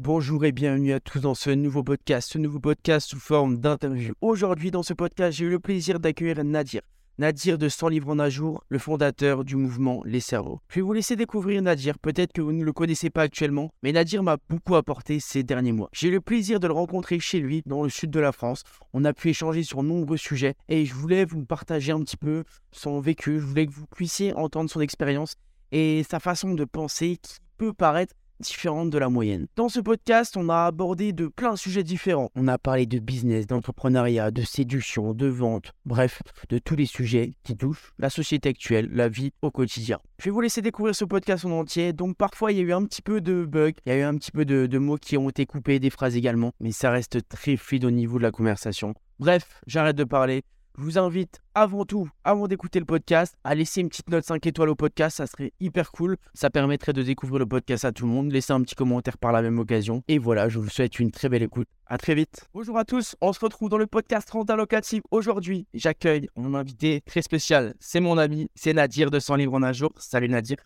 [0.00, 4.14] Bonjour et bienvenue à tous dans ce nouveau podcast, ce nouveau podcast sous forme d'interview.
[4.20, 6.82] Aujourd'hui, dans ce podcast, j'ai eu le plaisir d'accueillir Nadir.
[7.18, 10.60] Nadir de 100 livres en un jour, le fondateur du mouvement Les Cerveaux.
[10.68, 13.90] Je vais vous laisser découvrir Nadir, peut-être que vous ne le connaissez pas actuellement, mais
[13.90, 15.88] Nadir m'a beaucoup apporté ces derniers mois.
[15.92, 18.62] J'ai eu le plaisir de le rencontrer chez lui, dans le sud de la France.
[18.92, 22.44] On a pu échanger sur nombreux sujets et je voulais vous partager un petit peu
[22.70, 25.34] son vécu, je voulais que vous puissiez entendre son expérience
[25.72, 29.46] et sa façon de penser qui peut paraître différente de la moyenne.
[29.56, 32.30] Dans ce podcast, on a abordé de plein de sujets différents.
[32.34, 37.34] On a parlé de business, d'entrepreneuriat, de séduction, de vente, bref, de tous les sujets
[37.42, 39.98] qui touchent la société actuelle, la vie au quotidien.
[40.18, 42.72] Je vais vous laisser découvrir ce podcast en entier, donc parfois il y a eu
[42.72, 44.96] un petit peu de bugs, il y a eu un petit peu de, de mots
[44.96, 48.22] qui ont été coupés, des phrases également, mais ça reste très fluide au niveau de
[48.22, 48.94] la conversation.
[49.18, 50.42] Bref, j'arrête de parler.
[50.78, 54.46] Je vous invite avant tout, avant d'écouter le podcast, à laisser une petite note 5
[54.46, 55.16] étoiles au podcast.
[55.16, 56.16] Ça serait hyper cool.
[56.34, 58.30] Ça permettrait de découvrir le podcast à tout le monde.
[58.30, 60.04] Laissez un petit commentaire par la même occasion.
[60.06, 61.66] Et voilà, je vous souhaite une très belle écoute.
[61.86, 62.48] À très vite.
[62.54, 63.16] Bonjour à tous.
[63.20, 65.02] On se retrouve dans le podcast Renta Locative.
[65.10, 67.74] Aujourd'hui, j'accueille mon invité très spécial.
[67.80, 69.90] C'est mon ami, c'est Nadir de 100 livres en un jour.
[69.98, 70.58] Salut Nadir.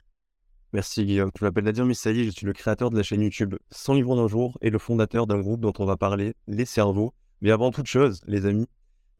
[0.75, 1.31] Merci Guillaume.
[1.35, 2.27] Tu m'appelles Nadir Missali.
[2.27, 4.79] Je suis le créateur de la chaîne YouTube 100 livres en un jour et le
[4.79, 7.15] fondateur d'un groupe dont on va parler, Les Cerveaux.
[7.41, 8.69] Mais avant toute chose, les amis,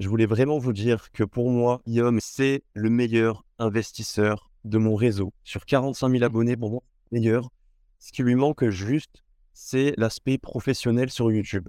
[0.03, 4.97] je voulais vraiment vous dire que pour moi, Guillaume, c'est le meilleur investisseur de mon
[4.97, 5.33] réseau.
[5.45, 7.53] Sur 45 000 abonnés, pour moi, meilleur.
[8.01, 11.69] Ce qui lui manque juste, c'est l'aspect professionnel sur YouTube.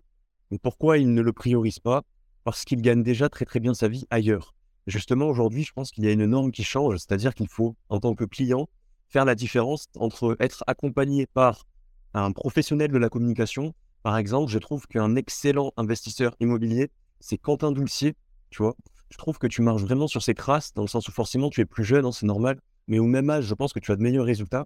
[0.49, 2.01] Mais pourquoi il ne le priorise pas?
[2.43, 4.55] Parce qu'il gagne déjà très très bien sa vie ailleurs.
[4.87, 7.99] Justement, aujourd'hui, je pense qu'il y a une norme qui change, c'est-à-dire qu'il faut, en
[7.99, 8.67] tant que client,
[9.09, 11.67] faire la différence entre être accompagné par
[12.15, 13.75] un professionnel de la communication.
[14.01, 16.89] Par exemple, je trouve qu'un excellent investisseur immobilier,
[17.19, 18.15] c'est Quentin Doulcier,
[18.53, 18.75] tu vois.
[19.09, 21.61] Je trouve que tu marches vraiment sur ses traces, dans le sens où forcément tu
[21.61, 23.95] es plus jeune, hein, c'est normal, mais au même âge, je pense que tu as
[23.95, 24.65] de meilleurs résultats.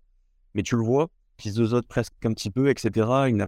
[0.53, 2.89] Mais tu le vois, qui se zozote presque un petit peu, etc.
[3.29, 3.47] Il a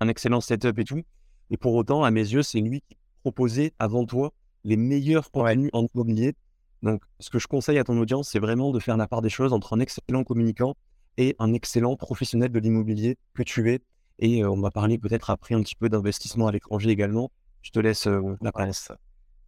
[0.00, 1.02] un excellent setup et tout.
[1.50, 4.32] Et pour autant, à mes yeux, c'est lui qui proposait avant toi
[4.64, 6.34] les meilleurs contenus en immobilier.
[6.82, 9.28] Donc, ce que je conseille à ton audience, c'est vraiment de faire la part des
[9.28, 10.74] choses entre un excellent communicant
[11.18, 13.80] et un excellent professionnel de l'immobilier que tu es.
[14.18, 17.30] Et euh, on va parler peut-être après un petit peu d'investissement à l'étranger également.
[17.62, 18.90] Je te laisse euh, la place.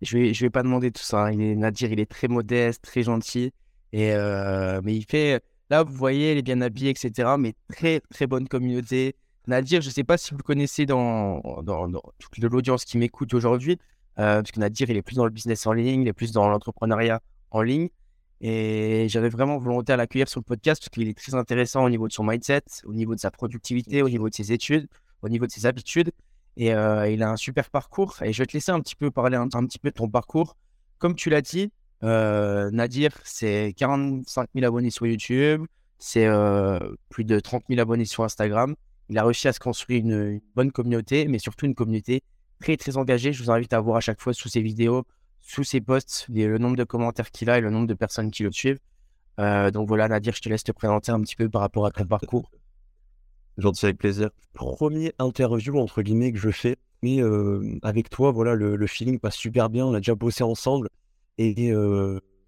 [0.02, 1.26] Je vais, je vais pas demander tout ça.
[1.26, 1.36] Hein.
[1.56, 3.52] Nadir, il est très modeste, très gentil.
[3.92, 7.36] Et, euh, mais il fait, là, vous voyez, il est bien habillé, etc.
[7.38, 9.14] Mais très, très bonne communauté.
[9.46, 13.78] Nadir, je sais pas si vous le connaissez dans, dans, toute l'audience qui m'écoute aujourd'hui,
[14.18, 16.32] euh, parce que Nadir, il est plus dans le business en ligne, il est plus
[16.32, 17.20] dans l'entrepreneuriat
[17.50, 17.88] en ligne.
[18.40, 21.90] Et j'avais vraiment volonté à l'accueillir sur le podcast parce qu'il est très intéressant au
[21.90, 24.88] niveau de son mindset, au niveau de sa productivité, au niveau de ses études,
[25.22, 26.10] au niveau de ses habitudes.
[26.56, 28.16] Et euh, il a un super parcours.
[28.22, 30.56] Et je vais te laisser un petit peu parler un, petit peu de ton parcours.
[30.98, 35.64] Comme tu l'as dit, euh, Nadir, c'est 45 000 abonnés sur YouTube,
[35.98, 38.74] c'est euh, plus de 30 000 abonnés sur Instagram.
[39.08, 42.22] Il a réussi à se construire une, bonne communauté, mais surtout une communauté
[42.60, 43.32] très très engagée.
[43.32, 45.04] Je vous invite à voir à chaque fois sous ses vidéos,
[45.40, 48.44] sous ses posts, le nombre de commentaires qu'il a et le nombre de personnes qui
[48.44, 48.78] le suivent.
[49.38, 52.06] donc voilà, Nadir, je te laisse te présenter un petit peu par rapport à ton
[52.06, 52.50] parcours.
[53.58, 54.30] Gentil avec plaisir.
[54.54, 56.76] Premier interview entre guillemets que je fais.
[57.02, 57.20] Mais
[57.82, 59.86] avec toi, voilà, le, feeling passe super bien.
[59.86, 60.88] On a déjà bossé ensemble.
[61.36, 61.72] Et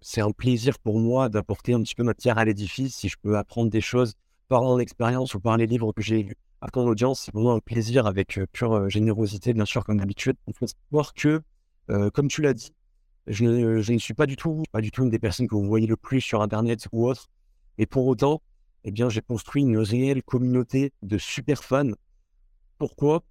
[0.01, 2.95] c'est un plaisir pour moi d'apporter un petit peu ma pierre à l'édifice.
[2.95, 4.13] Si je peux apprendre des choses
[4.47, 7.55] par mon expérience ou par les livres que j'ai lus à ton audience, c'est vraiment
[7.55, 10.37] un plaisir avec pure générosité, bien sûr, comme d'habitude.
[10.47, 11.41] Il faut savoir que,
[12.13, 12.71] comme tu l'as dit,
[13.27, 15.55] je ne, je ne, suis pas du tout, pas du tout une des personnes que
[15.55, 17.27] vous voyez le plus sur Internet ou autre.
[17.77, 18.41] Et pour autant,
[18.85, 21.91] eh bien, j'ai construit une réelle communauté de super fans.
[22.77, 23.23] Pourquoi?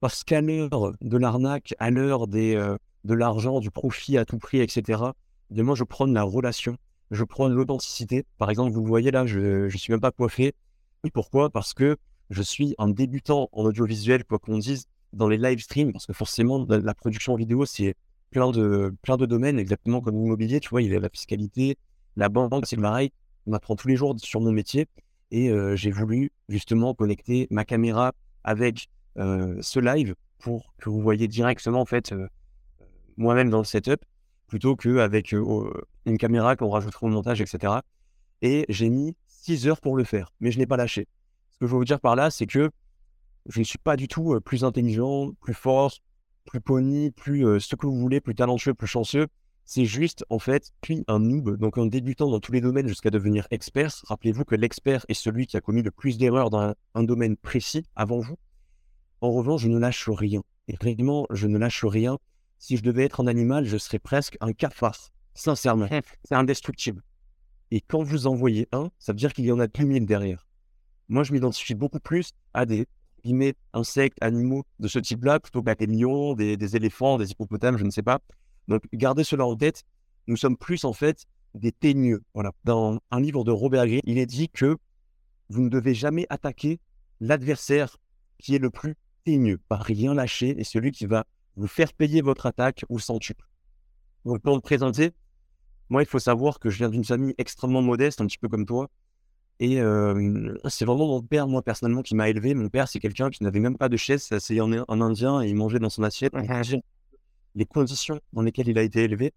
[0.00, 4.38] Parce qu'à l'heure de l'arnaque, à l'heure des, euh, de l'argent, du profit à tout
[4.38, 5.02] prix, etc.,
[5.50, 6.78] de moi, je prône la relation,
[7.10, 8.24] je prône l'authenticité.
[8.38, 10.54] Par exemple, vous voyez là, je ne suis même pas coiffé.
[11.04, 11.50] Et pourquoi?
[11.50, 11.98] Parce que
[12.30, 16.14] je suis un débutant en audiovisuel, quoi qu'on dise, dans les live streams, parce que
[16.14, 17.94] forcément, la production vidéo, c'est
[18.30, 21.76] plein de, plein de domaines, exactement comme l'immobilier, tu vois, il y a la fiscalité,
[22.16, 23.12] la banque, c'est pareil
[23.46, 24.86] on apprend tous les jours sur mon métier.
[25.30, 28.12] Et j'ai voulu justement connecter ma caméra
[28.44, 32.14] avec ce live pour que vous voyez directement en fait
[33.16, 34.04] moi-même dans le setup
[34.46, 37.80] plutôt qu'avec une caméra qu'on rajoutera au montage, etc.
[38.42, 41.08] Et j'ai mis 6 heures pour le faire, mais je n'ai pas lâché.
[41.50, 42.70] Ce que je veux vous dire par là, c'est que
[43.46, 45.92] je ne suis pas du tout plus intelligent, plus fort,
[46.44, 49.26] plus pony, plus ce que vous voulez, plus talentueux, plus chanceux.
[49.66, 53.10] C'est juste, en fait, puis un noob, donc un débutant dans tous les domaines jusqu'à
[53.10, 54.02] devenir expert.
[54.04, 57.84] Rappelez-vous que l'expert est celui qui a commis le plus d'erreurs dans un, domaine précis
[57.96, 58.36] avant vous.
[59.22, 60.42] En revanche, je ne lâche rien.
[60.68, 62.18] Et réellement, je ne lâche rien.
[62.58, 65.12] Si je devais être un animal, je serais presque un cafard.
[65.32, 65.88] Sincèrement,
[66.24, 67.02] c'est indestructible.
[67.70, 70.04] Et quand vous en voyez un, ça veut dire qu'il y en a plus mille
[70.04, 70.46] derrière.
[71.08, 72.86] Moi, je m'identifie beaucoup plus à des
[73.24, 77.78] guillemets, insectes, animaux de ce type-là, plutôt que des lions, des, des éléphants, des hippopotames,
[77.78, 78.20] je ne sais pas.
[78.68, 79.84] Donc, gardez cela en tête.
[80.26, 82.22] Nous sommes plus, en fait, des teigneux.
[82.34, 82.52] Voilà.
[82.64, 84.76] Dans un livre de Robert Greene, il est dit que
[85.48, 86.80] vous ne devez jamais attaquer
[87.20, 87.96] l'adversaire
[88.38, 88.94] qui est le plus
[89.24, 91.24] teigneux, par rien lâcher, et celui qui va
[91.56, 93.46] vous faire payer votre attaque ou centuple.
[94.24, 95.12] Donc, pour me présenter,
[95.88, 98.66] moi, il faut savoir que je viens d'une famille extrêmement modeste, un petit peu comme
[98.66, 98.88] toi.
[99.60, 102.54] Et euh, c'est vraiment mon père, moi, personnellement, qui m'a élevé.
[102.54, 105.48] Mon père, c'est quelqu'un qui n'avait même pas de chaise, c'est en, en indien et
[105.48, 106.34] il mangeait dans son assiette.
[107.54, 109.32] Les conditions dans lesquelles il a été élevé.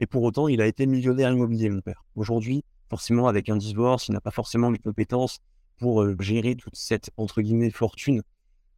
[0.00, 2.04] Et pour autant, il a été millionnaire immobilier, mon père.
[2.16, 5.40] Aujourd'hui, forcément, avec un divorce, il n'a pas forcément les compétences
[5.78, 8.22] pour euh, gérer toute cette, entre guillemets, fortune.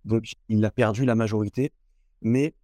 [0.05, 1.73] Donc, il a perdu la majorité.
[2.21, 2.55] Mais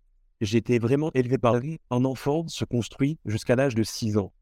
[0.41, 1.81] j'étais vraiment élevé par lui.
[1.91, 4.33] Un enfant se construit jusqu'à l'âge de 6 ans.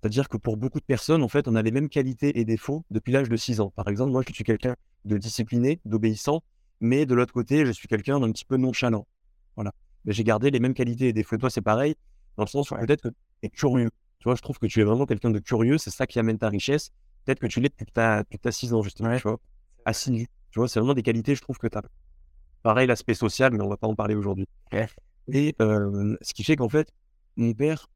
[0.00, 2.84] C'est-à-dire que pour beaucoup de personnes, en fait, on a les mêmes qualités et défauts
[2.90, 3.70] depuis l'âge de 6 ans.
[3.70, 6.42] Par exemple, moi, je suis quelqu'un de discipliné, d'obéissant,
[6.80, 9.06] mais de l'autre côté, je suis quelqu'un d'un petit peu nonchalant.
[9.54, 9.72] Voilà.
[10.06, 11.36] Mais j'ai gardé les mêmes qualités et défauts.
[11.36, 11.94] Toi, c'est pareil,
[12.36, 13.90] dans le sens où peut-être que tu es curieux.
[14.20, 16.38] Tu vois, je trouve que tu es vraiment quelqu'un de curieux, c'est ça qui amène
[16.38, 16.90] ta richesse.
[17.24, 19.38] Peut-être que tu l'es depuis que tu as, 6 ans, justement, tu vois.
[19.84, 20.26] Assidu.
[20.50, 21.82] Tu vois, c'est vraiment des qualités, je trouve que tu as.
[22.62, 24.48] Pareil, l'aspect social, mais on va pas en parler aujourd'hui.
[25.32, 26.92] Et euh, ce qui fait qu'en fait,
[27.36, 27.90] mon père,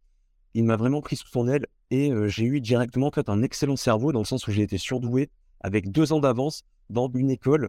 [0.55, 3.77] il m'a vraiment pris sous son aile et j'ai eu directement en fait, un excellent
[3.77, 5.31] cerveau dans le sens où j'ai été surdoué
[5.61, 7.69] avec deux ans d'avance dans une école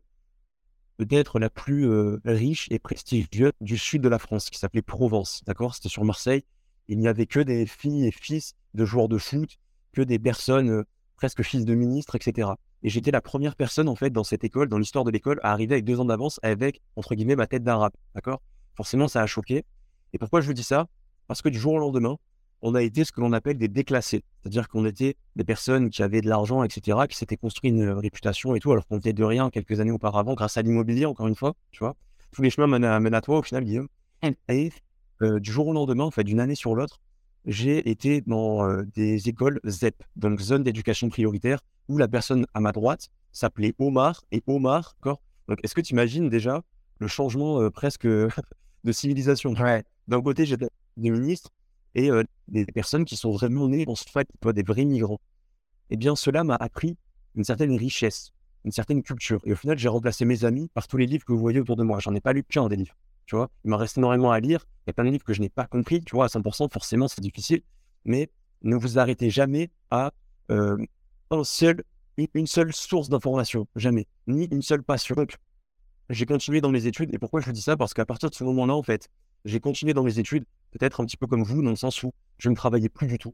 [1.01, 1.89] peut-être la plus
[2.25, 5.41] riche et prestigieuse du sud de la France qui s'appelait Provence.
[5.47, 5.73] D'accord?
[5.73, 6.43] C'était sur Marseille.
[6.89, 9.57] Il n'y avait que des filles et fils de joueurs de foot,
[9.93, 10.83] que des personnes
[11.15, 12.49] presque fils de ministres, etc.
[12.83, 15.53] Et j'étais la première personne en fait dans cette école, dans l'histoire de l'école, à
[15.53, 17.93] arriver avec deux ans d'avance avec entre guillemets ma tête d'arabe.
[18.13, 18.43] D'accord?
[18.75, 19.65] Forcément, ça a choqué.
[20.13, 20.87] Et pourquoi je vous dis ça?
[21.25, 22.17] Parce que du jour au lendemain,
[22.61, 24.23] on a été ce que l'on appelle des déclassés.
[24.41, 28.55] C'est-à-dire qu'on était des personnes qui avaient de l'argent, etc., qui s'étaient construit une réputation
[28.55, 31.35] et tout, alors qu'on était de rien quelques années auparavant grâce à l'immobilier, encore une
[31.35, 31.95] fois, tu vois.
[32.31, 33.87] Tous les chemins mènent à, toi au final, Guillaume.
[34.49, 34.71] Et
[35.21, 36.99] euh, du jour au lendemain, en fait, d'une année sur l'autre,
[37.45, 42.59] j'ai été dans euh, des écoles ZEP, donc zone d'éducation prioritaire, où la personne à
[42.59, 46.61] ma droite s'appelait Omar, et Omar, d'accord Donc, est-ce que tu imagines déjà
[46.99, 49.53] le changement euh, presque de civilisation?
[50.07, 51.49] D'un côté, j'étais des ministres,
[51.95, 52.09] et
[52.47, 55.19] des personnes qui sont vraiment nées en fait des vrais migrants.
[55.89, 56.97] Eh bien, cela m'a appris
[57.35, 58.31] une certaine richesse,
[58.63, 59.41] une certaine culture.
[59.45, 61.75] Et au final, j'ai remplacé mes amis par tous les livres que vous voyez autour
[61.75, 61.99] de moi.
[61.99, 62.95] J'en ai pas lu qu'un des livres,
[63.25, 63.49] tu vois.
[63.65, 64.65] Il m'en reste énormément à lire.
[64.85, 66.71] Il y a plein de livres que je n'ai pas compris, tu vois, à 100%,
[66.71, 67.61] forcément, c'est difficile.
[68.05, 68.29] Mais
[68.61, 70.11] ne vous arrêtez jamais à
[70.49, 71.83] un seul,
[72.17, 75.15] une seule source d'information, jamais, ni une seule passion.
[75.15, 75.35] Donc,
[76.09, 77.13] j'ai continué dans mes études.
[77.13, 77.77] Et pourquoi je vous dis ça?
[77.77, 79.09] Parce qu'à partir de ce moment-là, en fait,
[79.45, 82.13] j'ai continué dans mes études peut-être un petit peu comme vous, dans le sens où
[82.37, 83.33] je ne travaillais plus du tout.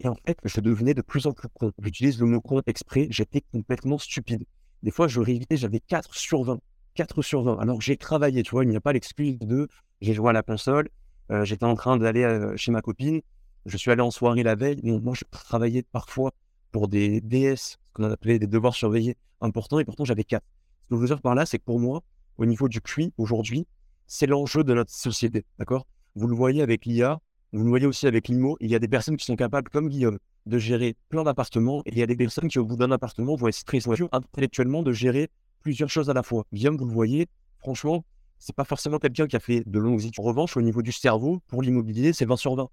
[0.00, 1.72] Et en fait, je devenais de plus en plus con.
[1.82, 4.44] J'utilise le mot con exprès, j'étais complètement stupide.
[4.82, 6.60] Des fois, je révisais, j'avais 4 sur 20.
[6.94, 7.58] 4 sur 20.
[7.58, 9.68] Alors j'ai travaillé, tu vois, il n'y a pas l'excuse de
[10.00, 10.88] j'ai joué à la console,
[11.30, 13.20] euh, j'étais en train d'aller euh, chez ma copine,
[13.66, 14.80] je suis allé en soirée la veille.
[14.82, 16.32] Moi, je travaillais parfois
[16.72, 20.42] pour des DS, ce qu'on appelait des devoirs surveillés importants, et pourtant j'avais 4.
[20.42, 22.02] Ce que je veux dire par là, c'est que pour moi,
[22.36, 23.66] au niveau du QI, aujourd'hui,
[24.06, 25.86] c'est l'enjeu de notre société, d'accord?
[26.14, 27.20] Vous le voyez avec l'IA,
[27.52, 28.56] vous le voyez aussi avec l'IMO.
[28.60, 31.82] Il y a des personnes qui sont capables, comme Guillaume, de gérer plein d'appartements.
[31.86, 33.80] Et il y a des personnes qui, au bout d'un appartement, vont être très
[34.12, 35.30] intellectuellement de gérer
[35.62, 36.44] plusieurs choses à la fois.
[36.52, 37.26] Guillaume, vous le voyez,
[37.58, 38.04] franchement,
[38.38, 40.20] c'est pas forcément quelqu'un qui a fait de longues études.
[40.20, 42.68] En revanche, au niveau du cerveau, pour l'immobilier, c'est 20 sur 20.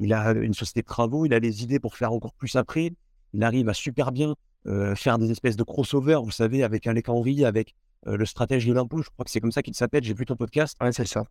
[0.00, 2.92] Il a une société de travaux, il a des idées pour faire encore plus après.
[3.32, 4.34] Il arrive à super bien
[4.66, 7.74] euh, faire des espèces de crossover, vous savez, avec Alec Henry, avec
[8.06, 9.02] euh, le stratège de l'impôt.
[9.02, 10.04] Je crois que c'est comme ça qu'il s'appelle.
[10.04, 10.76] J'ai vu ton podcast.
[10.80, 11.24] Ouais, c'est ça.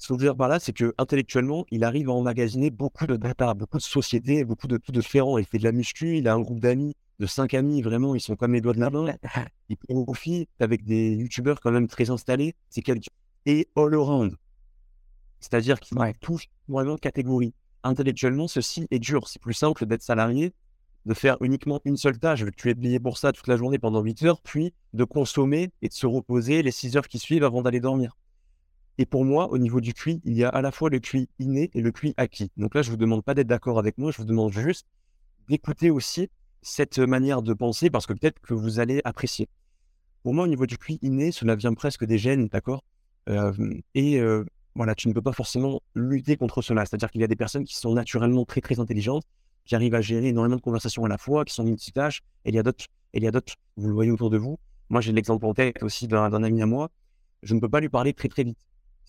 [0.00, 3.06] Ce que je veux dire par là, c'est que intellectuellement, il arrive à emmagasiner beaucoup
[3.06, 5.36] de data, beaucoup de sociétés, beaucoup de tout de différents.
[5.36, 8.20] Il fait de la muscu, il a un groupe d'amis, de cinq amis, vraiment, ils
[8.20, 9.14] sont comme les doigts de la main.
[9.68, 12.54] Il prend profit avec des youtubeurs quand même très installés.
[12.70, 13.10] C'est quelqu'un.
[13.44, 14.36] Et all around.
[15.38, 17.52] C'est-à-dire qu'il touche vraiment catégorie.
[17.82, 19.28] Intellectuellement, ceci est dur.
[19.28, 20.54] C'est plus simple d'être salarié,
[21.04, 22.42] de faire uniquement une seule tâche.
[22.56, 25.88] Tu es payé pour ça toute la journée pendant 8 heures, puis de consommer et
[25.88, 28.16] de se reposer les 6 heures qui suivent avant d'aller dormir.
[28.98, 31.28] Et pour moi, au niveau du QI, il y a à la fois le QI
[31.38, 32.50] inné et le QI acquis.
[32.56, 34.86] Donc là, je ne vous demande pas d'être d'accord avec moi, je vous demande juste
[35.48, 36.28] d'écouter aussi
[36.62, 39.48] cette manière de penser parce que peut-être que vous allez apprécier.
[40.22, 42.84] Pour moi, au niveau du QI inné, cela vient presque des gènes, d'accord?
[43.94, 44.20] Et
[44.74, 46.84] voilà, tu ne peux pas forcément lutter contre cela.
[46.84, 49.24] C'est-à-dire qu'il y a des personnes qui sont naturellement très très intelligentes,
[49.64, 52.54] qui arrivent à gérer énormément de conversations à la fois, qui sont multitâches, et il
[52.54, 54.58] y a d'autres, et il y a d'autres, vous le voyez autour de vous.
[54.90, 56.90] Moi, j'ai l'exemple en tête aussi d'un ami à moi.
[57.42, 58.58] Je ne peux pas lui parler très très vite.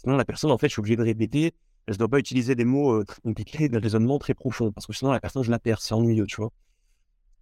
[0.02, 1.54] Sinon, la personne, en fait, je suis obligé de répéter.
[1.88, 4.94] Je ne dois pas utiliser des mots très compliqués, des raisonnements très profonds, parce que
[4.94, 5.80] sinon, la personne, je la perds.
[5.80, 6.52] C'est ennuyeux, tu vois.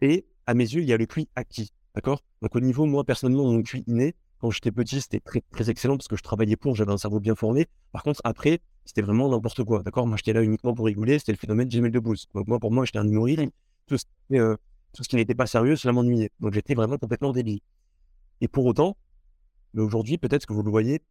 [0.01, 1.71] Et à mes yeux, il y a le QI acquis.
[1.95, 2.21] D'accord?
[2.41, 5.95] Donc, au niveau, moi, personnellement, mon QI inné, quand j'étais petit, c'était très, très excellent
[5.95, 7.67] parce que je travaillais pour, j'avais un cerveau bien formé.
[7.93, 9.81] Par contre, après, c'était vraiment n'importe quoi.
[9.81, 10.05] D'accord?
[10.05, 11.17] Moi, j'étais là uniquement pour rigoler.
[11.17, 12.27] C'était le phénomène Jamel Debbouze.
[12.33, 13.41] Donc, moi, pour moi, j'étais un humoriste.
[13.87, 14.57] Tout ce, euh,
[14.91, 16.31] tout ce qui n'était pas sérieux, cela m'ennuyait.
[16.41, 17.61] Donc, j'étais vraiment complètement débile.
[18.41, 18.97] Et pour autant,
[19.77, 21.01] aujourd'hui, peut-être que vous le voyez,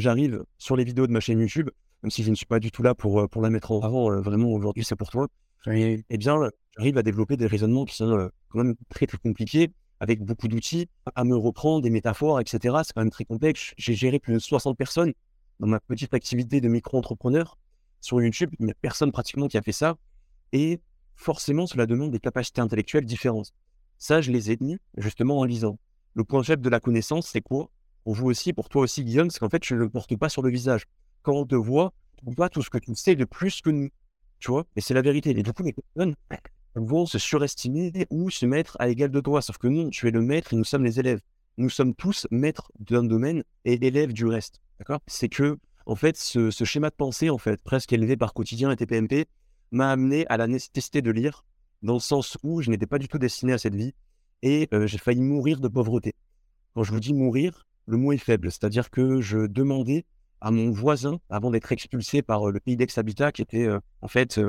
[0.00, 1.70] j'arrive sur les vidéos de ma chaîne YouTube,
[2.02, 3.80] même si je ne suis pas du tout là pour, euh, pour la mettre en
[3.80, 5.28] avant, euh, vraiment aujourd'hui c'est pour toi,
[5.66, 6.38] eh bien,
[6.76, 10.88] j'arrive à développer des raisonnements qui sont quand même très très compliqués, avec beaucoup d'outils,
[11.14, 12.76] à me reprendre des métaphores, etc.
[12.84, 13.72] C'est quand même très complexe.
[13.78, 15.14] J'ai géré plus de 60 personnes
[15.60, 17.56] dans ma petite activité de micro-entrepreneur
[18.00, 18.50] sur YouTube.
[18.58, 19.96] Il n'y a personne pratiquement qui a fait ça.
[20.52, 20.80] Et
[21.16, 23.52] forcément, cela demande des capacités intellectuelles différentes.
[23.98, 25.78] Ça, je les ai tenues justement en lisant.
[26.14, 27.70] Le point faible de la connaissance, c'est quoi?
[28.04, 30.28] Pour vous aussi, pour toi aussi, Guillaume, c'est qu'en fait, je ne le porte pas
[30.28, 30.84] sur le visage.
[31.22, 31.92] Quand on te voit,
[32.26, 33.88] on voit tout ce que tu sais de plus que nous.
[34.38, 35.30] Tu vois Et c'est la vérité.
[35.30, 36.14] Et du coup, les personnes
[36.74, 39.40] vont se surestimer ou se mettre à l'égal de toi.
[39.40, 41.20] Sauf que non, tu es le maître et nous sommes les élèves.
[41.56, 44.60] Nous sommes tous maîtres d'un domaine et élèves du reste.
[44.78, 45.00] D'accord?
[45.06, 48.76] C'est que, en fait, ce, schéma de pensée, en fait, presque élevé par quotidien et
[48.76, 49.26] TPMP,
[49.70, 51.44] m'a amené à la nécessité de lire,
[51.82, 53.94] dans le sens où je n'étais pas du tout destiné à cette vie
[54.42, 56.14] et euh, j'ai failli mourir de pauvreté.
[56.74, 60.04] Quand je vous dis mourir, le mot est faible, c'est-à-dire que je demandais
[60.40, 64.08] à mon voisin, avant d'être expulsé par euh, le pays d'ex-habitat, qui était euh, en
[64.08, 64.40] fait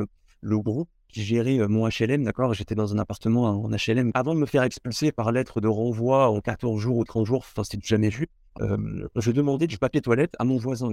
[0.42, 2.54] le groupe qui gérait mon HLM, d'accord?
[2.54, 4.12] J'étais dans un appartement en HLM.
[4.14, 7.40] Avant de me faire expulser par lettre de renvoi en 14 jours ou 30 jours,
[7.40, 8.28] enfin, c'était jamais vu,
[8.60, 10.92] je demandais du papier toilette à mon voisin.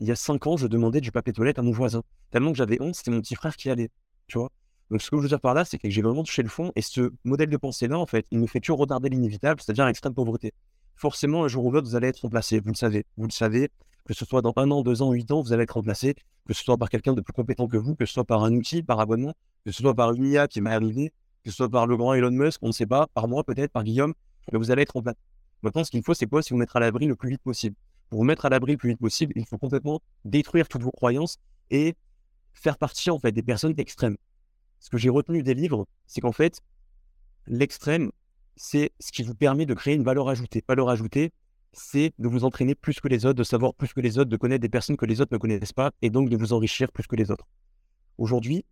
[0.00, 2.02] Il y a 5 ans, je demandais du papier toilette à mon voisin.
[2.32, 3.90] Tellement que j'avais honte, c'était mon petit frère qui allait,
[4.26, 4.50] tu vois?
[4.90, 6.72] Donc, ce que je veux dire par là, c'est que j'ai vraiment touché le fond.
[6.76, 10.14] Et ce modèle de pensée-là, en fait, il nous fait toujours retarder l'inévitable, c'est-à-dire l'extrême
[10.14, 10.52] pauvreté.
[10.96, 12.60] Forcément, un jour ou l'autre, vous allez être remplacé.
[12.60, 13.04] Vous le savez.
[13.16, 13.70] Vous le savez.
[14.04, 16.14] Que ce soit dans un an, deux ans, huit ans, vous allez être remplacé.
[16.46, 18.52] Que ce soit par quelqu'un de plus compétent que vous, que ce soit par un
[18.52, 19.34] outil, par abonnement,
[19.64, 22.12] que ce soit par une IA qui m'est arrivée, que ce soit par le grand
[22.14, 24.12] Elon Musk, on ne sait pas, par moi peut-être, par Guillaume,
[24.52, 25.18] mais vous allez être remplacé.
[25.62, 26.42] Maintenant, ce qu'il faut, c'est quoi?
[26.42, 27.76] C'est vous mettre à l'abri le plus vite possible.
[28.10, 30.90] Pour vous mettre à l'abri le plus vite possible, il faut complètement détruire toutes vos
[30.90, 31.38] croyances
[31.70, 31.96] et
[32.52, 34.16] faire partie en fait des personnes extrêmes.
[34.80, 36.60] Ce que j'ai retenu des livres, c'est qu'en fait,
[37.46, 38.12] l'extrême,
[38.56, 40.62] c'est ce qui vous permet de créer une valeur ajoutée.
[40.68, 41.32] Valeur ajoutée,
[41.72, 44.36] c'est de vous entraîner plus que les autres, de savoir plus que les autres, de
[44.36, 47.06] connaître des personnes que les autres ne connaissent pas, et donc de vous enrichir plus
[47.06, 47.46] que les autres.
[48.18, 48.64] Aujourd'hui,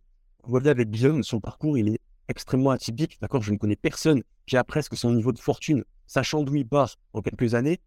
[0.43, 3.17] vous voyez avec Guillaume, son parcours, il est extrêmement atypique.
[3.21, 6.67] D'accord, je ne connais personne qui a presque son niveau de fortune, sachant d'où il
[6.67, 7.79] part en quelques années,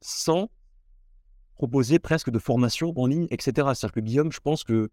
[0.00, 0.50] sans
[1.54, 3.52] proposer presque de formation en ligne, etc.
[3.74, 4.90] C'est-à-dire que Guillaume, je pense que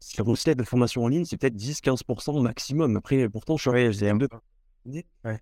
[0.00, 2.96] si la recette de formation en ligne, c'est peut-être 10-15% maximum.
[2.96, 4.28] Après, pourtant, je suis un 2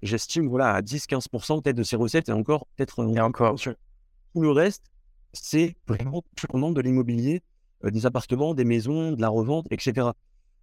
[0.02, 3.04] J'estime voilà, à 10-15% peut-être de ces recettes et encore, peut-être.
[3.14, 3.56] Et encore.
[3.58, 4.84] Tout le reste,
[5.32, 7.42] c'est vraiment purement de l'immobilier,
[7.84, 10.10] euh, des appartements, des maisons, de la revente, etc.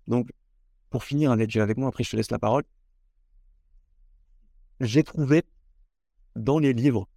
[0.07, 0.29] Donc,
[0.89, 2.63] pour finir, avec, avec moi, après je te laisse la parole.
[4.79, 5.43] J'ai trouvé
[6.35, 7.07] dans les livres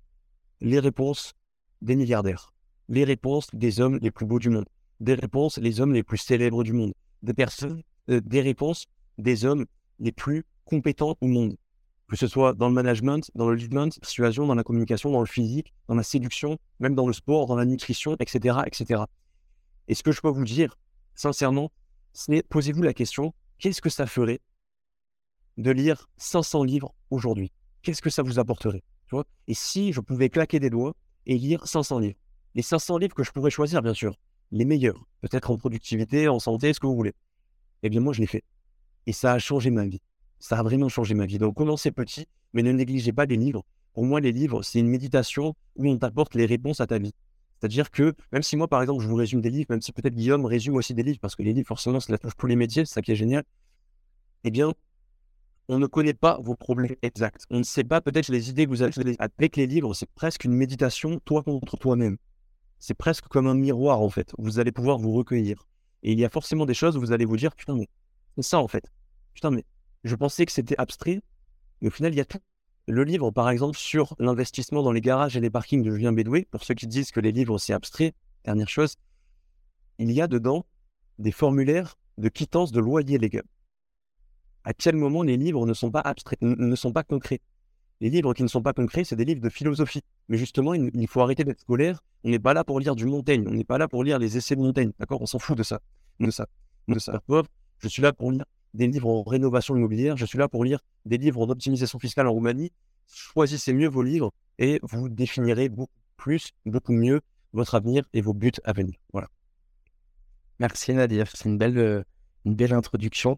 [0.60, 1.32] les réponses
[1.80, 2.52] des milliardaires,
[2.88, 4.66] les réponses des hommes les plus beaux du monde
[5.02, 8.86] des réponses les hommes les plus célèbres du monde, des personnes, euh, des réponses
[9.18, 9.66] des hommes
[9.98, 11.56] les plus compétents au monde,
[12.08, 15.26] que ce soit dans le management, dans le leadership, persuasion, dans la communication, dans le
[15.26, 19.02] physique, dans la séduction, même dans le sport, dans la nutrition, etc., etc.
[19.88, 20.78] Et ce que je peux vous dire,
[21.14, 21.70] sincèrement,
[22.12, 24.40] c'est posez-vous la question qu'est-ce que ça ferait
[25.56, 27.52] de lire 500 livres aujourd'hui?
[27.82, 28.82] Qu'est-ce que ça vous apporterait?
[29.46, 30.94] Et si je pouvais claquer des doigts
[31.26, 32.18] et lire 500 livres?
[32.54, 34.16] Les 500 livres que je pourrais choisir, bien sûr,
[34.50, 37.12] les meilleurs, peut-être en productivité, en santé, ce que vous voulez.
[37.82, 38.44] Eh bien, moi, je l'ai fait.
[39.06, 40.00] Et ça a changé ma vie.
[40.42, 41.38] Ça a vraiment changé ma vie.
[41.38, 43.64] Donc, commencez petit, mais ne négligez pas les livres.
[43.94, 47.14] Pour moi, les livres, c'est une méditation où on t'apporte les réponses à ta vie.
[47.58, 50.14] C'est-à-dire que, même si moi, par exemple, je vous résume des livres, même si peut-être
[50.14, 52.84] Guillaume résume aussi des livres, parce que les livres, forcément, ça touche tous les métiers,
[52.84, 53.44] c'est ça qui est génial,
[54.42, 54.72] eh bien,
[55.68, 57.46] on ne connaît pas vos problèmes exacts.
[57.50, 59.16] On ne sait pas peut-être les idées que vous avez.
[59.20, 62.18] Avec les livres, c'est presque une méditation, toi contre toi-même
[62.82, 64.32] c'est presque comme un miroir en fait.
[64.38, 65.68] Vous allez pouvoir vous recueillir.
[66.02, 67.88] Et il y a forcément des choses où vous allez vous dire putain mais
[68.34, 68.84] c'est ça en fait.
[69.34, 69.64] Putain mais
[70.04, 71.22] je pensais que c'était abstrait,
[71.80, 72.40] mais au final il y a tout.
[72.88, 76.46] Le livre par exemple sur l'investissement dans les garages et les parkings de Julien Bédoué,
[76.50, 78.96] pour ceux qui disent que les livres c'est abstrait, dernière chose,
[79.98, 80.66] il y a dedans
[81.18, 83.30] des formulaires de quittance de loyer les.
[84.64, 87.40] À quel moment les livres ne sont pas abstraits, ne sont pas concrets?
[88.00, 90.02] Les livres qui ne sont pas concrets, c'est des livres de philosophie.
[90.28, 92.02] Mais justement, il, faut arrêter d'être scolaire.
[92.24, 93.44] On n'est pas là pour lire du Montaigne.
[93.46, 94.90] On n'est pas là pour lire les essais de Montaigne.
[94.98, 95.22] D'accord?
[95.22, 95.80] On s'en fout de ça.
[96.18, 96.48] De ça.
[96.88, 97.22] De ça.
[97.78, 98.44] Je suis là pour lire
[98.74, 100.16] des livres en rénovation immobilière.
[100.16, 102.72] Je suis là pour lire des livres en optimisation fiscale en Roumanie.
[103.06, 107.20] Choisissez mieux vos livres et vous définirez beaucoup plus, beaucoup mieux
[107.52, 108.94] votre avenir et vos buts à venir.
[109.12, 109.28] Voilà.
[110.58, 111.26] Merci Nadir.
[111.34, 112.02] C'est une belle, euh,
[112.44, 113.36] une belle introduction.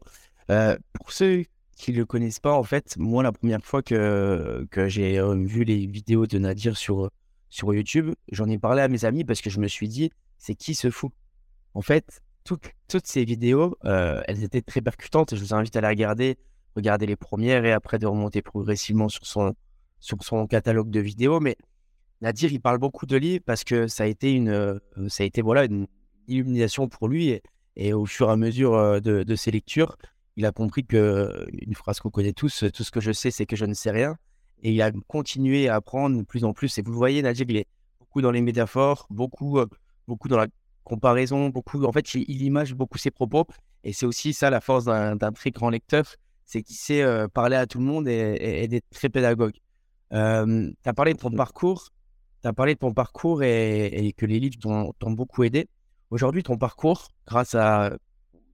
[0.51, 1.45] Euh, pour ceux
[1.77, 5.65] qui ne le connaissent pas, en fait, moi, la première fois que, que j'ai vu
[5.65, 7.11] les vidéos de Nadir sur,
[7.49, 10.55] sur YouTube, j'en ai parlé à mes amis parce que je me suis dit, c'est
[10.55, 11.13] qui se fout
[11.73, 15.89] En fait, toutes, ces vidéos, elles étaient très percutantes et je vous invite à les
[15.89, 16.39] regarder,
[16.77, 19.55] regarder les premières et après de remonter progressivement sur son,
[20.01, 21.41] sur son catalogue de vidéos.
[21.41, 21.57] Mais
[22.21, 25.43] Nadir, il parle beaucoup de livres parce que ça a été une, ça a été
[25.43, 25.87] voilà une
[26.29, 27.41] illumination pour lui
[27.77, 29.97] et, au fur et à mesure de, de ses lectures,
[30.37, 33.47] il a compris que une phrase qu'on connaît tous, tout ce que je sais, c'est
[33.47, 34.17] que je ne sais rien.
[34.63, 36.79] Et il a continué à apprendre de plus en plus.
[36.79, 37.67] Et vous voyez, Nadir, il est
[37.99, 39.61] beaucoup dans les métaphores, beaucoup,
[40.07, 40.47] beaucoup dans la
[40.85, 41.85] comparaison, beaucoup.
[41.85, 43.47] En fait, il, image beaucoup ses propos.
[43.83, 46.05] Et c'est aussi ça la force d'un très grand lecteur,
[46.47, 49.55] c'est qu'il sait parler à tout le monde et, et, d'être très pédagogue.
[50.11, 51.91] tu as parlé de ton parcours,
[52.43, 54.57] tu as parlé de ton parcours et, que les livres
[54.99, 55.69] t'ont beaucoup aidé.
[56.11, 57.97] Aujourd'hui, ton parcours, grâce à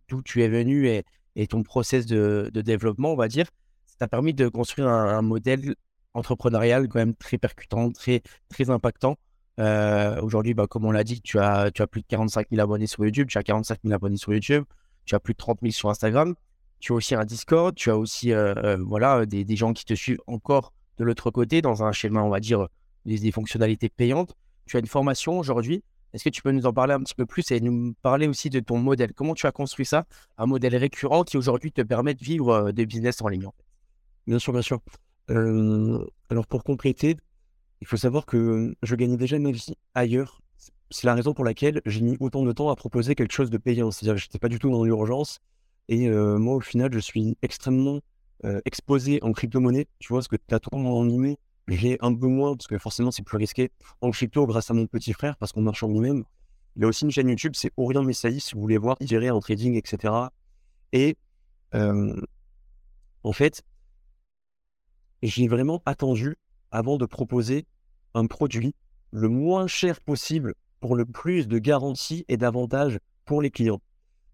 [0.08, 1.04] d'où tu es venu et,
[1.36, 3.46] et ton process de, développement, on va dire,
[3.86, 5.74] ça t'a permis de construire un, modèle
[6.14, 9.16] entrepreneurial quand même très percutant, très, très impactant.
[9.60, 13.04] Euh, aujourd'hui, bah, comme on l'a dit, tu as, plus de 45 000 abonnés sur
[13.04, 14.64] YouTube, tu as 45 000 abonnés sur YouTube,
[15.04, 16.34] tu as plus de 30 000 sur Instagram,
[16.78, 20.20] tu as aussi un Discord, tu as aussi euh, euh, des, gens qui te suivent
[20.26, 22.68] encore de l'autre côté dans un schéma, on va dire,
[23.04, 24.34] des, fonctionnalités payantes.
[24.66, 27.24] Tu as une formation aujourd'hui est-ce que tu peux nous en parler un petit peu
[27.24, 29.12] plus et nous parler aussi de ton modèle?
[29.12, 30.06] Comment tu as construit ça
[30.38, 33.46] Un modèle récurrent qui aujourd'hui te permet de vivre des business en ligne
[34.26, 34.80] Bien sûr, bien sûr.
[35.28, 37.16] alors pour compléter,
[37.80, 40.40] il faut savoir que je gagnais déjà ma vie ailleurs.
[40.90, 43.58] C'est la raison pour laquelle j'ai mis autant de temps à proposer quelque chose de
[43.58, 43.90] payant.
[43.90, 45.38] C'est-à-dire que je n'étais pas du tout dans l'urgence.
[45.88, 48.00] Et moi, au final, je suis extrêmement
[48.64, 49.86] exposé en crypto-monnaie.
[49.98, 53.10] Tu vois, ce que tu trop en animé, j'ai un peu moins, parce que forcément,
[53.10, 53.70] c'est plus risqué
[54.00, 56.24] en crypto grâce à mon petit frère, parce qu'on marche en nous-mêmes.
[56.76, 59.40] Il a aussi une chaîne YouTube, c'est Orient Messaïs, si vous voulez voir, gérer en
[59.40, 60.12] trading, etc.
[60.92, 61.16] Et
[61.72, 63.62] en fait,
[65.22, 66.36] j'ai vraiment attendu
[66.70, 67.66] avant de proposer
[68.14, 68.74] un produit
[69.12, 73.80] le moins cher possible pour le plus de garanties et d'avantages pour les clients.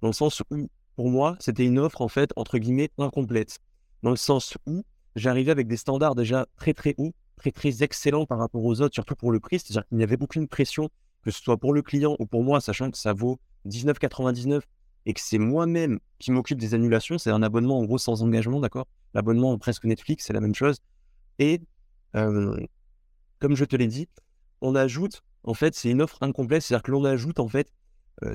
[0.01, 3.59] Dans le sens où, pour moi, c'était une offre, en fait, entre guillemets, incomplète.
[4.03, 4.85] Dans le sens où
[5.17, 8.95] j'arrivais avec des standards déjà très très hauts, très très excellents par rapport aux autres,
[8.95, 9.59] surtout pour le prix.
[9.59, 10.89] C'est-à-dire qu'il n'y avait aucune pression,
[11.23, 14.61] que ce soit pour le client ou pour moi, sachant que ça vaut 19,99
[15.07, 17.19] et que c'est moi-même qui m'occupe des annulations.
[17.19, 18.87] C'est un abonnement en gros sans engagement, d'accord?
[19.15, 20.79] L'abonnement presque Netflix, c'est la même chose.
[21.39, 21.61] Et
[22.13, 24.09] comme je te l'ai dit,
[24.61, 27.73] on ajoute, en fait, c'est une offre incomplète, c'est-à-dire que l'on ajoute en fait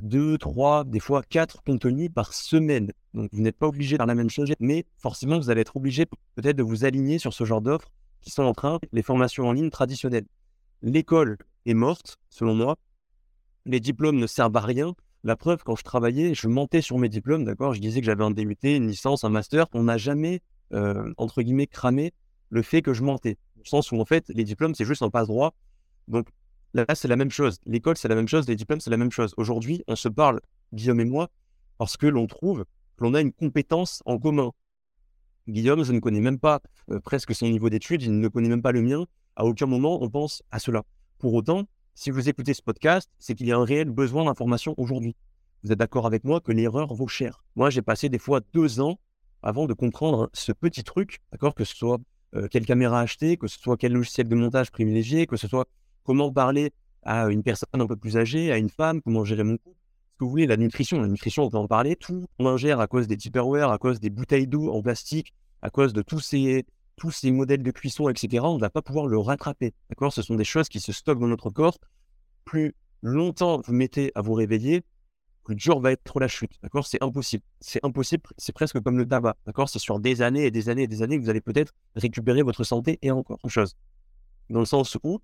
[0.02, 2.92] deux, trois, des fois quatre contenus par semaine.
[3.14, 6.06] Donc vous n'êtes pas obligé de la même chose, mais forcément vous allez être obligé
[6.36, 9.54] peut-être de vous aligner sur ce genre d'offres qui sont en train, les formations en
[9.54, 10.28] ligne traditionnelles.
[10.84, 12.78] L'école est morte, selon moi.
[13.66, 14.94] Les diplômes ne servent à rien.
[15.24, 17.74] La preuve, quand je travaillais, je mentais sur mes diplômes, d'accord?
[17.74, 19.68] Je disais que j'avais un DUT, une licence, un master.
[19.74, 20.42] On n'a jamais,
[21.18, 22.14] entre guillemets, cramé
[22.50, 23.38] le fait que je mentais.
[23.62, 25.54] Au sens où, en fait, les diplômes, c'est juste un passe-droit.
[26.08, 26.28] Donc,
[26.74, 27.60] Là, c'est la même chose.
[27.66, 28.48] L'école, c'est la même chose.
[28.48, 29.34] Les diplômes, c'est la même chose.
[29.36, 30.40] Aujourd'hui, on se parle,
[30.72, 31.30] Guillaume et moi,
[31.78, 32.64] parce que l'on trouve
[32.96, 34.52] que l'on a une compétence en commun.
[35.50, 38.62] Guillaume, je ne connais même pas euh, presque son niveau d'études, il ne connaît même
[38.62, 39.06] pas le mien.
[39.36, 40.84] À aucun moment, on pense à cela.
[41.18, 44.74] Pour autant, si vous écoutez ce podcast, c'est qu'il y a un réel besoin d'information
[44.78, 45.16] aujourd'hui.
[45.64, 47.44] Vous êtes d'accord avec moi que l'erreur vaut cher.
[47.58, 48.98] Moi, j'ai passé des fois deux ans
[49.44, 51.98] avant de comprendre ce petit truc, d'accord, que ce soit
[52.36, 55.68] euh, quelle caméra acheter, que ce soit quel logiciel de montage privilégié, que ce soit
[56.04, 56.72] comment parler
[57.04, 59.78] à une personne un peu plus âgée, à une femme, comment gérer mon couple.
[60.20, 62.88] Ce vous voulez, la nutrition, la nutrition, on peut en parler, tout on ingère à
[62.88, 66.66] cause des Tupperware, à cause des bouteilles d'eau en plastique, à cause de tous ces,
[66.96, 69.74] tous ces modèles de cuisson, etc., on ne va pas pouvoir le rattraper.
[69.90, 70.14] D'accord?
[70.14, 71.80] Ce sont des choses qui se stockent dans notre corps.
[72.46, 74.84] Plus longtemps vous mettez à vous réveiller,
[75.44, 76.52] plus dur va être la chute.
[76.62, 76.86] D'accord?
[76.86, 77.44] C'est impossible.
[77.60, 78.24] C'est impossible.
[78.38, 79.36] C'est presque comme le tabac.
[79.46, 79.70] D'accord?
[79.70, 82.42] C'est sur des années et des années et des années que vous allez peut-être récupérer
[82.44, 83.76] votre santé et encore autre chose.
[84.50, 85.22] Dans le sens où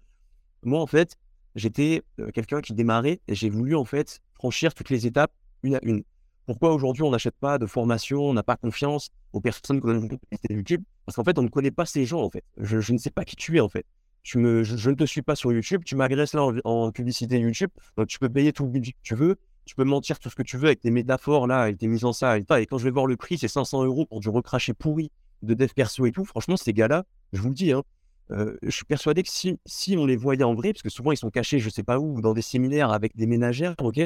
[0.63, 1.17] moi, en fait,
[1.55, 2.03] j'étais
[2.33, 5.31] quelqu'un qui démarrait et j'ai voulu, en fait, franchir toutes les étapes
[5.63, 6.03] une à une.
[6.45, 10.17] Pourquoi aujourd'hui on n'achète pas de formation, on n'a pas confiance aux personnes qu'on a
[10.49, 10.83] YouTube?
[11.05, 12.43] Parce qu'en fait, on ne connaît pas ces gens, en fait.
[12.57, 13.85] Je, ne sais pas qui tu es, en fait.
[14.23, 18.19] Je, ne te suis pas sur YouTube, tu m'agresses là en, publicité YouTube, donc tu
[18.19, 20.57] peux payer tout le budget que tu veux, tu peux mentir tout ce que tu
[20.57, 23.05] veux avec tes métaphores là, avec tes mises en scène, et quand je vais voir
[23.05, 25.11] le prix, c'est 500 euros pour du recracher pourri
[25.43, 26.25] de dev perso et tout.
[26.25, 27.83] Franchement, ces gars-là, je vous le dis, hein,
[28.29, 31.17] je suis persuadé que si, si on les voyait en vrai, parce que souvent ils
[31.17, 33.99] sont cachés, je sais pas où, dans des séminaires avec des ménagères, ok,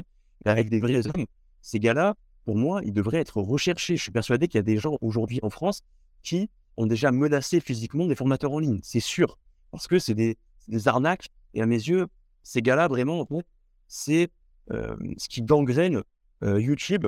[0.45, 1.01] avec des vrais
[1.61, 3.97] ces gars-là, pour moi, ils devraient être recherchés.
[3.97, 5.83] Je suis persuadé qu'il y a des gens aujourd'hui en France
[6.23, 9.37] qui ont déjà menacé physiquement des formateurs en ligne, c'est sûr,
[9.71, 10.37] parce que c'est des,
[10.85, 11.29] arnaques.
[11.53, 12.07] Et à mes yeux,
[12.43, 13.27] ces gars-là, vraiment,
[13.87, 14.29] c'est
[14.69, 16.01] ce qui gangrène
[16.41, 17.07] YouTube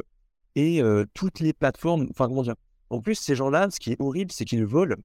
[0.55, 0.81] et
[1.13, 2.55] toutes les plateformes, enfin comment dire,
[2.93, 4.95] En plus, ces gens-là, ce qui est horrible, c'est qu'ils volent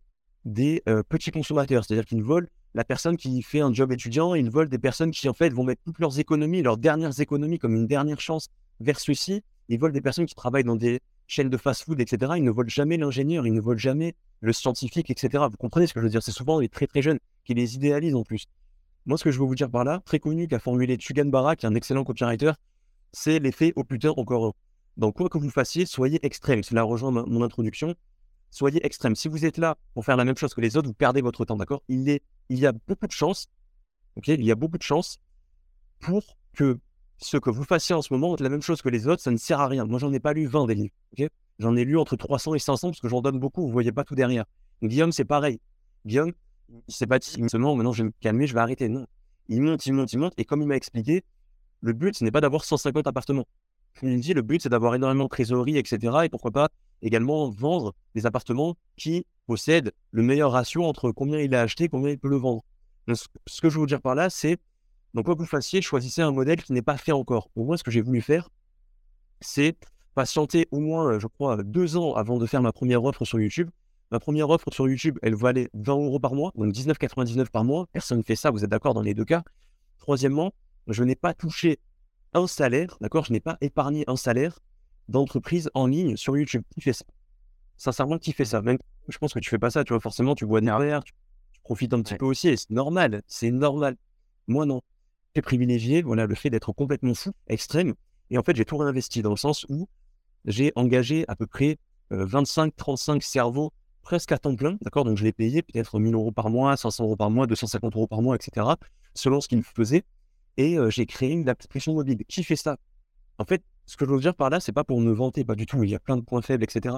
[0.45, 1.85] des petits consommateurs.
[1.85, 5.27] C'est-à-dire qu'ils volent la personne qui fait un job étudiant, ils volent des personnes qui,
[5.27, 8.49] en fait, vont mettre toutes leurs économies, leurs dernières économies comme une dernière chance
[8.81, 9.43] vers ceux-ci.
[9.71, 12.33] Ils volent des personnes qui travaillent dans des chaînes de fast-food, etc.
[12.37, 15.45] Ils ne volent jamais l'ingénieur, ils ne volent jamais le scientifique, etc.
[15.51, 16.23] Vous comprenez ce que je veux dire?
[16.23, 18.45] C'est souvent les très très jeunes qui les idéalisent en plus.
[19.09, 21.57] Moi, ce que je veux vous dire par là, très connu, qu'a formulé Tugan Barra,
[21.57, 22.53] qui est un excellent copywriter,
[23.13, 24.53] c'est l'effet au putain encore un.
[24.99, 26.63] Donc, quoi que vous fassiez, soyez extrême.
[26.63, 27.95] Cela rejoint mon introduction.
[28.51, 29.17] Soyez extrême.
[29.17, 31.47] Si vous êtes là pour faire la même chose que les autres, vous perdez votre
[31.47, 31.83] temps, d'accord?
[31.89, 33.49] Il, y a beaucoup de chances,
[34.17, 34.29] ok?
[34.29, 35.19] Il y a beaucoup de chances
[36.01, 36.79] pour que
[37.17, 39.39] ce que vous fassiez en ce moment la même chose que les autres, ça ne
[39.39, 39.87] sert à rien.
[39.87, 40.95] Moi, j'en ai pas lu 20 des livres,
[41.59, 44.05] J'en ai lu entre 300 et 500 parce que j'en donne beaucoup, vous voyez pas
[44.05, 44.45] tout derrière.
[44.83, 45.61] Guillaume, c'est pareil.
[46.05, 46.33] Guillaume,
[46.87, 48.89] il s'est pas dit seulement maintenant je vais me calmer, je vais arrêter.
[48.89, 49.07] Non.
[49.49, 50.35] Il monte, il monte, il monte.
[50.37, 51.25] Et comme il m'a expliqué,
[51.81, 53.47] le but, ce n'est pas d'avoir 150 appartements.
[54.03, 56.25] Il me dit le but, c'est d'avoir énormément de trésorerie, etc.
[56.25, 56.69] Et pourquoi pas
[57.03, 62.11] également vendre des appartements qui possèdent le meilleur ratio entre combien il a acheté combien
[62.11, 62.63] il peut le vendre.
[63.07, 64.59] ce que je veux vous dire par là, c'est
[65.15, 67.51] donc quoi que vous fassiez, choisissez un modèle qui n'est pas fait encore.
[67.57, 68.51] Au moins, ce que j'ai voulu faire,
[69.41, 69.77] c'est
[70.15, 73.71] patienter au moins, je crois, deux ans avant de faire ma première offre sur YouTube.
[74.11, 77.87] Ma première offre sur YouTube, elle valait 20 euros par mois, donc 19,99 par mois.
[77.93, 79.43] Personne ne fait ça, vous êtes d'accord dans les deux cas.
[79.99, 80.55] Troisièmement,
[80.87, 81.79] je n'ai pas touché
[82.33, 84.61] un salaire, d'accord Je n'ai pas épargné un salaire
[85.09, 86.63] d'entreprise en ligne sur YouTube.
[86.73, 87.05] Qui fait ça?
[87.77, 88.63] Sincèrement, qui fait ça?
[88.63, 91.13] Même, je pense que tu fais pas ça, tu vois, forcément, tu bois derrière, tu,
[91.53, 93.97] tu profites un petit peu aussi, et c'est normal, c'est normal.
[94.47, 94.81] Moi, non.
[95.37, 97.95] J'ai privilégié voilà, le fait d'être complètement fou, extrême,
[98.31, 99.89] et en fait, j'ai tout réinvesti dans le sens où
[100.47, 101.79] j'ai engagé à peu près
[102.11, 103.73] 25-35 euh, cerveaux
[104.09, 107.05] presque à temps plein, d'accord Donc, je l'ai payé peut-être 1000 euros par mois, 500
[107.05, 108.67] euros par mois, 250 euros par mois, etc.,
[109.13, 110.03] selon ce qu'il faisait.
[110.57, 112.25] Et euh, j'ai créé une application mobile.
[112.27, 112.79] Qui fait ça?
[113.37, 115.55] En fait, ce que je veux dire par là, c'est pas pour me vanter, pas
[115.55, 115.85] du tout.
[115.85, 116.97] Il y a plein de points faibles, etc.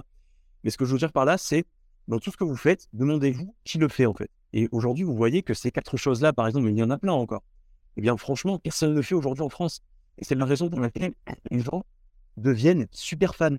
[0.62, 1.64] Mais ce que je veux dire par là, c'est
[2.07, 4.31] dans tout ce que vous faites, demandez-vous qui le fait en fait.
[4.53, 7.12] Et aujourd'hui, vous voyez que ces quatre choses-là, par exemple, il y en a plein
[7.12, 7.42] encore.
[7.96, 9.81] Eh bien, franchement, personne ne le fait aujourd'hui en France.
[10.18, 11.14] Et c'est la raison pour laquelle
[11.51, 11.83] les gens
[12.37, 13.57] deviennent super fans.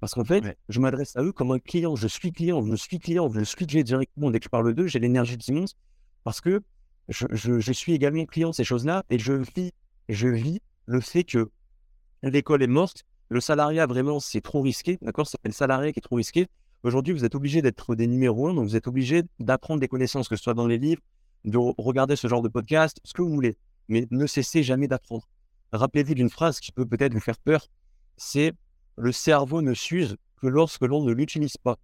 [0.00, 1.96] Parce qu'en fait, je m'adresse à eux comme un client.
[1.96, 4.30] Je suis client, je suis client, je suis directement.
[4.30, 5.64] Dès que je parle d'eux, j'ai l'énergie de Simons
[6.24, 6.62] parce que
[7.08, 9.72] je, je, suis également client de ces choses-là et je vis,
[10.08, 11.50] je vis le fait que
[12.22, 15.26] l'école est morte, le salariat vraiment c'est trop risqué, d'accord?
[15.26, 16.48] C'est le salarié qui est trop risqué.
[16.82, 20.28] Aujourd'hui, vous êtes obligé d'être des numéros 1, donc vous êtes obligé d'apprendre des connaissances,
[20.28, 21.02] que ce soit dans les livres,
[21.44, 23.56] de regarder ce genre de podcast, ce que vous voulez.
[23.88, 25.28] Mais ne cessez jamais d'apprendre.
[25.72, 27.66] Rappelez-vous d'une phrase qui peut peut-être vous faire peur,
[28.16, 28.52] c'est
[28.98, 31.78] le cerveau ne s'use que lorsque l'on ne l'utilise pas.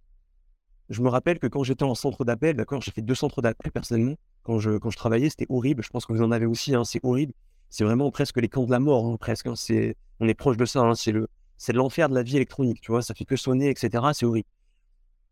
[0.89, 3.71] Je me rappelle que quand j'étais en centre d'appel, d'accord, j'ai fait deux centres d'appel
[3.71, 4.15] personnellement.
[4.43, 5.83] Quand je, quand je travaillais, c'était horrible.
[5.83, 7.33] Je pense que vous en avez aussi, hein, c'est horrible.
[7.69, 9.47] C'est vraiment presque les camps de la mort, hein, presque.
[9.47, 9.55] Hein.
[9.55, 10.91] C'est, on est proche de ça.
[10.95, 12.81] C'est le, c'est l'enfer de la vie électronique.
[12.81, 14.03] Tu vois, ça fait que sonner, etc.
[14.13, 14.47] C'est horrible.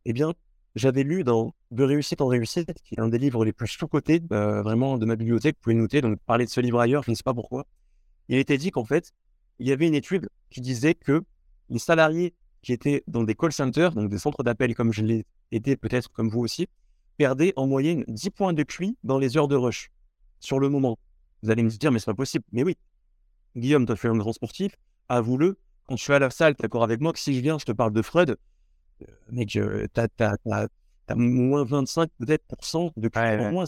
[0.05, 0.33] Eh bien,
[0.75, 4.21] j'avais lu dans De réussite en réussite, qui est un des livres les plus sous-cotés,
[4.31, 5.57] euh, vraiment de ma bibliothèque.
[5.57, 6.01] Vous pouvez noter.
[6.01, 7.67] Donc, parler de ce livre ailleurs, je ne sais pas pourquoi.
[8.27, 9.11] Il était dit qu'en fait,
[9.59, 11.23] il y avait une étude qui disait que
[11.69, 15.25] les salariés qui étaient dans des call centers, donc des centres d'appel comme je l'ai
[15.51, 16.67] été peut-être comme vous aussi,
[17.17, 19.91] perdaient en moyenne 10 points de QI dans les heures de rush
[20.39, 20.97] sur le moment.
[21.41, 22.45] Vous allez me dire, mais c'est pas possible.
[22.51, 22.77] Mais oui,
[23.55, 24.75] Guillaume, tu as fait un grand sportif,
[25.09, 27.41] avoue-le, quand je suis à la salle, tu es d'accord avec moi que si je
[27.41, 28.37] viens, je te parle de Freud,
[29.01, 32.45] euh, mec, tu as, moins 25 peut-être
[32.95, 33.65] de QI moins.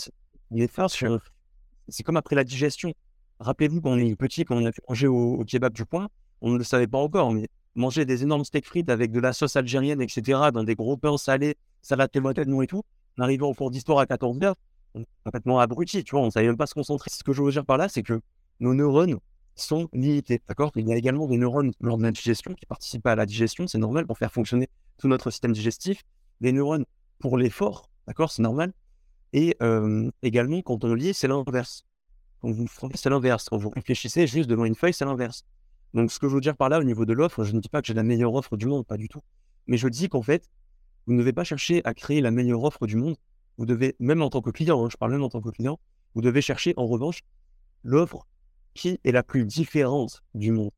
[1.88, 2.94] C'est comme après la digestion.
[3.40, 6.08] Rappelez-vous quand on est petit, quand on a fait manger au, kebab du coin,
[6.42, 9.34] on ne le savait pas encore, mais manger des énormes steaks frites avec de la
[9.34, 12.84] sauce algérienne, etc., dans des gros pains salés, salade de nous et tout,
[13.18, 14.56] en arrivant au cours d'histoire à 14 heures,
[14.94, 17.10] on est complètement abruti, tu vois, on ne savait même pas se concentrer.
[17.12, 18.22] Ce que je veux dire par là, c'est que
[18.60, 19.20] nos neurones
[19.56, 20.72] sont limités, d'accord?
[20.76, 23.68] Il y a également des neurones lors de la digestion qui participent à la digestion,
[23.68, 26.04] c'est normal pour faire fonctionner tout notre système digestif.
[26.42, 26.86] Des neurones
[27.20, 28.32] pour l'effort, d'accord?
[28.32, 28.74] C'est normal.
[29.34, 31.86] Et euh, également, quand on lit, c'est l'inverse.
[32.42, 33.50] Quand vous c'est l'inverse.
[33.50, 35.44] Quand vous réfléchissez juste devant une feuille, c'est l'inverse.
[35.96, 37.70] Donc, ce que je veux dire par là, au niveau de l'offre, je ne dis
[37.70, 39.22] pas que j'ai la meilleure offre du monde, pas du tout.
[39.66, 40.50] Mais je dis qu'en fait,
[41.08, 43.16] vous ne devez pas chercher à créer la meilleure offre du monde.
[43.58, 45.80] Vous devez, même en tant que client, hein, je parle même en tant que client,
[46.14, 47.22] vous devez chercher en revanche
[47.84, 48.28] l'offre
[48.74, 50.72] qui est la plus différente du monde,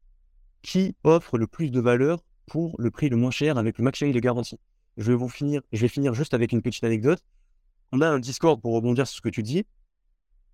[0.61, 4.13] qui offre le plus de valeur pour le prix le moins cher avec le maximum
[4.13, 4.59] de garantie.
[4.97, 7.23] Je vais vous finir, je vais finir juste avec une petite anecdote.
[7.91, 9.65] On a un Discord pour rebondir sur ce que tu dis.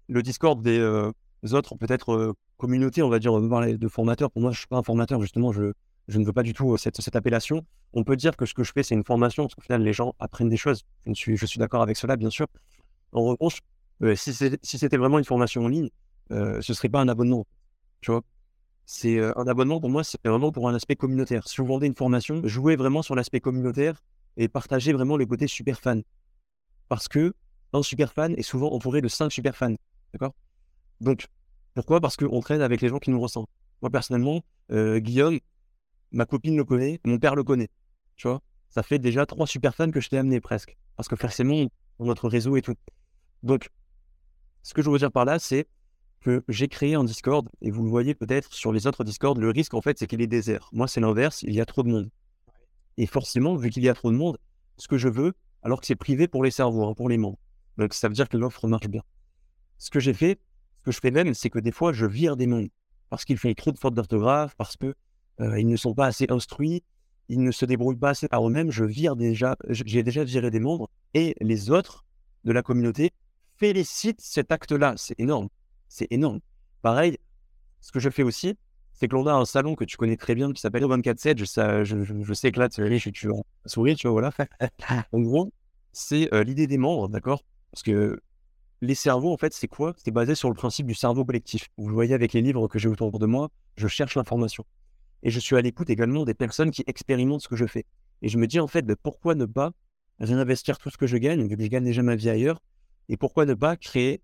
[0.07, 1.11] Le Discord des, euh,
[1.51, 4.31] autres peut-être euh, communautés, on va dire, on va parler de formateurs.
[4.31, 5.51] Pour moi, je suis pas un formateur justement.
[5.51, 5.73] Je,
[6.07, 7.65] je ne veux pas du tout euh, cette, cette, appellation.
[7.91, 9.91] On peut dire que ce que je fais, c'est une formation, parce qu'au final, les
[9.91, 10.83] gens apprennent des choses.
[11.05, 12.47] Je suis, je suis d'accord avec cela, bien sûr.
[13.11, 13.59] En revanche,
[14.01, 15.89] euh, si c'était vraiment une formation en ligne,
[16.31, 17.45] euh, ce ne serait pas un abonnement.
[17.99, 18.21] Tu vois
[18.85, 21.45] C'est un abonnement pour moi, c'est vraiment pour un aspect communautaire.
[21.49, 24.01] Si vous vendez une formation, jouez vraiment sur l'aspect communautaire
[24.37, 26.01] et partager vraiment le côté super fan.
[26.87, 27.33] Parce que
[27.73, 29.75] un super fan est souvent entouré de cinq super fans.
[30.13, 30.33] D'accord?
[31.01, 31.27] Donc,
[31.73, 32.01] pourquoi?
[32.01, 33.47] Parce qu'on traîne avec les gens qui nous ressemblent.
[33.81, 35.39] Moi, personnellement, euh, Guillaume,
[36.11, 37.69] ma copine le connaît, mon père le connaît.
[38.15, 38.41] Tu vois?
[38.69, 40.77] Ça fait déjà trois super fans que je t'ai amené presque.
[40.95, 41.67] Parce que forcément,
[41.99, 42.75] notre réseau et tout.
[43.41, 43.69] Donc,
[44.61, 45.67] ce que je veux dire par là, c'est
[46.21, 49.49] que j'ai créé un Discord, et vous le voyez peut-être sur les autres Discord, le
[49.49, 50.69] risque en fait, c'est qu'il est désert.
[50.71, 52.09] Moi, c'est l'inverse, il y a trop de monde.
[52.97, 54.37] Et forcément, vu qu'il y a trop de monde,
[54.77, 55.33] ce que je veux,
[55.63, 57.39] alors que c'est privé pour les cerveaux, hein, pour les membres.
[57.77, 59.03] Donc, ça veut dire que l'offre marche bien.
[59.77, 60.39] Ce que j'ai fait,
[60.83, 62.69] que je fais même, c'est que des fois, je vire des membres
[63.09, 64.95] parce qu'ils font trop de fautes d'orthographe, parce qu'ils
[65.39, 66.83] euh, ne sont pas assez instruits,
[67.29, 68.71] ils ne se débrouillent pas assez par eux-mêmes.
[68.71, 72.05] Je vire déjà, j'ai déjà viré des membres et les autres
[72.43, 73.11] de la communauté
[73.57, 74.95] félicitent cet acte-là.
[74.97, 75.49] C'est énorme.
[75.87, 76.39] C'est énorme.
[76.81, 77.17] Pareil,
[77.81, 78.57] ce que je fais aussi,
[78.93, 81.37] c'est que l'on a un salon que tu connais très bien qui s'appelle 24-7.
[81.37, 83.29] Je, sais que là, tu, je, tu
[83.65, 84.31] sourire, tu vois, voilà.
[85.11, 85.51] en gros,
[85.91, 87.43] c'est euh, l'idée des membres, d'accord?
[87.71, 88.19] Parce que
[88.83, 89.93] les cerveaux, en fait, c'est quoi?
[89.97, 91.69] C'est basé sur le principe du cerveau collectif.
[91.77, 94.65] Vous le voyez avec les livres que j'ai autour de moi, je cherche l'information.
[95.23, 97.85] Et je suis à l'écoute également des personnes qui expérimentent ce que je fais.
[98.21, 99.71] Et je me dis, en fait, ben, pourquoi ne pas
[100.19, 102.61] réinvestir tout ce que je gagne, vu que je gagne déjà ma vie ailleurs,
[103.07, 104.21] et pourquoi ne pas créer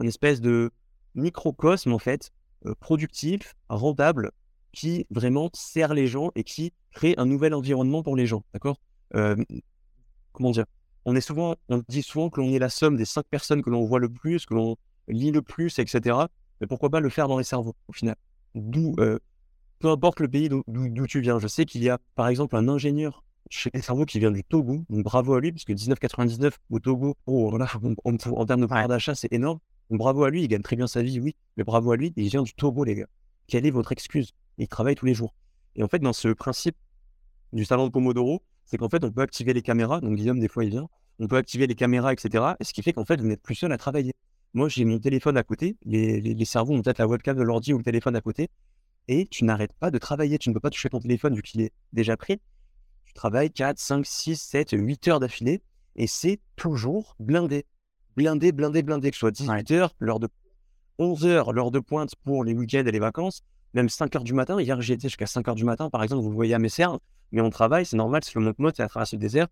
[0.00, 0.70] une espèce de
[1.16, 2.30] microcosme, en fait,
[2.66, 4.30] euh, productif, rentable,
[4.70, 8.44] qui vraiment sert les gens et qui crée un nouvel environnement pour les gens.
[8.52, 8.80] D'accord?
[9.16, 9.34] Euh,
[10.32, 10.66] Comment dire?
[11.08, 13.70] On, est souvent, on dit souvent que l'on est la somme des cinq personnes que
[13.70, 14.76] l'on voit le plus, que l'on
[15.08, 16.16] lit le plus, etc.
[16.60, 18.14] Mais pourquoi pas le faire dans les cerveaux, au final?
[18.54, 19.18] D'où, euh,
[19.78, 21.38] peu importe le pays d'où tu viens.
[21.38, 24.44] Je sais qu'il y a, par exemple, un ingénieur chez les cerveaux qui vient du
[24.44, 24.84] Togo.
[24.90, 27.56] Donc, bravo à lui, puisque 19,99 au Togo, oh,
[28.04, 29.60] en, termes de pouvoir d'achat, c'est énorme.
[29.88, 31.34] bravo à lui, il gagne très bien sa vie, oui.
[31.56, 33.08] Mais bravo à lui, il vient du Togo, les gars.
[33.46, 34.32] Quelle est votre excuse?
[34.58, 35.34] Il travaille tous les jours.
[35.74, 36.76] Et en fait, dans ce principe
[37.54, 40.00] du salon de Pomodoro, c'est qu'en fait, on peut activer les caméras.
[40.00, 40.88] Donc, Guillaume, des fois, il vient.
[41.18, 42.44] On peut activer les caméras, etc.
[42.60, 44.12] Et ce qui fait qu'en fait, vous n'êtes plus seul à travailler.
[44.52, 45.76] Moi, j'ai mon téléphone à côté.
[45.84, 48.50] Les, les, cerveaux ont peut-être la webcam de l'ordi ou le téléphone à côté.
[49.08, 50.38] Et tu n'arrêtes pas de travailler.
[50.38, 52.40] Tu ne peux pas toucher ton téléphone vu qu'il est déjà pris.
[53.06, 55.62] Tu travailles 4, 5, 6, 7, 8 heures d'affilée.
[55.96, 57.64] Et c'est toujours blindé.
[58.16, 59.10] Blindé, blindé, blindé.
[59.10, 60.28] Que ce soit 18 heures, l'heure de
[60.98, 63.42] 11 heures, l'heure de pointe pour les week-ends et les vacances.
[63.74, 64.60] Même 5 heures du matin.
[64.60, 66.22] Hier, j'ai été jusqu'à 5 heures du matin, par exemple.
[66.22, 66.98] Vous le voyez à mes serres
[67.32, 69.48] mais on travaille, c'est normal, c'est le monte-mode, c'est à travers ce désert.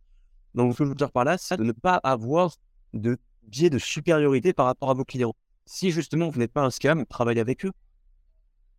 [0.55, 2.57] Donc, ce que je veux dire par là, c'est de ne pas avoir
[2.95, 5.35] de biais de supériorité par rapport à vos clients.
[5.67, 7.73] Si justement vous n'êtes pas un scam, travaillez avec eux.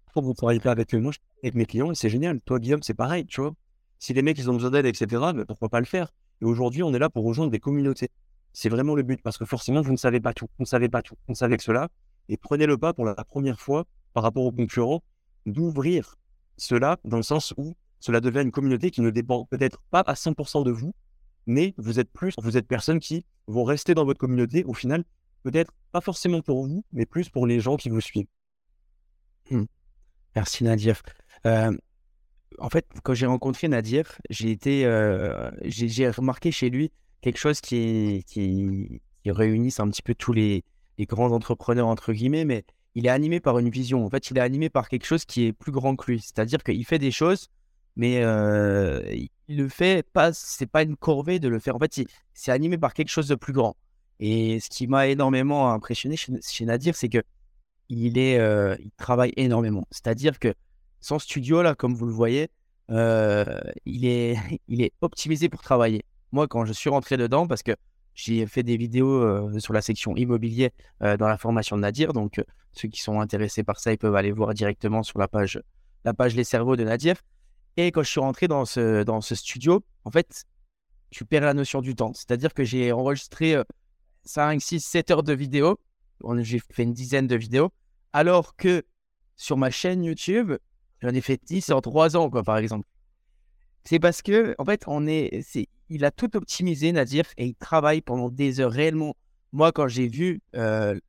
[0.06, 2.42] Pourquoi vous travaillez pas avec eux Moi, je travaille avec mes clients et c'est génial.
[2.42, 3.54] Toi, Guillaume, c'est pareil, tu vois.
[4.00, 6.12] Si les mecs, ils ont besoin d'aide, etc., mais pourquoi pas le faire?
[6.42, 8.10] Et aujourd'hui, on est là pour rejoindre des communautés.
[8.54, 10.48] C'est vraiment le but parce que forcément, vous ne savez pas tout.
[10.58, 11.16] Vous ne savez pas tout.
[11.28, 11.90] Ne savez que cela.
[12.30, 15.04] Et prenez le pas pour la première fois par rapport aux concurrents
[15.48, 16.16] d'ouvrir
[16.58, 20.14] cela dans le sens où cela devient une communauté qui ne dépend peut-être pas à
[20.14, 20.94] 100% de vous,
[21.46, 25.04] mais vous êtes plus, vous êtes personnes qui vont rester dans votre communauté au final,
[25.44, 28.28] peut-être pas forcément pour vous, mais plus pour les gens qui vous suivent.
[29.50, 29.64] Mmh.
[30.36, 31.02] Merci Nadir.
[31.46, 31.76] Euh,
[32.60, 37.62] en fait, quand j'ai rencontré Nadir, j'ai été, euh, j'ai remarqué chez lui quelque chose
[37.62, 40.64] qui, qui, qui un petit peu tous les,
[40.98, 42.66] les grands entrepreneurs entre guillemets, mais
[42.98, 44.06] il est animé par une vision.
[44.06, 46.20] En fait, il est animé par quelque chose qui est plus grand que lui.
[46.20, 47.50] C'est-à-dire qu'il fait des choses
[47.98, 48.22] mais
[49.48, 51.76] il le fait pas, c'est pas une corvée de le faire.
[51.76, 53.76] En fait, c'est animé par quelque chose de plus grand.
[54.20, 57.24] Et ce qui m'a énormément impressionné chez, Nadir, c'est que
[57.90, 58.36] il est,
[58.80, 59.88] il travaille énormément.
[59.90, 60.54] C'est-à-dire que
[61.00, 62.50] son studio là, comme vous le voyez,
[62.90, 66.04] il est, il est optimisé pour travailler.
[66.32, 67.76] Moi, quand je suis rentré dedans, parce que
[68.18, 72.88] j'ai fait des vidéos sur la section immobilier dans la formation de Nadir, donc ceux
[72.88, 75.62] qui sont intéressés par ça, ils peuvent aller voir directement sur la page,
[76.04, 77.16] la page Les cerveaux de Nadir.
[77.78, 80.46] Et quand je suis rentré dans ce, dans ce studio, en fait,
[81.12, 82.12] tu perds la notion du temps.
[82.16, 83.56] C'est-à-dire que j'ai enregistré
[84.26, 85.80] 5, 6, 7 heures de vidéos.
[86.40, 87.70] J'ai fait une dizaine de vidéos.
[88.14, 88.84] Alors que
[89.36, 90.54] sur ma chaîne YouTube,
[91.02, 92.88] j'en ai fait 10 en 3 ans, quoi, par exemple.
[93.84, 95.44] C'est parce que, en fait, on est,
[95.90, 99.16] il a tout optimisé, Nadir, et il travaille pendant des heures réellement.
[99.54, 101.00] Moi, quand j'ai vu euh,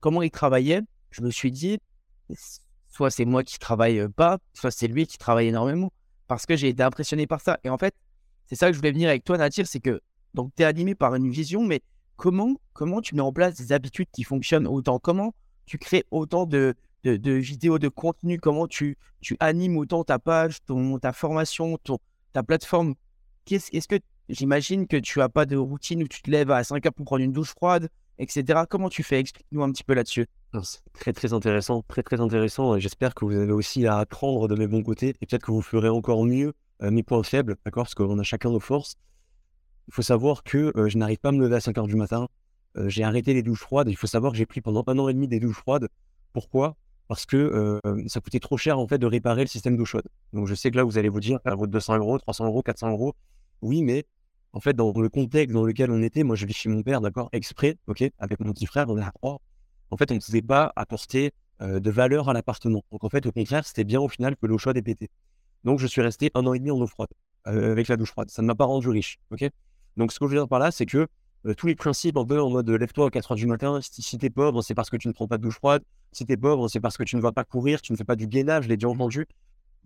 [0.00, 1.78] comment il travaillait, je me suis dit,
[2.88, 5.92] soit c'est moi qui travaille pas, soit c'est lui qui travaille énormément.
[6.26, 7.58] Parce que j'ai été impressionné par ça.
[7.64, 7.94] Et en fait,
[8.46, 10.00] c'est ça que je voulais venir avec toi, Nadir, c'est que
[10.34, 11.82] donc tu es animé par une vision, mais
[12.16, 14.98] comment, comment tu mets en place des habitudes qui fonctionnent autant?
[14.98, 15.34] Comment
[15.66, 18.38] tu crées autant de, vidéos, de contenu?
[18.38, 21.98] Comment tu, tu animes autant ta page, ton, ta formation, ton,
[22.32, 22.94] ta plateforme?
[23.50, 23.96] Est-ce que
[24.28, 27.04] j'imagine que tu n'as pas de routine où tu te lèves à 5 heures pour
[27.04, 28.60] prendre une douche froide, etc.
[28.68, 29.18] Comment tu fais?
[29.18, 30.26] Explique-nous un petit peu là-dessus.
[30.62, 32.78] C'est très très intéressant, très très intéressant.
[32.78, 35.62] J'espère que vous avez aussi à apprendre de mes bons côtés et peut-être que vous
[35.62, 36.52] ferez encore mieux
[36.82, 37.84] euh, mes points faibles, d'accord?
[37.84, 38.96] Parce qu'on a chacun nos forces.
[39.88, 42.28] il faut savoir que je n'arrive pas à me lever à 5 heures du matin.
[42.86, 43.88] j'ai arrêté les douches froides.
[43.88, 45.88] Il faut savoir que j'ai pris pendant un an et demi des douches froides.
[46.32, 46.76] Pourquoi?
[47.08, 50.06] Parce que ça coûtait trop cher en fait de réparer le système d'eau chaude.
[50.32, 52.62] Donc je sais que là, vous allez vous dire, à votre 200 euros, 300 euros,
[52.62, 53.14] 400 euros.
[53.62, 54.04] Oui, mais
[54.52, 57.00] en fait, dans le contexte dans lequel on était, moi je vis chez mon père,
[57.00, 59.40] d'accord, exprès, ok, avec mon petit frère, on est à trois.
[59.90, 62.82] En fait, on ne pouvait pas apporter de valeur à l'appartement.
[62.90, 65.08] Donc en fait, au contraire, c'était bien au final que l'eau chaude ait pété.
[65.64, 67.10] Donc je suis resté un an et demi en eau froide,
[67.44, 68.30] avec la douche froide.
[68.30, 69.48] Ça ne m'a pas rendu riche, ok
[69.96, 71.06] Donc ce que je veux dire par là, c'est que
[71.56, 74.30] tous les principes en en mode lève-toi à 4 heures du matin, si, si t'es
[74.30, 75.82] pauvre, c'est parce que tu ne prends pas de douche froide.
[76.12, 78.16] Si t'es pauvre, c'est parce que tu ne vas pas courir, tu ne fais pas
[78.16, 79.26] du gainage, je l'ai déjà entendu.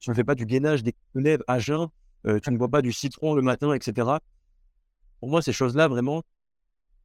[0.01, 1.89] Tu ne fais pas du gainage des lèvres à jeun,
[2.43, 4.19] tu ne bois pas du citron le matin, etc.
[5.21, 6.23] Pour moi, ces choses-là, vraiment,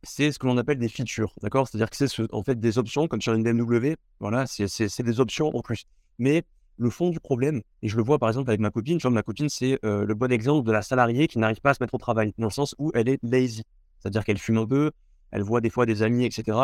[0.04, 1.68] c'est ce que l'on appelle des features, d'accord?
[1.68, 5.56] C'est-à-dire que c'est en fait des options, comme sur une BMW, voilà, c'est des options
[5.56, 5.86] en plus.
[6.18, 6.44] Mais
[6.78, 9.50] le fond du problème, et je le vois par exemple avec ma copine, ma copine,
[9.50, 12.34] c'est le bon exemple de la salariée qui n'arrive pas à se mettre au travail,
[12.40, 13.64] dans le sens où elle est lazy.
[14.00, 14.92] C'est-à-dire qu'elle fume un peu,
[15.30, 16.58] elle voit des fois des amis, etc.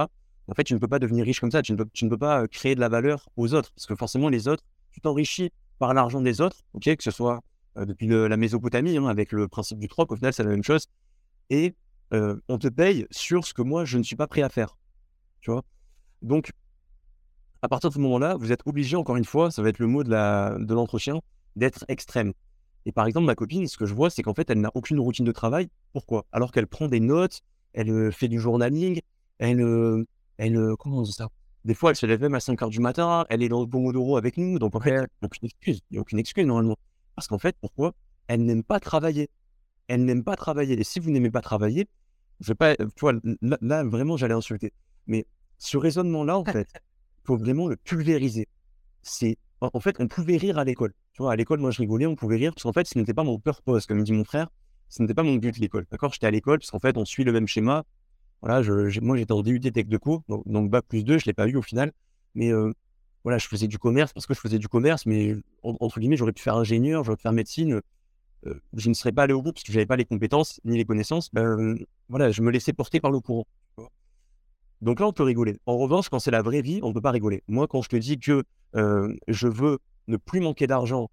[0.48, 2.10] En fait, tu ne peux pas devenir riche comme ça, tu ne peux, tu ne
[2.10, 5.52] peux pas créer de la valeur aux autres, parce que forcément, les autres, tu t'enrichis
[5.78, 7.42] par l'argent des autres, ok, que ce soit
[7.78, 10.88] depuis la Mésopotamie, hein, avec le principe du troc, au final, c'est la même chose.
[11.50, 11.76] Et
[12.12, 14.78] on te paye sur ce que moi, je ne suis pas prêt à faire.
[15.42, 15.64] Tu vois?
[16.22, 16.52] Donc,
[17.62, 19.88] à partir de ce moment-là, vous êtes obligé, encore une fois, ça va être le
[19.88, 21.22] mot de l'entretien, de
[21.58, 22.34] d'être extrême.
[22.86, 25.00] Et par exemple, ma copine, ce que je vois, c'est qu'en fait, elle n'a aucune
[25.00, 25.68] routine de travail.
[25.92, 26.26] Pourquoi?
[26.32, 27.42] Alors qu'elle prend des notes,
[27.74, 29.02] elle fait du journaling,
[29.40, 30.06] elle,
[30.38, 31.28] elle comment on dit ça?
[31.66, 33.68] Des fois, elle se lève même à 5 heures du matin, elle est dans le
[33.68, 35.82] Pomodoro avec nous, donc en fait, il n'y a aucune excuse.
[35.90, 36.78] Il n'y a aucune excuse normalement.
[37.18, 37.94] Parce qu'en fait, pourquoi?
[38.28, 39.30] Elle n'aime pas travailler
[39.88, 40.80] elle n'aime pas travailler.
[40.80, 41.88] Et si vous n'aimez pas travailler,
[42.40, 44.74] je vais pas, tu vois, là, vraiment, j'allais insulter.
[45.08, 45.26] Mais
[45.58, 46.80] ce raisonnement-là, en fait, il
[47.26, 48.48] faut vraiment le pulvériser.
[49.02, 50.94] C'est, en fait, on pouvait rire à l'école.
[51.14, 53.14] Tu vois, à l'école, moi, je rigolais, on pouvait rire parce qu'en fait, ce n'était
[53.14, 54.50] pas mon purpose, comme dit mon frère.
[54.90, 55.86] Ce n'était pas mon but, l'école.
[55.90, 56.14] D'accord?
[56.14, 57.84] J'étais à l'école parce qu'en fait, on suit le même schéma.
[58.42, 61.24] Voilà, je, moi, j'étais en DUT Tech de co, donc, donc Bac plus 2, je
[61.24, 61.92] ne l'ai pas eu au final.
[62.36, 62.72] Mais euh,
[63.28, 66.32] voilà, je faisais du commerce parce que je faisais du commerce, mais entre guillemets, j'aurais
[66.32, 67.82] pu faire ingénieur, j'aurais pu faire médecine
[68.74, 70.78] je ne serais pas allé au bout parce que je n'avais pas les compétences ni
[70.78, 71.30] les connaissances.
[71.34, 71.78] Ben,
[72.10, 73.46] voilà, je me laissais porter par le courant.
[74.82, 75.58] Donc là, on peut rigoler.
[75.66, 77.44] En revanche, quand c'est la vraie vie, on ne peut pas rigoler.
[77.48, 81.10] Moi, quand je te dis que je veux ne plus manquer d'argent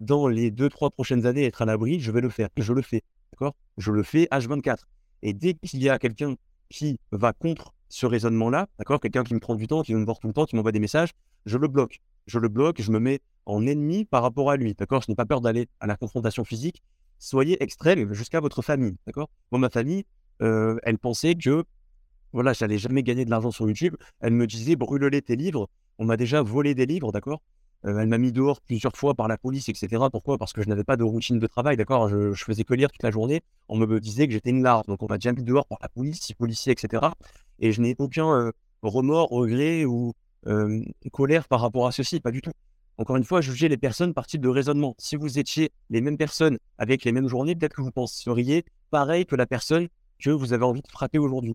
[0.00, 2.48] dans les deux, trois prochaines années, être à l'abri, je vais le faire.
[2.56, 3.02] Je le fais.
[3.32, 3.54] D'accord?
[3.76, 4.78] Je le fais H24.
[5.22, 6.34] Et dès qu'il y a quelqu'un
[6.70, 9.00] qui va contre ce raisonnement-là, d'accord?
[9.00, 10.72] Quelqu'un qui me prend du temps, qui veut me voir tout le temps, qui m'envoie
[10.72, 11.10] des messages,
[11.48, 12.00] je le bloque.
[12.26, 15.02] Je le bloque, je me mets en ennemi par rapport à lui, d'accord?
[15.02, 16.82] Je n'ai pas peur d'aller à la confrontation physique.
[17.18, 19.30] Soyez extrême jusqu'à votre famille, d'accord?
[19.50, 20.04] Moi, ma famille,
[20.42, 21.64] euh, elle pensait que,
[22.32, 23.96] voilà, j'allais jamais gagner de l'argent sur YouTube.
[24.20, 25.68] Elle me disait, brûle-les tes livres.
[25.98, 27.40] On m'a déjà volé des livres, d'accord?
[27.86, 30.04] Euh, Elle m'a mis dehors plusieurs fois par la police, etc.
[30.10, 30.36] Pourquoi?
[30.36, 32.08] Parce que je n'avais pas de routine de travail, d'accord?
[32.08, 33.40] Je, faisais que lire toute la journée.
[33.68, 35.88] On me disait que j'étais une larve, donc on m'a déjà mis dehors par la
[35.88, 37.06] police, six policiers, etc.
[37.60, 40.12] Et je n'ai aucun euh, remords, regret ou
[41.12, 42.52] colère par rapport à ceci, pas du tout.
[42.96, 44.96] Encore une fois, jugez les personnes par type de raisonnement.
[44.98, 49.24] Si vous étiez les mêmes personnes avec les mêmes journées, peut-être que vous penseriez pareil
[49.24, 51.54] que la personne que vous avez envie de frapper aujourd'hui.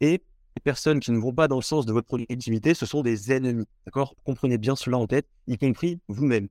[0.00, 0.22] Et
[0.56, 3.32] les personnes qui ne vont pas dans le sens de votre productivité, ce sont des
[3.32, 3.66] ennemis.
[3.86, 4.16] D'accord?
[4.24, 6.48] Comprenez bien cela en tête, y compris vous-même.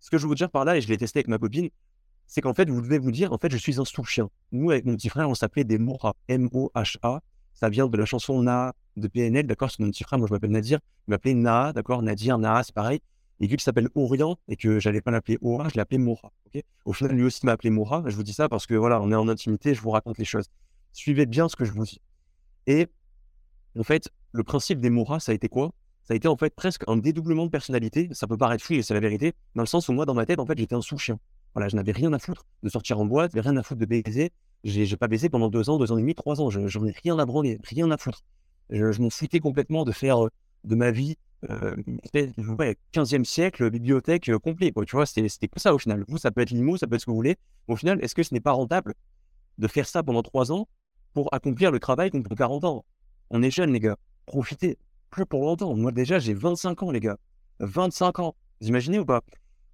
[0.00, 1.70] Ce que je veux vous dire par là, et je l'ai testé avec ma copine,
[2.26, 4.28] c'est qu'en fait, vous devez vous dire, en fait, je suis un sous-chien.
[4.52, 7.22] Nous, avec mon petit frère, on s'appelait des Moha, M-O-H-A.
[7.54, 10.32] Ça vient de la chanson Na de PNL, d'accord C'est mon petit frère, moi je
[10.32, 10.78] m'appelle Nadir.
[11.06, 13.00] Il m'appelait Na, d'accord Nadir, Na, c'est pareil.
[13.40, 16.32] Et vu qu'il s'appelle Orient et que j'allais pas l'appeler Ora, je l'ai appelé Mora.
[16.84, 18.02] Au final, lui aussi m'a appelé Mora.
[18.06, 20.24] Je vous dis ça parce que voilà, on est en intimité, je vous raconte les
[20.24, 20.46] choses.
[20.92, 22.00] Suivez bien ce que je vous dis.
[22.66, 22.86] Et
[23.78, 25.72] en fait, le principe des Mora, ça a été quoi?
[26.04, 28.08] Ça a été en fait presque un dédoublement de personnalité.
[28.12, 30.26] Ça peut paraître fou, et c'est la vérité, dans le sens où moi, dans ma
[30.26, 31.18] tête, en fait, j'étais un sous-chien.
[31.54, 34.32] Voilà, je n'avais rien à foutre de sortir en boîte, rien à foutre de baiser.
[34.64, 36.50] J'ai pas baisé pendant deux ans, deux ans et demi, trois ans.
[36.50, 38.22] J'en ai rien à branler, rien à foutre.
[38.70, 40.18] Je, je m'en foutais complètement de faire
[40.64, 41.16] de ma vie
[41.50, 41.76] euh,
[42.92, 44.72] 15e siècle, bibliothèque euh, complet.
[44.72, 46.04] Quoi, tu vois, c'était que ça au final.
[46.08, 47.36] Vous, ça peut être l'IMO, ça peut être ce que vous voulez.
[47.68, 48.94] au final, est-ce que ce n'est pas rentable
[49.58, 50.68] de faire ça pendant 3 ans
[51.12, 52.84] pour accomplir le travail qu'on prend 40 ans?
[53.30, 53.96] On est jeunes, les gars.
[54.26, 54.78] Profitez
[55.10, 55.74] plus pour longtemps.
[55.76, 57.18] Moi, déjà, j'ai 25 ans, les gars.
[57.60, 58.34] 25 ans.
[58.60, 59.22] Vous imaginez ou pas?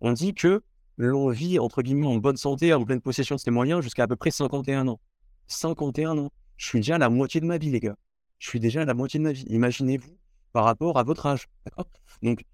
[0.00, 0.62] On dit que
[1.06, 4.06] l'on vit, entre guillemets, en bonne santé, en pleine possession de ses moyens, jusqu'à à
[4.06, 5.00] peu près 51 ans.
[5.46, 6.30] 51 ans.
[6.56, 7.96] Je suis déjà à la moitié de ma vie, les gars.
[8.38, 9.44] Je suis déjà à la moitié de ma vie.
[9.48, 10.16] Imaginez-vous
[10.52, 11.48] par rapport à votre âge.
[12.22, 12.44] Donc,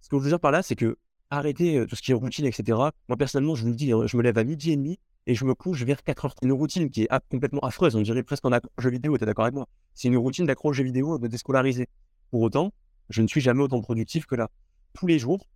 [0.00, 0.96] ce que je veux dire par là, c'est que
[1.30, 2.78] arrêtez tout ce qui est routine, etc.
[3.08, 5.44] Moi, personnellement, je vous dis, hein, je me lève à midi et demi et je
[5.44, 6.34] me couche vers 4 heures.
[6.40, 7.94] C'est une routine qui est complètement affreuse.
[7.96, 9.16] On dirait presque en jeu vidéo.
[9.16, 9.68] Tu es d'accord avec moi?
[9.94, 11.88] C'est une routine d'accro jeu vidéo de déscolariser.
[12.30, 12.72] Pour autant,
[13.10, 14.48] je ne suis jamais autant productif que là.
[14.94, 15.46] Tous les jours,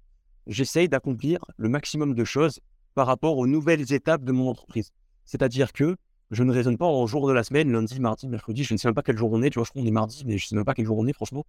[0.47, 2.61] j'essaye d'accomplir le maximum de choses
[2.95, 4.93] par rapport aux nouvelles étapes de mon entreprise.
[5.25, 5.97] C'est-à-dire que
[6.31, 8.89] je ne raisonne pas en jour de la semaine, lundi, mardi, mercredi, je ne sais
[8.89, 10.47] même pas quel jour on est, tu vois, je crois qu'on est mardi, mais je
[10.47, 11.45] ne sais même pas quel jour on est, franchement.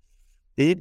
[0.57, 0.77] Et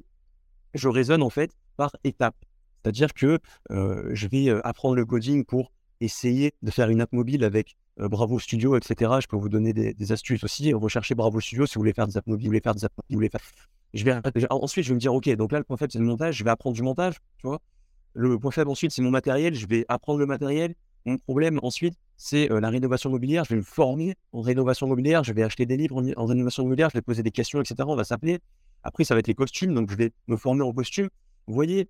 [0.75, 2.37] je raisonne en fait par étapes.
[2.83, 3.39] C'est-à-dire que
[3.71, 8.77] je vais apprendre le coding pour essayer de faire une app mobile avec Bravo Studio,
[8.77, 9.13] etc.
[9.21, 10.73] Je peux vous donner des, astuces aussi.
[10.73, 12.97] Recherchez Bravo Studio si vous voulez faire des apps mobiles, vous voulez faire des apps
[12.97, 13.41] mobiles, vous voulez faire.
[13.95, 16.05] Je vais, ensuite, je vais me dire, OK, donc là, le point faible, c'est le
[16.05, 16.37] montage.
[16.37, 17.61] Je vais apprendre du montage, tu vois.
[18.15, 19.55] Le point faible, ensuite, c'est mon matériel.
[19.55, 20.75] Je vais apprendre le matériel.
[21.05, 23.45] Mon problème, ensuite, c'est la rénovation mobilière.
[23.45, 25.25] Je vais me former en rénovation mobilière.
[25.25, 26.91] Je vais acheter des livres en, rénovation mobilière.
[26.91, 27.77] Je vais poser des questions, etc.
[27.87, 28.39] On va s'appeler.
[28.85, 29.75] Après, ça va être les costumes.
[29.75, 31.09] Donc, je vais me former en costume.
[31.47, 31.89] Vous voyez,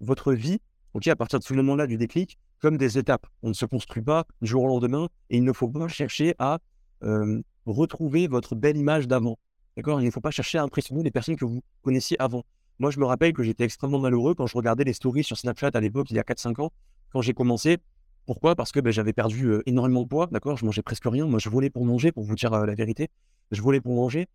[0.00, 0.58] votre vie,
[0.94, 3.26] ok, à partir de ce moment-là du déclic, comme des étapes.
[3.42, 6.34] On ne se construit pas du jour au lendemain et il ne faut pas chercher
[6.38, 6.58] à
[7.66, 9.38] retrouver votre belle image d'avant.
[9.76, 10.00] D'accord?
[10.00, 12.44] Il ne faut pas chercher à impressionner les personnes que vous connaissiez avant.
[12.78, 15.70] Moi, je me rappelle que j'étais extrêmement malheureux quand je regardais les stories sur Snapchat
[15.74, 16.72] à l'époque, il y a 4-5 ans,
[17.12, 17.78] quand j'ai commencé.
[18.26, 18.56] Pourquoi?
[18.56, 20.56] Parce que ben, j'avais perdu énormément de poids, d'accord?
[20.56, 21.26] Je mangeais presque rien.
[21.26, 23.08] Moi, je volais pour manger, pour vous dire la vérité.
[23.52, 24.26] Je volais pour manger.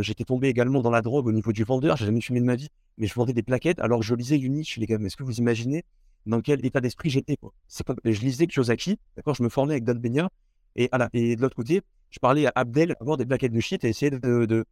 [0.00, 1.96] j'étais tombé également dans la drogue au niveau du vendeur.
[1.96, 3.80] J'ai jamais fumé de ma vie, mais je vendais des plaquettes.
[3.80, 4.98] Alors, je lisais Unich, les gars.
[4.98, 5.84] Est-ce que vous imaginez
[6.26, 7.36] dans quel état d'esprit j'étais.
[7.68, 10.28] C'est je lisais Kiyosaki, d'accord, je me formais avec Dan Benya,
[10.76, 13.88] et, et de l'autre côté, je parlais à Abdel, avoir des plaquettes de shit et
[13.88, 14.64] essayer de,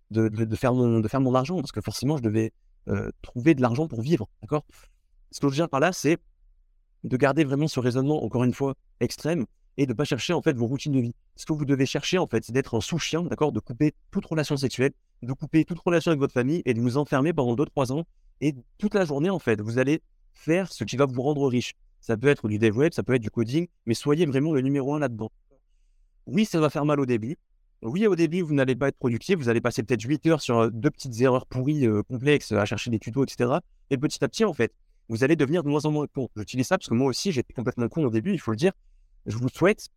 [0.54, 2.52] faire, de faire mon argent, parce que forcément, je devais
[2.88, 4.64] euh, trouver de l'argent pour vivre, d'accord?
[5.30, 6.18] Ce que je viens par là, c'est
[7.04, 10.42] de garder vraiment ce raisonnement, encore une fois, extrême, et de ne pas chercher, en
[10.42, 11.14] fait, vos routines de vie.
[11.36, 13.52] Ce que vous devez chercher, en fait, c'est d'être un sous-chien, d'accord?
[13.52, 16.96] De couper toute relation sexuelle, de couper toute relation avec votre famille et de vous
[16.96, 18.04] enfermer pendant 2-3 ans.
[18.40, 21.74] Et toute la journée, en fait, vous allez faire ce qui va vous rendre riche.
[22.00, 24.60] Ça peut être du dev web, ça peut être du coding, mais soyez vraiment le
[24.60, 25.30] numéro un là-dedans.
[26.26, 27.36] Oui, ça va faire mal au début.
[27.82, 30.70] Oui, au début, vous n'allez pas être productif, vous allez passer peut-être 8 heures sur
[30.70, 33.52] deux petites erreurs pourries, complexes, à chercher des tutos, etc.
[33.90, 34.72] Et petit à petit, en fait,
[35.08, 36.28] vous allez devenir de moins en moins con.
[36.36, 38.72] J'utilise ça parce que moi aussi, j'étais complètement con au début, il faut le dire.
[39.26, 39.88] Je vous souhaite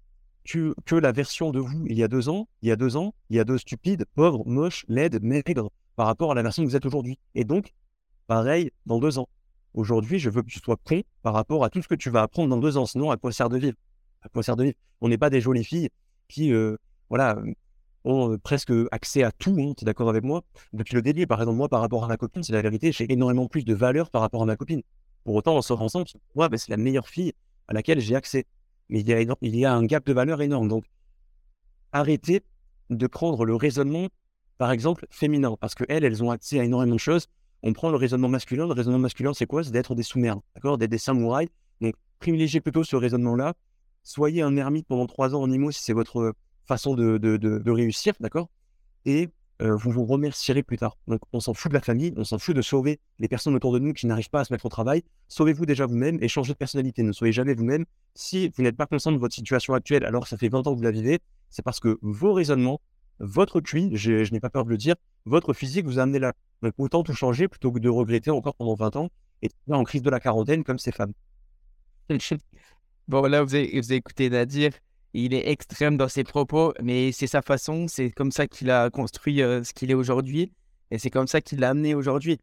[0.45, 2.97] que, que, la version de vous il y a deux ans, il y a deux
[2.97, 6.63] ans, il y a deux stupides, pauvres, moches, laides, maigres par rapport à la version
[6.63, 7.19] que vous êtes aujourd'hui.
[7.35, 7.73] Et donc,
[8.27, 9.27] pareil dans deux ans.
[9.73, 12.21] Aujourd'hui, je veux que tu sois prêt par rapport à tout ce que tu vas
[12.21, 12.85] apprendre dans deux ans.
[12.85, 13.77] Sinon, à quoi sert de vivre?
[14.21, 14.77] À quoi sert de vivre?
[14.99, 15.89] On n'est pas des jolies filles
[16.27, 16.53] qui,
[17.09, 17.37] voilà,
[18.03, 19.55] ont presque accès à tout.
[19.59, 20.43] Hein, tu es d'accord avec moi?
[20.73, 23.11] Depuis le début, par exemple, moi, par rapport à ma copine, c'est la vérité, j'ai
[23.11, 24.81] énormément plus de valeur par rapport à ma copine.
[25.23, 27.33] Pour autant, on sort ensemble, moi, ben, c'est la meilleure fille
[27.67, 28.45] à laquelle j'ai accès.
[28.89, 30.67] Mais il y, a, il y a un gap de valeur énorme.
[30.67, 30.85] Donc,
[31.91, 32.41] arrêtez
[32.89, 34.07] de prendre le raisonnement,
[34.57, 37.27] par exemple, féminin, parce qu'elles, elles ont accès à énormément de choses
[37.63, 38.65] on prend le raisonnement masculin.
[38.65, 39.63] Le raisonnement masculin, c'est quoi?
[39.63, 40.77] C'est d'être des sous-merdes, d'accord?
[40.77, 41.49] D'être des samouraïs.
[41.79, 43.53] Donc, privilégiez plutôt ce raisonnement-là.
[44.03, 46.33] Soyez un ermite pendant trois ans en IMO si c'est votre
[46.71, 48.49] façon de, de, réussir, d'accord?
[49.05, 50.97] Et vous vous remercierez plus tard.
[51.07, 53.73] Donc, on s'en fout de la famille, on s'en fout de sauver les personnes autour
[53.73, 55.03] de nous qui n'arrivent pas à se mettre au travail.
[55.27, 57.03] Sauvez-vous déjà vous-même et changez de personnalité.
[57.03, 57.85] Ne soyez jamais vous-même.
[58.15, 60.77] Si vous n'êtes pas conscient de votre situation actuelle alors ça fait 20 ans que
[60.77, 61.19] vous la vivez,
[61.49, 62.81] c'est parce que vos raisonnements,
[63.19, 64.95] votre QI, je, n'ai pas peur de le dire,
[65.25, 66.33] votre physique vous a amené là.
[66.63, 69.09] Donc autant tout changer plutôt que de regretter encore pendant 20 ans
[69.43, 71.13] et en crise de la quarantaine comme ces femmes.
[73.07, 74.71] Bon, là, vous avez, vous avez écouté Nadir.
[75.13, 77.87] Il est extrême dans ses propos, mais c'est sa façon.
[77.87, 80.53] C'est comme ça qu'il a construit euh, ce qu'il est aujourd'hui.
[80.89, 82.39] Et c'est comme ça qu'il l'a amené aujourd'hui.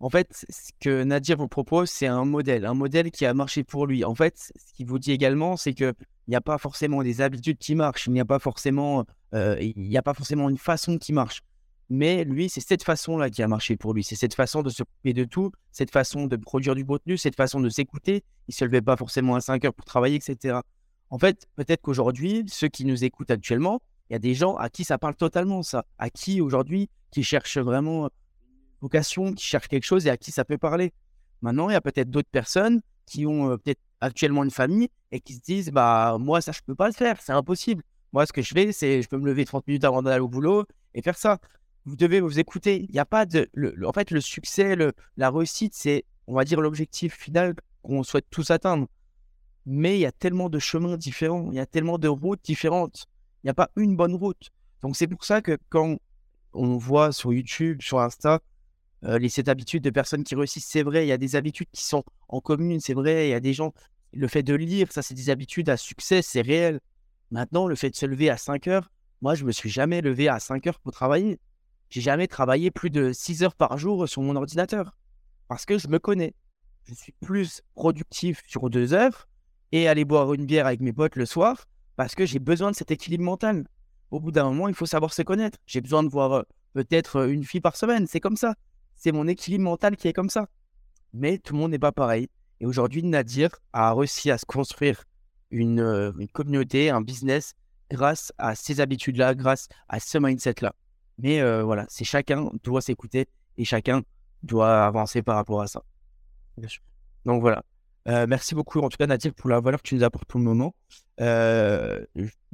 [0.00, 3.64] En fait, ce que Nadir vous propose, c'est un modèle, un modèle qui a marché
[3.64, 4.04] pour lui.
[4.04, 5.92] En fait, ce qu'il vous dit également, c'est qu'il
[6.28, 9.88] n'y a pas forcément des habitudes qui marchent, il n'y a pas forcément, euh, il
[9.88, 11.42] n'y a pas forcément une façon qui marche.
[11.90, 14.04] Mais lui, c'est cette façon-là qui a marché pour lui.
[14.04, 17.34] C'est cette façon de se couper de tout, cette façon de produire du contenu, cette
[17.34, 18.22] façon de s'écouter.
[18.46, 20.58] Il ne se levait pas forcément à 5 heures pour travailler, etc.
[21.10, 24.68] En fait, peut-être qu'aujourd'hui, ceux qui nous écoutent actuellement, il y a des gens à
[24.68, 25.84] qui ça parle totalement, ça.
[25.98, 28.08] À qui aujourd'hui, qui cherchent vraiment
[28.80, 30.92] vocation, qui cherchent quelque chose et à qui ça peut parler.
[31.42, 35.20] Maintenant, il y a peut-être d'autres personnes qui ont euh, peut-être actuellement une famille et
[35.20, 37.82] qui se disent, bah, moi, ça, je peux pas le faire, c'est impossible.
[38.12, 40.28] Moi, ce que je fais, c'est je peux me lever 30 minutes avant d'aller au
[40.28, 41.38] boulot et faire ça
[41.88, 42.84] vous devez vous écouter.
[42.88, 43.48] Il n'y a pas de.
[43.84, 44.76] en fait, le succès,
[45.16, 48.86] la réussite, c'est, on va dire, l'objectif final qu'on souhaite tous atteindre.
[49.70, 53.06] Mais il y a tellement de chemins différents, il y a tellement de routes différentes.
[53.42, 54.50] Il n'y a pas une bonne route.
[54.80, 55.98] Donc, c'est pour ça que quand
[56.54, 58.40] on voit sur YouTube, sur Insta,
[59.04, 61.68] euh, les sept habitudes de personnes qui réussissent, c'est vrai, il y a des habitudes
[61.70, 63.74] qui sont en commune, c'est vrai, il y a des gens.
[64.14, 66.80] Le fait de lire, ça, c'est des habitudes à succès, c'est réel.
[67.30, 68.90] Maintenant, le fait de se lever à 5 heures,
[69.20, 71.38] moi, je me suis jamais levé à 5 heures pour travailler
[71.90, 74.96] j'ai jamais travaillé plus de 6 heures par jour sur mon ordinateur.
[75.48, 76.34] Parce que je me connais.
[76.84, 79.28] Je suis plus productif sur deux heures
[79.72, 81.66] et aller boire une bière avec mes potes le soir
[81.96, 83.66] parce que j'ai besoin de cet équilibre mental.
[84.10, 85.58] Au bout d'un moment, il faut savoir se connaître.
[85.66, 86.42] J'ai besoin de voir euh,
[86.72, 88.06] peut-être euh, une fille par semaine.
[88.06, 88.54] C'est comme ça.
[88.94, 90.46] C'est mon équilibre mental qui est comme ça.
[91.12, 92.28] Mais tout le monde n'est pas pareil.
[92.60, 95.04] Et aujourd'hui, Nadir a réussi à se construire
[95.50, 97.54] une, euh, communauté, un business
[97.90, 100.74] grâce à ces habitudes-là, grâce à ce mindset-là.
[101.18, 104.02] Mais voilà, c'est chacun doit s'écouter et chacun
[104.44, 105.82] doit avancer par rapport à ça.
[107.24, 107.64] Donc voilà.
[108.08, 110.40] Euh, merci beaucoup, en tout cas, Nadir, pour la valeur que tu nous apportes pour
[110.40, 110.74] le moment.
[111.20, 112.04] Euh,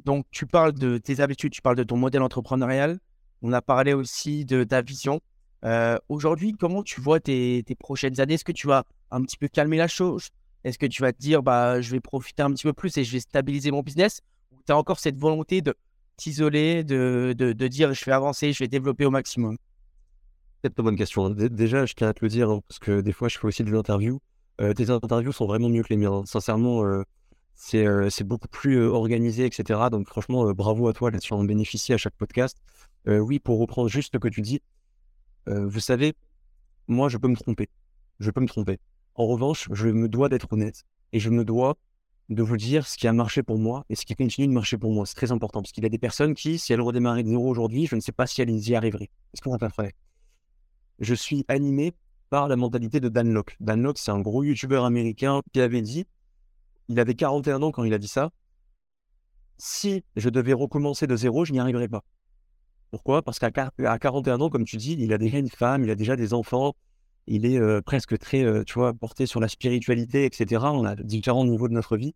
[0.03, 2.99] donc, tu parles de tes habitudes, tu parles de ton modèle entrepreneurial.
[3.41, 5.21] On a parlé aussi de ta vision.
[6.09, 8.35] Aujourd'hui, comment tu vois tes, prochaines années?
[8.35, 10.29] Est-ce que tu vas un petit peu calmer la chose?
[10.63, 13.03] Est-ce que tu vas te dire, bah, je vais profiter un petit peu plus et
[13.03, 14.21] je vais stabiliser mon business?
[14.51, 15.75] Ou tu as encore cette volonté de
[16.17, 19.57] t'isoler, de, de, dire, je vais avancer, je vais développer au maximum?
[20.63, 21.29] Une bonne question.
[21.29, 23.63] Déjà, je tiens à te le dire, hein, parce que des fois, je fais aussi
[23.63, 24.19] des interviews.
[24.61, 26.23] Euh, tes interviews sont vraiment mieux que les miens.
[26.25, 27.03] Sincèrement, euh,
[27.55, 29.79] c'est euh, c'est beaucoup plus organisé, etc.
[29.91, 31.33] Donc, franchement, bravo à toi là-dessus.
[31.33, 32.57] On bénéficie à chaque podcast.
[33.07, 34.61] oui, pour reprendre juste ce que tu dis,
[35.47, 36.13] vous savez,
[36.87, 37.69] moi, je peux me tromper.
[38.19, 38.79] Je peux me tromper.
[39.13, 40.83] En revanche, je me dois d'être honnête
[41.13, 41.77] et je me dois
[42.29, 44.77] de vous dire ce qui a marché pour moi et ce qui continue de marcher
[44.77, 45.05] pour moi.
[45.05, 47.47] C'est très important parce qu'il y a des personnes qui, si elles redémarraient de zéro
[47.47, 49.09] aujourd'hui, je ne sais pas si elles y arriveraient.
[49.33, 49.91] Est-ce qu'on va pas faire?
[50.99, 51.93] Je suis animé
[52.29, 53.55] par la mentalité de Dan Locke.
[53.59, 56.05] Dan Locke, c'est un gros youtubeur américain qui avait dit,
[56.87, 58.31] il avait 41 ans quand il a dit ça,
[59.57, 62.03] si je devais recommencer de zéro, je n'y arriverais pas.
[62.91, 63.21] Pourquoi?
[63.21, 66.15] Parce qu'à 41 ans, comme tu dis, il a déjà une femme, il a déjà
[66.15, 66.73] des enfants,
[67.27, 70.63] il est euh, presque très, euh, tu vois, porté sur la spiritualité, etc.
[70.65, 72.13] On a différents niveaux de notre vie.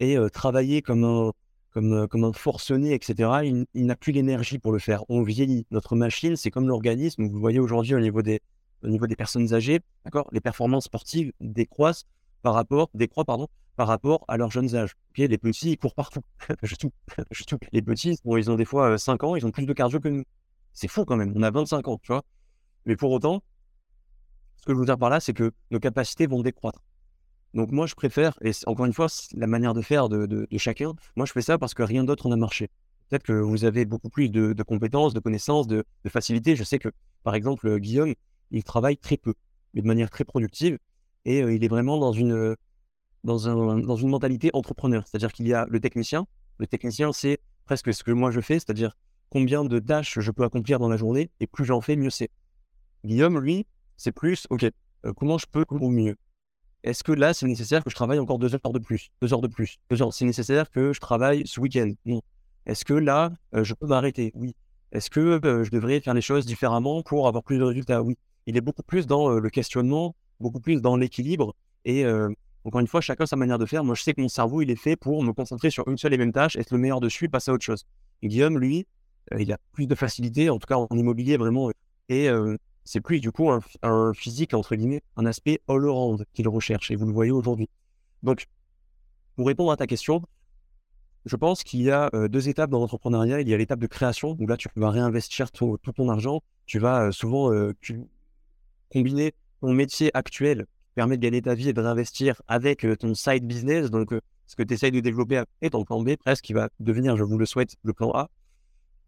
[0.00, 1.32] Et euh, travailler comme un,
[1.70, 5.04] comme, comme un forcené, etc., il, n'a plus l'énergie pour le faire.
[5.08, 5.66] On vieillit.
[5.70, 7.26] Notre machine, c'est comme l'organisme.
[7.28, 8.40] Vous voyez aujourd'hui au niveau des,
[8.82, 12.04] au niveau des personnes âgées, d'accord Les performances sportives décroissent
[12.42, 14.94] par rapport, décroît, pardon, par rapport à leurs jeunes âges.
[15.16, 16.20] les petits, ils courent partout.
[16.62, 16.90] je tout,
[17.46, 17.58] tout.
[17.72, 20.08] Les petits, bon, ils ont des fois 5 ans, ils ont plus de cardio que
[20.08, 20.24] nous.
[20.72, 21.32] C'est fou quand même.
[21.36, 22.24] On a 25 ans, tu vois.
[22.86, 23.42] Mais pour autant,
[24.56, 26.82] ce que je veux dire par là, c'est que nos capacités vont décroître.
[27.54, 31.24] Donc moi, je préfère, et encore une fois, la manière de faire de, chacun, moi
[31.24, 32.70] je fais ça parce que rien d'autre n'a marché.
[33.08, 36.56] Peut-être que vous avez beaucoup plus de, compétences, de connaissances, de, facilité.
[36.56, 36.90] Je sais que,
[37.22, 38.14] par exemple, Guillaume,
[38.50, 39.34] il travaille très peu,
[39.74, 40.78] mais de manière très productive,
[41.24, 42.56] et euh, il est vraiment dans une,
[43.24, 45.06] dans, un, dans une mentalité entrepreneur.
[45.06, 46.26] C'est-à-dire qu'il y a le technicien.
[46.58, 48.96] Le technicien, c'est presque ce que moi je fais, c'est-à-dire
[49.30, 52.30] combien de tâches je peux accomplir dans la journée, et plus j'en fais, mieux c'est.
[53.04, 56.16] Guillaume, lui, c'est plus, OK, euh, comment je peux mieux?
[56.84, 59.40] Est-ce que là, c'est nécessaire que je travaille encore deux heures de plus Deux heures
[59.40, 61.90] de plus Deux heures, c'est nécessaire que je travaille ce week-end?
[62.06, 62.22] Non.
[62.66, 64.30] Est-ce que là, euh, je peux m'arrêter?
[64.34, 64.54] Oui.
[64.92, 68.02] Est-ce que euh, je devrais faire les choses différemment pour avoir plus de résultats?
[68.02, 68.16] Oui.
[68.48, 71.54] Il est beaucoup plus dans le questionnement, beaucoup plus dans l'équilibre.
[71.84, 72.04] Et
[72.64, 73.84] encore une fois, chacun sa manière de faire.
[73.84, 76.14] Moi, je sais que mon cerveau, il est fait pour me concentrer sur une seule
[76.14, 77.84] et même tâche, être le meilleur dessus, passer à autre chose.
[78.22, 78.86] Guillaume, lui,
[79.38, 81.70] il a plus de facilité, en tout cas en immobilier vraiment.
[82.08, 82.28] Et
[82.88, 87.04] c'est plus du coup un, physique, entre guillemets, un aspect all-around qu'il recherche, et vous
[87.04, 87.68] le voyez aujourd'hui.
[88.22, 88.46] Donc,
[89.36, 90.22] pour répondre à ta question,
[91.26, 93.42] je pense qu'il y a euh, deux étapes dans l'entrepreneuriat.
[93.42, 96.40] Il y a l'étape de création, où là, tu vas réinvestir tout, ton argent.
[96.64, 97.74] Tu vas euh, souvent euh,
[98.90, 103.14] combiner ton métier actuel qui permet de gagner ta vie et de réinvestir avec ton
[103.14, 104.12] side business, donc
[104.46, 107.24] ce que tu essayes de développer est ton plan B, presque, qui va devenir, je
[107.24, 108.30] vous le souhaite, le plan A.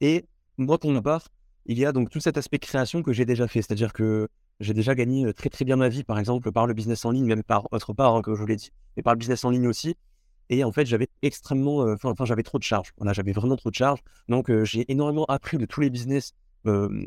[0.00, 0.26] Et
[0.58, 1.28] moi, pour ma part,
[1.66, 3.62] il y a donc tout cet aspect création que j'ai déjà fait.
[3.62, 4.28] C'est-à-dire que
[4.60, 7.24] j'ai déjà gagné très très bien ma vie, par exemple, par le business en ligne,
[7.24, 9.50] même par autre part, hein, comme je vous l'ai dit, mais par le business en
[9.50, 9.96] ligne aussi.
[10.50, 12.90] Et en fait, j'avais extrêmement, enfin, j'avais trop de charges.
[12.98, 14.00] Voilà, j'avais vraiment trop de charges.
[14.28, 16.32] Donc, j'ai énormément appris de tous les business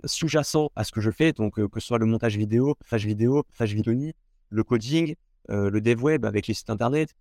[0.06, 1.34] sous-jacents à ce que je fais.
[1.34, 3.94] Donc, que ce soit le montage vidéo, page vidéo, page vidéo,
[4.50, 5.16] le coding,
[5.50, 7.14] le dev web avec les sites internet,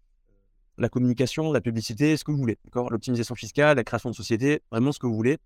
[0.79, 2.59] la communication, la publicité, ce que vous voulez.
[2.75, 5.39] L'optimisation fiscale, la création de société, vraiment ce que vous voulez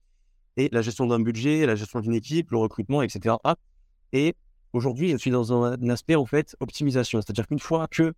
[0.57, 3.37] et la gestion d'un budget, la gestion d'une équipe, le recrutement, etc.
[4.13, 4.35] Et
[4.73, 8.15] aujourd'hui, je suis dans un, aspect en fait optimisation, c'est-à-dire qu'une fois que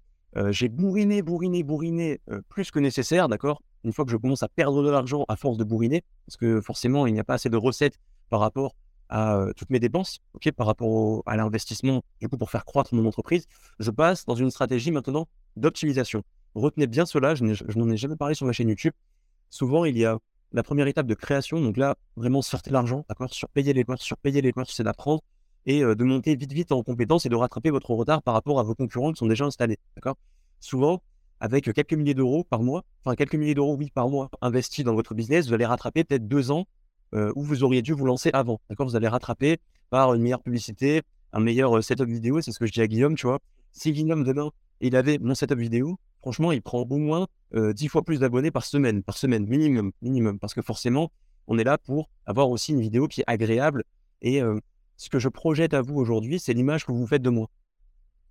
[0.50, 4.82] j'ai bourriné, bourriné, bourriné plus que nécessaire, d'accord Une fois que je commence à perdre
[4.82, 7.56] de l'argent à force de bourriner, parce que forcément, il n'y a pas assez de
[7.56, 7.98] recettes
[8.29, 8.74] par rapport
[9.09, 10.20] à toutes mes dépenses,
[10.57, 12.03] par rapport à l'investissement,
[12.39, 13.47] pour faire croître mon entreprise,
[13.79, 16.22] je passe dans une stratégie maintenant d'optimisation.
[16.55, 17.45] Retenez bien cela, je
[17.79, 18.93] n'en ai jamais parlé sur ma chaîne YouTube.
[19.51, 20.18] Souvent, il y a
[20.53, 24.41] la première étape de création, donc là, vraiment sortir l'argent, d'accord Surpayer les sur surpayer
[24.41, 25.22] les courses, c'est d'apprendre
[25.66, 28.62] et de monter vite, vite en compétence et de rattraper votre retard par rapport à
[28.62, 30.16] vos concurrents qui sont déjà installés, d'accord
[30.61, 31.03] Souvent,
[31.41, 34.95] avec quelques milliers d'euros par mois, enfin quelques milliers d'euros, oui, par mois investis dans
[34.95, 36.66] votre business, vous allez rattraper peut-être deux ans
[37.14, 38.86] euh, où vous auriez dû vous lancer avant, d'accord?
[38.86, 39.59] Vous allez rattraper
[39.90, 41.02] par une meilleure publicité,
[41.32, 43.38] un meilleur euh, setup vidéo, c'est ce que je dis à Guillaume, tu vois.
[43.72, 44.50] Si Guillaume, demain,
[44.80, 48.50] il avait mon setup vidéo, franchement, il prend au moins euh, 10 fois plus d'abonnés
[48.50, 50.38] par semaine, par semaine, minimum, minimum.
[50.38, 51.11] Parce que forcément,
[51.46, 53.84] on est là pour avoir aussi une vidéo qui est agréable.
[54.22, 54.61] Et euh,
[54.96, 57.48] ce que je projette à vous aujourd'hui, c'est l'image que vous faites de moi.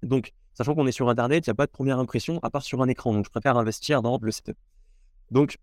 [0.04, 2.64] Donc, sachant qu'on est sur Internet, il n'y a pas de première impression à part
[2.64, 3.14] sur un écran.
[3.14, 4.58] Donc, je préfère investir dans le setup.
[5.32, 5.58] Donc,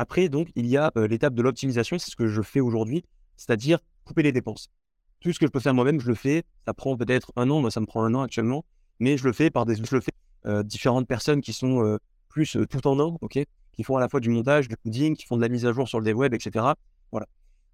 [0.00, 3.04] Après, donc, il y a l'étape de l'optimisation, c'est ce que je fais aujourd'hui,
[3.36, 4.70] c'est-à-dire couper les dépenses.
[5.20, 6.42] Tout ce que je peux faire moi-même, je le fais.
[6.64, 8.64] Ça prend peut-être un an, moi ça me prend un an actuellement,
[8.98, 9.74] mais je le fais par des,
[10.64, 11.98] différentes personnes qui sont
[12.30, 13.40] plus tout en un, ok,
[13.74, 15.72] qui font à la fois du montage, du coding, qui font de la mise à
[15.74, 16.64] jour sur le dev web, etc.
[17.12, 17.26] Voilà.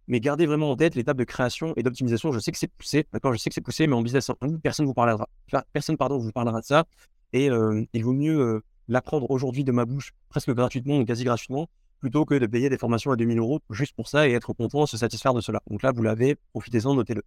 [0.09, 2.33] Mais gardez vraiment en tête l'étape de création et d'optimisation.
[2.33, 4.33] Je sais que c'est poussé, d'accord Je sais que c'est poussé, mais en business,
[4.64, 5.29] personne vous parlera,
[5.72, 6.87] personne pardon vous parlera de ça.
[7.33, 11.68] Et il vaut mieux l'apprendre aujourd'hui de ma bouche, presque gratuitement ou quasi gratuitement,
[12.01, 14.87] plutôt que de payer des formations à 2000 euros juste pour ça et être content,
[14.87, 15.61] se satisfaire de cela.
[15.71, 17.23] Donc là, vous l'avez, profitez-en, notez-le.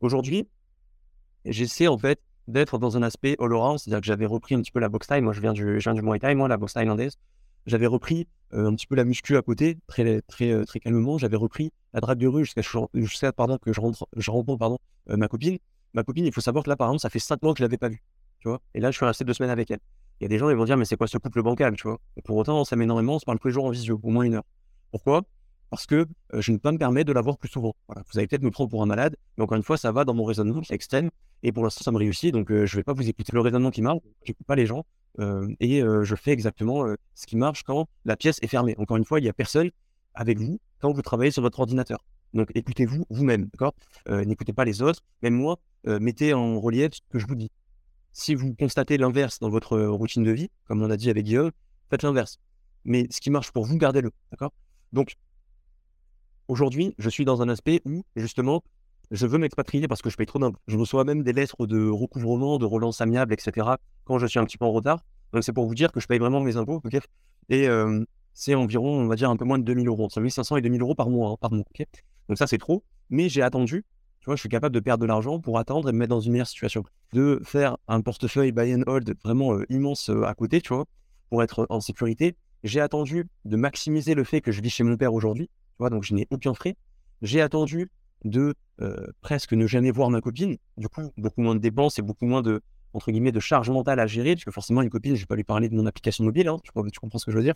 [0.00, 0.48] Aujourd'hui,
[1.44, 4.72] j'essaie en fait d'être dans un aspect all around, c'est-à-dire que j'avais repris un petit
[4.72, 5.22] peu la boxe time.
[5.22, 7.16] Moi, je viens du, je viens du Muay Thai, moi, la boxe thaïlandaise.
[7.66, 11.18] J'avais repris un petit peu la muscu à côté, très, très, très calmement.
[11.18, 15.28] J'avais repris la drague de rue jusqu'à pardon que je rentre, je rencontre pardon ma
[15.28, 15.58] copine.
[15.94, 17.64] Ma copine, il faut savoir que là, par exemple, ça fait 5 mois que je
[17.64, 18.02] l'avais pas vue,
[18.40, 18.60] tu vois.
[18.74, 19.80] Et là, je suis resté deux semaines avec elle.
[20.22, 21.82] Il y a des gens, ils vont dire, mais c'est quoi ce couple bancal, tu
[21.82, 21.98] vois?
[22.22, 24.22] Pour autant, ça m'énorme énormément, on se parle tous les jours en visio, au moins
[24.22, 24.44] une heure.
[24.92, 25.22] Pourquoi?
[25.68, 27.74] Parce que je ne peux pas me permettre de la voir plus souvent.
[27.88, 30.14] Vous allez peut-être me prendre pour un malade, mais encore une fois, ça va dans
[30.14, 31.10] mon raisonnement, c'est extrême.
[31.42, 33.72] Et pour l'instant, ça me réussit, donc je ne vais pas vous écouter le raisonnement
[33.72, 34.84] qui marche, je n'écoute pas les gens.
[35.18, 38.74] et je fais exactement ce qui marche quand la pièce est fermée.
[38.78, 39.70] Encore une fois, il n'y a personne
[40.14, 42.04] avec vous quand vous travaillez sur votre ordinateur.
[42.34, 43.74] Donc écoutez-vous vous-même, d'accord?
[44.08, 45.00] N'écoutez pas les autres.
[45.22, 47.50] Même moi, mettez en relief ce que je vous dis.
[48.12, 51.50] Si vous constatez l'inverse dans votre routine de vie, comme on a dit avec Guillaume,
[51.88, 52.38] faites l'inverse.
[52.84, 54.10] Mais ce qui marche pour vous, gardez-le.
[54.30, 54.52] D'accord?
[54.92, 55.14] Donc,
[56.48, 58.62] aujourd'hui, je suis dans un aspect où, justement,
[59.10, 60.60] je veux m'expatrier parce que je paye trop d'impôts.
[60.66, 63.66] Je reçois même des lettres de recouvrement, de relance amiable, etc.
[64.04, 65.04] quand je suis un petit peu en retard.
[65.32, 66.82] Donc, c'est pour vous dire que je paye vraiment mes impôts.
[67.48, 67.68] et
[68.34, 70.04] c'est environ, on va dire, un peu moins de 2000 euros.
[70.04, 71.30] Entre 1500 et 2000 euros par mois.
[71.30, 71.64] Hein, par mois
[72.28, 72.84] Donc, ça, c'est trop.
[73.08, 73.84] Mais j'ai attendu
[74.22, 76.20] tu vois, je suis capable de perdre de l'argent pour attendre et me mettre dans
[76.20, 76.84] une meilleure situation.
[77.12, 80.84] De faire un portefeuille buy and hold vraiment immense à côté, tu vois,
[81.28, 82.36] pour être en sécurité.
[82.62, 85.90] J'ai attendu de maximiser le fait que je vis chez mon père aujourd'hui, tu vois,
[85.90, 86.76] donc je n'ai aucun frais.
[87.20, 87.90] J'ai attendu
[88.24, 88.54] de
[89.22, 92.42] presque ne jamais voir ma copine, du coup, beaucoup moins de dépenses et beaucoup moins
[92.42, 92.62] de,
[92.94, 95.26] entre guillemets, de charge mentale à gérer, parce que forcément, une copine, je ne vais
[95.26, 97.42] pas lui parler de mon application mobile, hein, tu, tu, comprends ce que je veux
[97.42, 97.54] dire.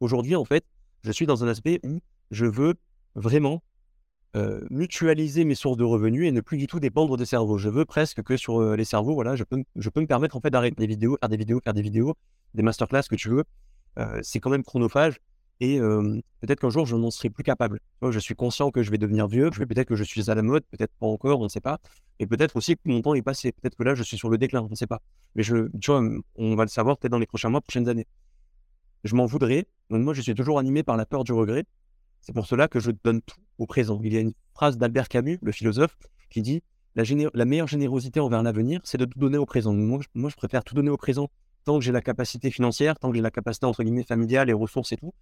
[0.00, 0.66] Aujourd'hui, en fait,
[1.02, 2.00] je suis dans un aspect où
[2.30, 2.74] je veux
[3.14, 3.62] vraiment
[4.70, 7.58] mutualiser mes sources de revenus et ne plus du tout dépendre des cerveaux.
[7.58, 10.40] Je veux presque que sur les cerveaux, voilà, je peux, je peux me permettre en
[10.40, 12.14] fait d'arrêter des vidéos, faire des vidéos, faire des vidéos,
[12.54, 13.44] des masterclass que tu veux.
[14.22, 15.20] c'est quand même chronophage
[15.60, 17.80] et peut-être qu'un jour je n'en serai plus capable.
[18.02, 20.64] je suis conscient que je vais devenir vieux, peut-être que je suis à la mode,
[20.66, 21.78] peut-être pas encore, on ne sait pas.
[22.18, 23.52] Et peut-être aussi que mon temps est passé.
[23.52, 25.00] Peut-être que là je suis sur le déclin, on ne sait pas.
[25.34, 25.68] Mais je,
[26.36, 28.06] on va le savoir peut-être dans les prochains mois, prochaines années.
[29.04, 29.66] Je m'en voudrais.
[29.90, 31.64] Moi je suis toujours animé par la peur du regret.
[32.24, 34.00] C'est pour cela que je donne tout au présent.
[34.02, 35.94] Il y a une phrase d'Albert Camus, le philosophe,
[36.30, 36.62] qui dit
[36.94, 39.74] la, meilleure générosité envers l'avenir, c'est de tout donner au présent.
[39.74, 41.28] Moi je, préfère tout donner au présent
[41.64, 44.54] tant que j'ai la capacité financière, tant que j'ai la capacité entre guillemets familiale, les
[44.54, 45.12] ressources et tout.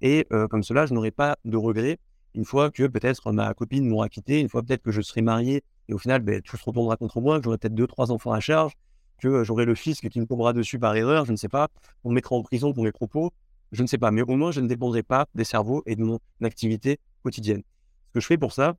[0.00, 1.98] Et euh, comme cela, je n'aurai pas de regrets
[2.34, 5.62] une fois que peut-être ma copine m'aura quitté, une fois peut-être que je serai marié
[5.88, 8.32] et au final, ben, tout se retournera contre moi, que j'aurai peut-être deux, trois enfants
[8.32, 8.72] à charge,
[9.18, 11.68] que euh, j'aurai le fisc qui me tombera dessus par erreur, je ne sais pas,
[12.02, 13.32] on me mettra en prison pour mes propos.
[13.72, 16.02] Je ne sais pas, mais au moins, je ne dépendrai pas des cerveaux et de
[16.02, 17.62] mon activité quotidienne.
[18.08, 18.76] Ce que je fais pour ça,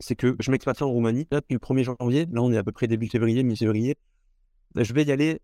[0.00, 1.26] c'est que je m'expatrie en Roumanie.
[1.30, 3.96] Là, depuis le 1er janvier, là, on est à peu près début février, mi-février.
[4.76, 5.40] Je vais y aller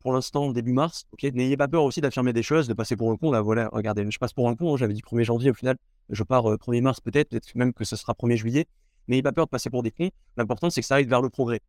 [0.00, 1.04] pour l'instant début mars.
[1.22, 3.30] N'ayez pas peur aussi d'affirmer des choses, de passer pour un con.
[3.30, 4.74] Là, voilà, regardez, je passe pour un con.
[4.74, 5.76] Hein, j'avais dit 1er janvier, au final,
[6.10, 8.66] je pars 1er mars peut-être, peut-être même que ce sera 1er juillet.
[9.08, 10.10] N'ayez pas peur de passer pour des cons.
[10.36, 11.60] L'important, c'est que ça aille vers le progrès.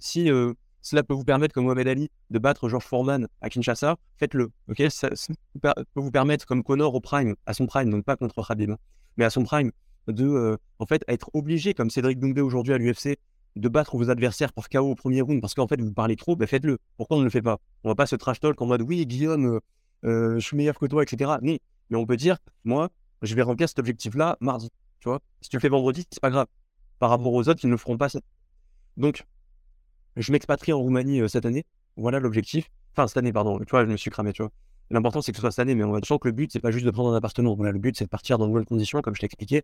[0.00, 0.28] si
[0.84, 4.52] cela peut vous permettre, comme Mohamed Ali, de battre George Foreman à Kinshasa, faites-le.
[4.68, 5.08] Ok, ça,
[5.62, 8.76] peut vous permettre, comme Connor au prime, à son prime, donc pas contre Khabib, hein,
[9.16, 9.72] mais à son prime,
[10.08, 13.16] de euh, en fait être obligé, comme Cédric Doumbé aujourd'hui à l'UFC,
[13.56, 16.36] de battre vos adversaires par KO au premier round parce qu'en fait vous parlez trop,
[16.36, 16.78] ben faites-le.
[16.98, 17.60] Pourquoi on ne le fait pas?
[17.82, 19.60] On va pas se trash talk en mode oui Guillaume, euh,
[20.04, 21.30] euh, je suis meilleur que toi, etc.
[21.40, 21.56] Non,
[21.88, 22.90] mais on peut dire moi
[23.22, 24.68] je vais remplir cet objectif-là mardi.
[25.00, 26.46] Tu vois, si tu le fais vendredi, c'est pas grave.
[26.98, 28.08] Par rapport aux autres, ils ne le feront pas.
[28.96, 29.24] Donc
[30.16, 31.64] je m'expatrie en Roumanie cette année.
[31.96, 32.70] Voilà l'objectif.
[32.92, 33.58] Enfin, cette année, pardon.
[33.58, 34.50] Tu vois, je me suis cramé, tu vois.
[34.90, 36.60] L'important, c'est que ce soit cette année, mais on va dire que le but, c'est
[36.60, 37.56] pas juste de prendre un appartement.
[37.58, 39.62] Le but, c'est de partir dans de bonnes conditions, comme je t'ai expliqué.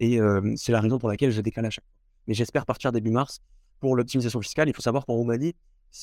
[0.00, 0.18] Et
[0.56, 1.70] c'est la raison pour laquelle je décale à.
[2.26, 3.40] Mais j'espère partir début mars
[3.80, 4.68] pour l'optimisation fiscale.
[4.68, 5.54] Il faut savoir qu'en Roumanie,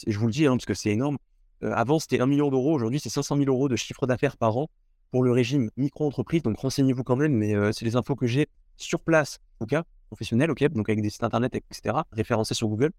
[0.06, 1.18] je vous le dis, hein, parce que c'est énorme.
[1.62, 2.74] avant, c'était 1 million d'euros.
[2.74, 4.70] Aujourd'hui, c'est 500 000 euros de chiffre d'affaires par an
[5.12, 6.44] pour le régime micro-entreprise.
[6.44, 10.50] Donc, renseignez-vous quand même, mais c'est les infos que j'ai sur place, au cas professionnel,
[10.50, 12.92] ok, donc avec des sites internet, etc., référencés sur Google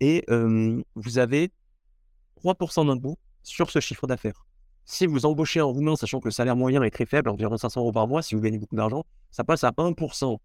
[0.00, 0.24] et
[0.94, 1.50] vous avez
[2.42, 4.46] 3% d'impôt sur ce chiffre d'affaires.
[4.84, 7.80] Si vous embauchez un Roumain, sachant que le salaire moyen est très faible, environ 500
[7.80, 10.38] euros par mois, si vous gagnez beaucoup d'argent, ça passe à 1%.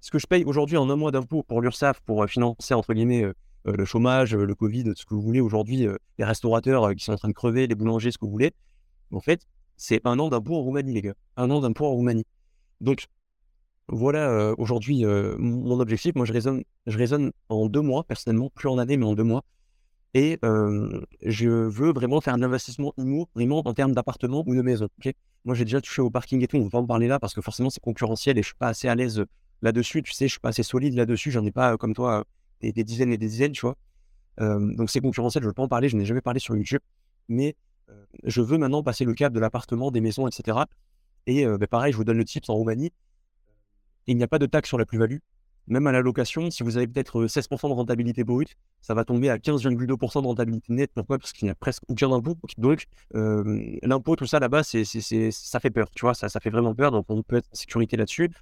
[0.00, 3.24] Ce que je paye aujourd'hui en un mois d'impôt pour l'URSSAF, pour financer, entre guillemets,
[3.64, 5.86] le chômage, le Covid, ce que vous voulez aujourd'hui,
[6.18, 8.52] les restaurateurs qui sont en train de crever, les boulangers, ce que vous voulez,
[9.12, 11.14] en fait, c'est un an d'impôt en Roumanie, les gars.
[11.36, 12.26] Un an d'impôt en Roumanie.
[12.80, 13.06] Donc,
[13.90, 16.14] voilà aujourd'hui mon objectif.
[16.14, 19.24] Moi, je raisonne, je raisonne en deux mois, personnellement, plus en année, mais en deux
[19.24, 19.44] mois.
[20.14, 24.88] Et je veux vraiment faire un investissement immo, vraiment en termes d'appartement ou de maison.
[25.44, 26.56] Moi, j'ai déjà touché au parking et tout.
[26.58, 28.68] On va pas en parler là parce que forcément, c'est concurrentiel et je suis pas
[28.68, 29.24] assez à l'aise
[29.62, 30.02] là-dessus.
[30.02, 31.30] Tu sais, je suis pas assez solide là-dessus.
[31.30, 32.24] J'en ai pas, comme toi,
[32.60, 33.76] des, dizaines et des dizaines, tu vois?
[34.38, 35.42] donc, c'est concurrentiel.
[35.42, 35.88] Je ne veux pas en parler.
[35.88, 36.80] Je n'ai jamais parlé sur YouTube.
[37.28, 37.56] Mais
[38.24, 40.58] je veux maintenant passer le cap de l'appartement, des maisons, etc.
[41.26, 42.92] Et bah, pareil, je vous donne le tips en Roumanie.
[44.10, 45.18] Il n'y a pas de taxe sur la plus-value.
[45.68, 49.30] Même à la location, si vous avez peut-être 16% de rentabilité brute, ça va tomber
[49.30, 50.90] à 15,2% de rentabilité nette.
[50.92, 51.16] Pourquoi?
[51.18, 52.36] Parce qu'il n'y a presque aucun impôt.
[52.58, 55.88] Donc, l'impôt, tout ça là-bas, ça fait peur.
[55.92, 56.90] Tu vois, ça, ça fait vraiment peur.
[56.90, 58.32] Donc, on peut être en sécurité là-dessus.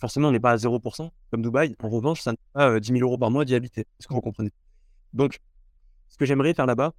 [0.00, 1.74] forcément, on n'est pas à 0% comme Dubaï.
[1.82, 3.82] En revanche, ça n'est pas 10 000 euros par mois d'y habiter.
[3.82, 4.50] Est-ce que vous comprenez?
[5.12, 5.40] Donc,
[6.08, 6.92] ce que j'aimerais faire là-bas,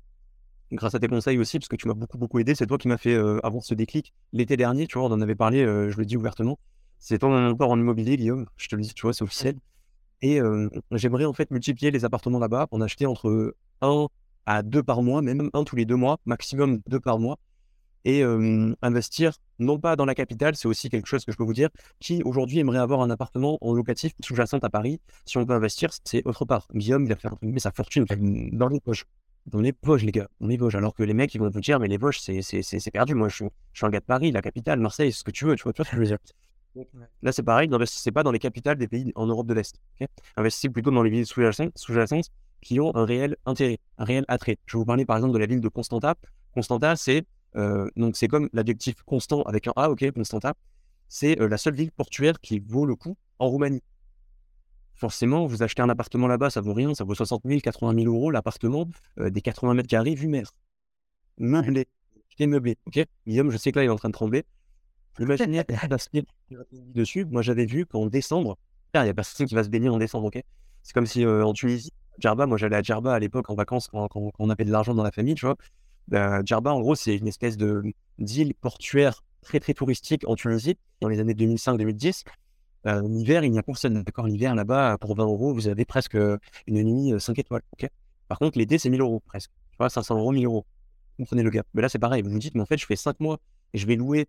[0.71, 2.55] grâce à tes conseils aussi, parce que tu m'as beaucoup, beaucoup aidé.
[2.55, 4.87] C'est toi qui m'as fait avoir ce déclic l'été dernier.
[4.87, 6.57] Tu vois, on en avait parlé, je le dis ouvertement.
[7.07, 8.47] C'est ton encore en immobilier, Guillaume.
[8.57, 9.59] Je te le dis, tu vois, c'est officiel.
[10.23, 10.39] Et
[10.89, 14.07] j'aimerais en fait multiplier les appartements là-bas, en acheter entre 1
[14.47, 17.37] à 2 par mois, même un tous les deux mois, maximum 2 par mois,
[18.05, 18.23] et
[18.81, 21.69] investir non pas dans la capitale, c'est aussi quelque chose que je peux vous dire,
[21.99, 25.91] qui aujourd'hui aimerait avoir un appartement en locatif sous-jacent à Paris, si on peut investir,
[26.05, 26.67] c'est autre part.
[26.73, 27.29] Guillaume, il a fait
[27.59, 28.07] sa fortune
[28.51, 29.05] dans les poches
[29.45, 30.73] dans les Vosges, les gars, dans les Vosges.
[30.73, 33.13] Alors que les mecs, ils vont vous dire, mais les Vosges, c'est perdu.
[33.13, 35.45] Moi, je suis, je suis, un gars de Paris, la capitale, Marseille, ce que tu
[35.45, 36.17] veux, tu vois, tu vois ce je veux dire.
[37.21, 39.79] Là, c'est pareil, n'investissez pas dans les capitales des pays en Europe de l'Est.
[40.35, 44.57] Investissez plutôt dans les villes sous-jacentes qui ont un réel intérêt, un réel attrait.
[44.65, 46.15] Je vais vous parler par exemple de la ville de Constanta.
[46.53, 50.53] Constanta, c'est euh, donc c'est comme l'adjectif constant avec un A, ok, Constanta.
[51.07, 53.83] C'est euh, la seule ville portuaire qui vaut le coup en Roumanie
[54.95, 58.13] forcément, vous achetez un appartement là-bas, ça vaut rien, ça vaut 60 000, 80 000
[58.13, 60.51] euros l'appartement, euh, des 80 mètres carrés, vue mer.
[61.37, 61.85] Meublé,
[62.39, 64.45] meublé, ok Guillaume, je sais que là, il est en train de trembler.
[65.19, 65.63] Imaginez
[66.71, 67.25] dessus.
[67.25, 68.57] Moi, j'avais vu qu'en décembre,
[68.93, 70.41] il n'y a personne qui va se baigner en décembre, ok
[70.83, 73.89] C'est comme si euh, en Tunisie, Djerba, moi j'allais à Djerba à l'époque en vacances
[73.89, 75.57] quand, on avait de l'argent dans la famille, tu vois.
[76.07, 77.83] Bah, Djerba, en gros, c'est une espèce de
[78.19, 82.23] d'île portuaire très très touristique en Tunisie dans les années 2005-2010
[82.85, 84.03] en hiver, il n'y a personne.
[84.03, 86.15] D'accord, l'hiver, là-bas, pour 20 euros, vous avez presque
[86.67, 87.63] une nuit 5 étoiles.
[87.73, 87.89] ok
[88.27, 89.51] Par contre, l'été, c'est 1000 euros presque.
[89.71, 90.65] Tu vois, 500 euros, 1000 euros.
[91.17, 91.65] Vous prenez le gap.
[91.73, 92.21] Mais là, c'est pareil.
[92.21, 93.39] Vous vous dites, mais en fait, je fais 5 mois
[93.73, 94.27] et je vais louer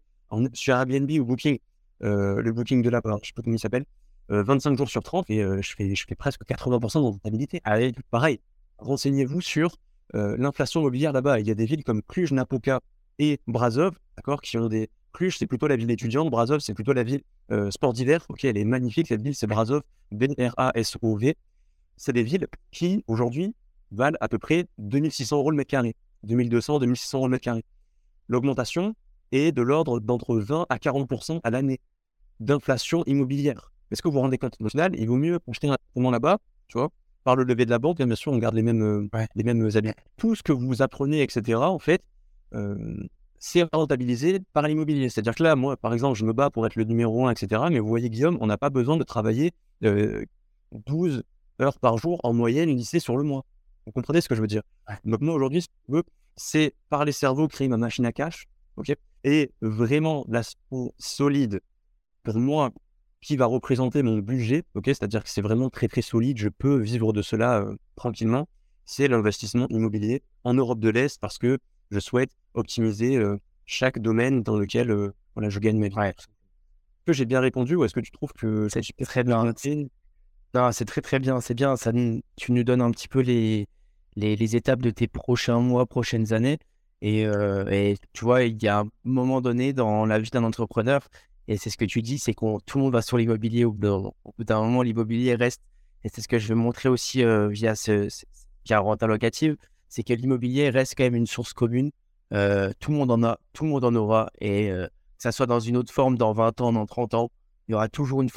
[0.52, 1.58] sur Airbnb ou Booking,
[2.00, 3.84] le Booking de là-bas, je sais pas comment il s'appelle,
[4.28, 7.62] 25 jours sur 30 et je, fais, je fais presque 80% de rentabilité.
[8.10, 8.40] Pareil,
[8.78, 9.76] renseignez-vous sur
[10.14, 11.40] l'inflation immobilière là-bas.
[11.40, 12.80] Il y a des villes comme Cluj, Napoca
[13.18, 16.28] et Brazov, d'accord, qui ont des Cluj, c'est plutôt la ville étudiante.
[16.30, 17.22] Brazov, c'est plutôt la ville
[17.70, 18.26] sport d'hiver.
[18.28, 21.36] Ok, elle est magnifique, cette ville, c'est Brazov, B-R-A-S-O-V.
[21.96, 23.54] C'est des villes qui, aujourd'hui,
[23.92, 25.94] valent à peu près 2600 euros le mètre carré.
[26.24, 27.64] 2200, 2600 euros le mètre carré.
[28.28, 28.94] L'augmentation
[29.32, 31.80] est de l'ordre d'entre 20 à 40% à l'année
[32.40, 33.72] d'inflation immobilière.
[33.90, 36.38] Est-ce que vous vous rendez compte Au final, il vaut mieux acheter un appartement là-bas,
[36.68, 36.90] tu vois,
[37.24, 39.92] par le lever de la banque, bien sûr, on garde les mêmes, les mêmes habits.
[40.16, 42.02] Tout ce que vous apprenez, etc., en fait,
[43.38, 45.08] c'est rentabilisé par l'immobilier.
[45.08, 47.62] C'est-à-dire que là, moi, par exemple, je me bats pour être le numéro un, etc.
[47.70, 49.52] Mais vous voyez, Guillaume, on n'a pas besoin de travailler
[49.82, 51.22] 12
[51.60, 53.44] heures par jour en moyenne lycée sur le mois.
[53.86, 54.62] Vous comprenez ce que je veux dire?
[55.04, 56.02] Donc moi, aujourd'hui, ce que je veux,
[56.34, 58.46] c'est par les cerveaux créer ma machine à cash.
[58.76, 58.94] ok?
[59.26, 60.42] Et vraiment, la
[60.98, 61.60] solide,
[62.22, 62.70] pour moi,
[63.20, 66.76] qui va représenter mon budget, ok c'est-à-dire que c'est vraiment très très solide, je peux
[66.78, 67.66] vivre de cela
[67.96, 68.48] tranquillement,
[68.84, 71.58] c'est l'investissement immobilier en Europe de l'Est parce que
[71.90, 73.20] je souhaite optimiser
[73.64, 75.96] chaque domaine dans lequel voilà, je gagne mes vie.
[75.98, 76.26] Est-ce
[77.04, 79.44] que j'ai bien répondu ou est-ce que tu trouves que c'est très bien
[80.54, 81.76] Non, c'est très très bien, c'est bien.
[81.76, 81.92] Ça,
[82.36, 83.66] tu nous donnes un petit peu les,
[84.14, 86.58] les, étapes de tes prochains mois, prochaines années.
[87.02, 91.06] Et, et, tu vois, il y a un moment donné dans la vie d'un entrepreneur,
[91.46, 93.64] et c'est ce que tu dis, c'est que tout le monde va sur l'immobilier.
[93.64, 95.62] Au bout d'un moment, l'immobilier reste.
[96.04, 98.08] Et c'est ce que je veux montrer aussi via, ce,
[98.64, 99.56] via Renta Locative
[99.88, 101.90] c'est que l'immobilier reste quand même une source commune.
[102.32, 104.30] Euh, tout le monde en a, tout le monde en aura.
[104.40, 107.30] Et euh, que ça soit dans une autre forme dans 20 ans, dans 30 ans,
[107.68, 108.30] il y aura toujours une,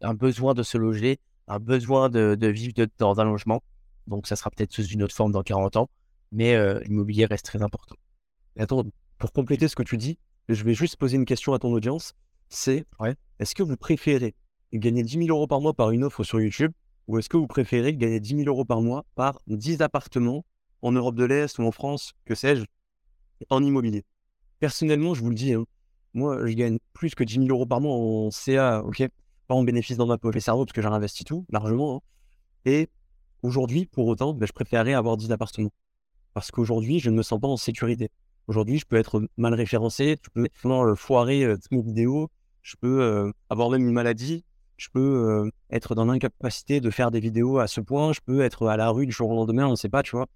[0.00, 3.62] un besoin de se loger, un besoin de, vivre dans un logement.
[4.06, 5.90] Donc ça sera peut-être sous une autre forme dans 40 ans.
[6.32, 7.94] Mais euh, l'immobilier reste très important.
[8.62, 8.84] Attends,
[9.18, 12.14] pour compléter ce que tu dis, je vais juste poser une question à ton audience.
[12.48, 12.84] C'est,
[13.38, 14.34] est-ce que vous préférez
[14.72, 16.72] gagner 10 000 euros par mois par une offre sur YouTube
[17.06, 20.44] ou est-ce que vous préférez gagner 10 000 euros par mois par 10 appartements
[20.82, 22.64] en Europe de l'Est ou en France, que sais-je,
[23.50, 24.04] en immobilier?
[24.58, 25.64] Personnellement, je vous le dis, hein,
[26.14, 29.08] moi, je gagne plus que 10 000 euros par mois en CA, ok?
[29.48, 31.96] Pas en bénéfice dans ma poche cerveau, parce que j'ai investi tout, largement.
[31.96, 32.00] Hein.
[32.64, 32.88] Et
[33.42, 35.72] aujourd'hui, pour autant, ben, je préférerais avoir 10 appartements.
[36.32, 38.10] Parce qu'aujourd'hui, je ne me sens pas en sécurité.
[38.46, 42.30] Aujourd'hui, je peux être mal référencé, je peux vraiment foirer toutes mes vidéos,
[42.62, 44.44] je peux avoir même une maladie,
[44.76, 48.68] je peux être dans l'incapacité de faire des vidéos à ce point, je peux être
[48.68, 50.26] à la rue du jour au lendemain, on ne sait pas, tu vois.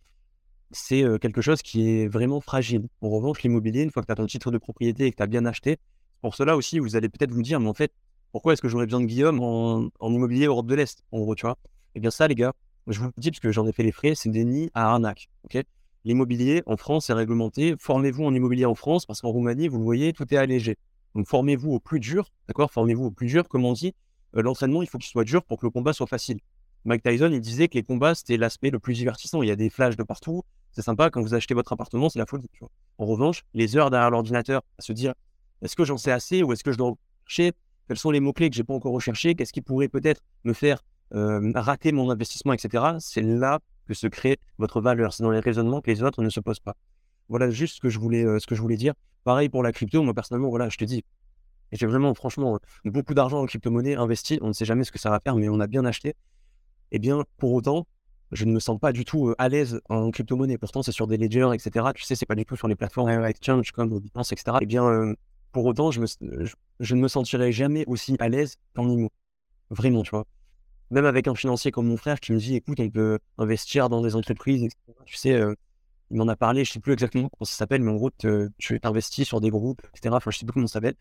[0.71, 2.89] C'est quelque chose qui est vraiment fragile.
[3.03, 5.23] En revanche, l'immobilier, une fois que tu as ton titre de propriété et que tu
[5.23, 5.79] as bien acheté,
[6.21, 7.93] pour cela aussi, vous allez peut-être vous dire, mais en fait,
[8.33, 11.47] pourquoi est-ce que j'aurais besoin de Guillaume en, immobilier Europe de l'Est, en gros, tu
[11.47, 11.57] vois
[11.95, 12.53] Eh bien, ça, les gars,
[12.87, 14.91] je vous le dis parce que j'en ai fait les frais, c'est des nids à
[14.91, 15.29] arnaque.
[15.45, 15.63] ok
[16.09, 17.75] L'immobilier en France est réglementé.
[17.79, 20.79] Formez-vous en immobilier en France parce qu'en Roumanie, vous le voyez, tout est allégé.
[21.15, 22.73] Donc, formez-vous au plus dur, d'accord?
[22.73, 23.95] Formez-vous au plus dur, comme on dit.
[24.35, 26.41] Euh, l'entraînement, il faut qu'il soit dur pour que le combat soit facile.
[26.87, 29.43] Mike Tyson, il disait que les combats, c'était l'aspect le plus divertissant.
[29.43, 30.45] Il y a des flashs de partout.
[30.73, 31.11] C'est sympa.
[31.11, 32.49] Quand vous achetez votre appartement, c'est la folie.
[32.97, 35.13] En revanche, les heures derrière l'ordinateur, à se dire
[35.61, 36.95] est-ce que j'en sais assez ou est-ce que je dois
[37.27, 37.53] chercher?
[37.87, 39.35] Quels sont les mots-clés que j'ai pas encore recherchés?
[39.35, 40.83] Qu'est-ce qui pourrait peut-être me faire
[41.15, 42.97] euh, rater mon investissement, etc.
[42.99, 43.59] C'est là
[43.89, 45.13] que se crée votre valeur.
[45.13, 46.77] C'est dans les raisonnements que les autres ne se posent pas.
[47.29, 48.95] Voilà juste ce que je voulais, euh, ce que je voulais dire.
[49.25, 50.03] Pareil pour la crypto.
[50.03, 51.05] Moi, personnellement, voilà, je te dis,
[51.73, 54.39] j'ai vraiment, franchement, beaucoup d'argent en crypto-monnaie investi.
[54.43, 56.15] On ne sait jamais ce que ça va faire, mais on a bien acheté.
[56.93, 57.87] Eh bien, pour autant,
[58.33, 60.59] je ne me sens pas du tout euh, à l'aise en crypto-monnaie.
[60.59, 61.87] Pourtant, c'est sur des ledgers, etc.
[61.95, 64.59] Tu sais, c'est pas du tout sur les plateformes exchange comme Binance, etc.
[64.61, 65.15] Eh bien,
[65.53, 66.07] pour autant, je, me,
[66.81, 69.11] je, ne me sentirai jamais aussi à l'aise qu'en IMO.
[69.71, 70.25] Vraiment, tu vois.
[70.91, 74.01] Même avec un financier comme mon frère qui me dit, écoute, on peut investir dans
[74.01, 74.79] des entreprises, etc.
[75.05, 75.55] Tu sais, euh,
[76.11, 78.81] il m'en a parlé, je sais plus exactement comment ça s'appelle, mais en gros, tu
[78.83, 80.15] investis sur des groupes, etc.
[80.15, 80.95] Enfin, je sais plus comment ça s'appelle.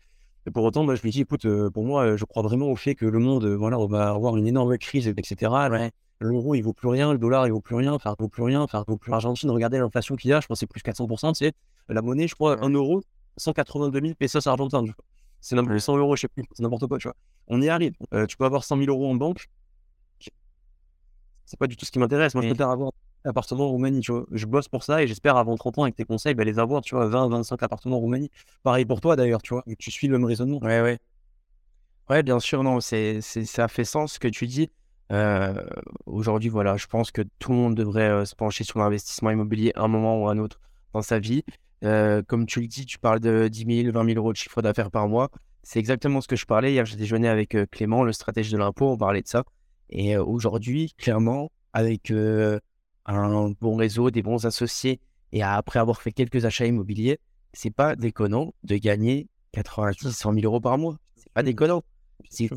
[0.46, 2.76] Et pour autant, moi, je lui dis, écoute, euh, pour moi, je crois vraiment au
[2.76, 5.80] fait que le monde, voilà, on va avoir une énorme crise, etc.
[6.20, 8.42] L'euro, il vaut plus rien, le dollar, il vaut plus rien, enfin, il vaut plus
[8.42, 9.50] rien, enfin, il vaut plus l'Argentine.
[9.50, 11.52] Regardez l'inflation qu'il y a, je pense que c'est plus 400%, tu sais.
[11.88, 13.02] La monnaie, je crois, 1 euro,
[13.36, 14.84] 182 000 pesos argentins.
[15.40, 17.14] C'est n'importe 100 euros, je sais plus, c'est n'importe quoi, tu vois.
[17.46, 17.94] On y arrive.
[18.12, 19.46] Euh, tu peux avoir 100 000 euros en banque.
[21.48, 22.34] C'est pas du tout ce qui m'intéresse.
[22.34, 22.90] Moi, je préfère avoir
[23.24, 24.26] un appartement en Roumanie, tu vois.
[24.32, 26.82] Je bosse pour ça et j'espère avant 30 ans avec tes conseils, bah, les avoir,
[26.82, 28.30] tu vois, 20, 25 appartements en Roumanie.
[28.62, 29.64] Pareil pour toi d'ailleurs, tu vois.
[29.78, 30.58] Tu suis le même raisonnement.
[30.58, 30.98] Ouais, ouais.
[32.10, 34.70] Ouais, bien sûr, non, c'est, ça fait sens ce que tu dis.
[35.10, 35.54] Euh,
[36.04, 39.72] aujourd'hui, voilà, je pense que tout le monde devrait euh, se pencher sur l'investissement immobilier
[39.74, 40.60] à un moment ou à un autre
[40.92, 41.44] dans sa vie.
[41.82, 44.60] Euh, comme tu le dis, tu parles de 10 000, 20 000 euros de chiffre
[44.60, 45.30] d'affaires par mois.
[45.62, 46.72] C'est exactement ce que je parlais.
[46.72, 49.44] Hier, j'ai déjeuné avec Clément, le stratège de l'impôt, on parlait de ça.
[49.90, 55.00] Et aujourd'hui, clairement, avec un bon réseau, des bons associés,
[55.32, 57.18] et après avoir fait quelques achats immobiliers,
[57.52, 60.98] c'est pas déconnant de gagner 90, 100 000 euros par mois.
[61.16, 61.82] C'est pas déconnant.
[62.30, 62.48] C'est,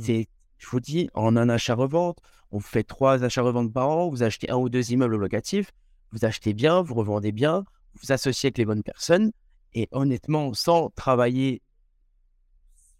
[0.57, 2.19] je vous dis, en un achat-revente,
[2.51, 5.71] on fait trois achats-reventes par an, vous achetez un ou deux immeubles locatifs,
[6.11, 7.63] vous achetez bien, vous revendez bien,
[8.01, 9.31] vous associez avec les bonnes personnes
[9.73, 11.61] et honnêtement, sans travailler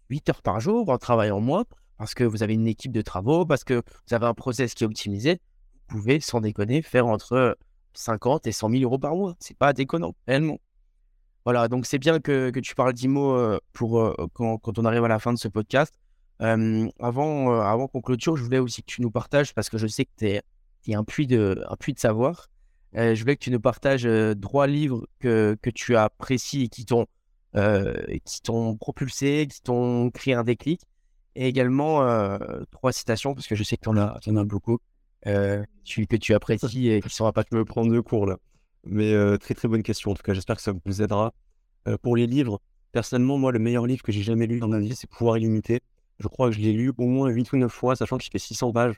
[0.08, 1.64] 8 heures par jour, en travaillant moins,
[1.98, 4.84] parce que vous avez une équipe de travaux, parce que vous avez un process qui
[4.84, 5.40] est optimisé,
[5.88, 7.56] vous pouvez, sans déconner, faire entre
[7.94, 9.36] 50 et 100 000 euros par mois.
[9.40, 10.58] C'est pas déconnant, réellement.
[11.44, 15.08] Voilà, donc c'est bien que, tu parles d'IMO euh, pour euh, quand, on arrive à
[15.08, 15.94] la fin de ce podcast.
[16.38, 20.04] avant avant qu'on clôture, je voulais aussi que tu nous partages, parce que je sais
[20.04, 21.64] que tu es, un, puits de,
[21.96, 22.48] savoir.
[22.96, 26.84] Euh, je voulais que tu nous partages euh, trois livres que, tu apprécies et qui
[26.84, 27.06] t'ont
[27.56, 30.82] euh, qui t'ont propulsé, qui t'ont créé un déclic.
[31.34, 32.06] Et également
[32.70, 34.78] trois citations, parce que je sais que tu en as, beaucoup,
[35.24, 38.36] que tu apprécies et qui ne sera pas me prendre de cours là.
[38.84, 40.10] Mais très très bonne question.
[40.10, 41.32] En tout cas, j'espère que ça vous aidera.
[42.02, 42.60] pour les livres,
[42.92, 45.80] personnellement, moi, le meilleur livre que j'ai jamais lu dans ma vie, c'est Pouvoir illimité.
[46.18, 48.38] Je crois que je l'ai lu au moins 8 ou 9 fois, sachant qu'il fait
[48.38, 48.96] 600 pages.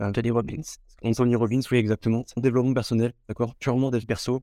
[0.00, 0.62] Anthony Robbins.
[1.04, 2.24] Anthony Robbins, oui, exactement.
[2.26, 4.42] C'est un développement personnel, d'accord Purement dev perso.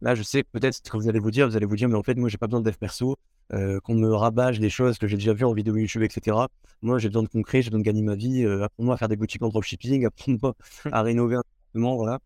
[0.00, 1.96] Là, je sais peut-être ce que vous allez vous dire, vous allez vous dire, mais
[1.96, 3.16] en fait, moi, j'ai pas besoin de dev perso,
[3.52, 6.36] euh, qu'on me rabâche des choses que j'ai déjà vues en vidéo YouTube, etc.
[6.82, 9.08] Moi, j'ai besoin de concret, j'ai besoin de gagner ma vie, euh, apprends-moi à faire
[9.08, 10.54] des boutiques en dropshipping, apprends-moi
[10.92, 12.20] à rénover un appartement, voilà.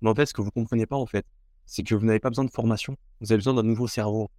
[0.00, 1.26] Mais en fait, ce que vous comprenez pas, en fait,
[1.66, 4.30] c'est que vous n'avez pas besoin de formation, vous avez besoin d'un nouveau cerveau.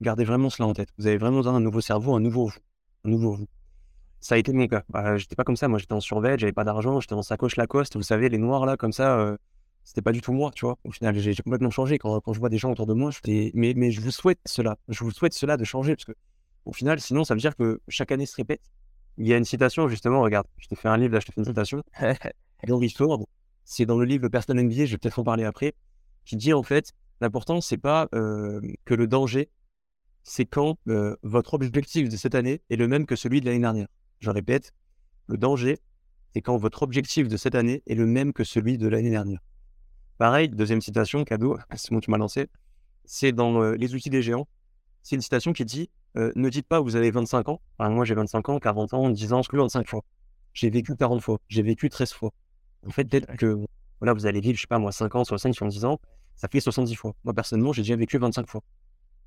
[0.00, 0.88] Gardez vraiment cela en tête.
[0.98, 2.58] Vous avez vraiment besoin d'un nouveau cerveau, un nouveau vous.
[3.04, 3.46] Un nouveau vous.
[4.20, 4.82] Ça a été mon cas.
[4.88, 5.68] Bah, j'étais pas comme ça.
[5.68, 7.96] Moi, j'étais en survêt, j'avais pas d'argent, j'étais en sacoche Lacoste.
[7.96, 9.36] Vous savez, les noirs là, comme ça, euh,
[9.84, 10.78] c'était pas du tout moi, tu vois.
[10.84, 11.98] Au final, j'ai complètement changé.
[11.98, 13.18] Quand, quand, je vois des gens autour de moi, je
[13.54, 14.76] mais, mais je vous souhaite cela.
[14.88, 16.12] Je vous souhaite cela de changer parce que,
[16.64, 18.60] au final, sinon, ça veut dire que chaque année se répète.
[19.18, 21.32] Il y a une citation, justement, regarde, je t'ai fait un livre, là, je t'ai
[21.32, 21.82] fait une citation.
[22.68, 23.18] dans l'histoire,
[23.64, 25.74] c'est dans le livre Le Personal MBA, je vais peut-être en parler après,
[26.24, 29.50] qui dit en fait, l'important, c'est pas euh, que le danger,
[30.22, 33.60] c'est quand euh, votre objectif de cette année est le même que celui de l'année
[33.60, 33.88] dernière.
[34.20, 34.72] Je répète,
[35.26, 35.78] le danger,
[36.32, 39.40] c'est quand votre objectif de cette année est le même que celui de l'année dernière.
[40.20, 42.50] Pareil, deuxième citation, cadeau, c'est moi qui m'a lancé,
[43.06, 44.46] c'est dans euh, Les outils des géants.
[45.02, 47.62] C'est une citation qui dit euh, Ne dites pas vous avez 25 ans.
[47.78, 50.04] moi j'ai 25 ans, 40 ans, 10 ans, plus 25 fois.
[50.52, 52.32] J'ai vécu 40 fois, j'ai vécu 13 fois.
[52.86, 53.64] En fait, peut-être que
[53.98, 55.98] voilà, vous allez vivre, je sais pas moi, 5 ans, 60, 70 ans,
[56.36, 57.14] ça fait 70 fois.
[57.24, 58.60] Moi personnellement, j'ai déjà vécu 25 fois.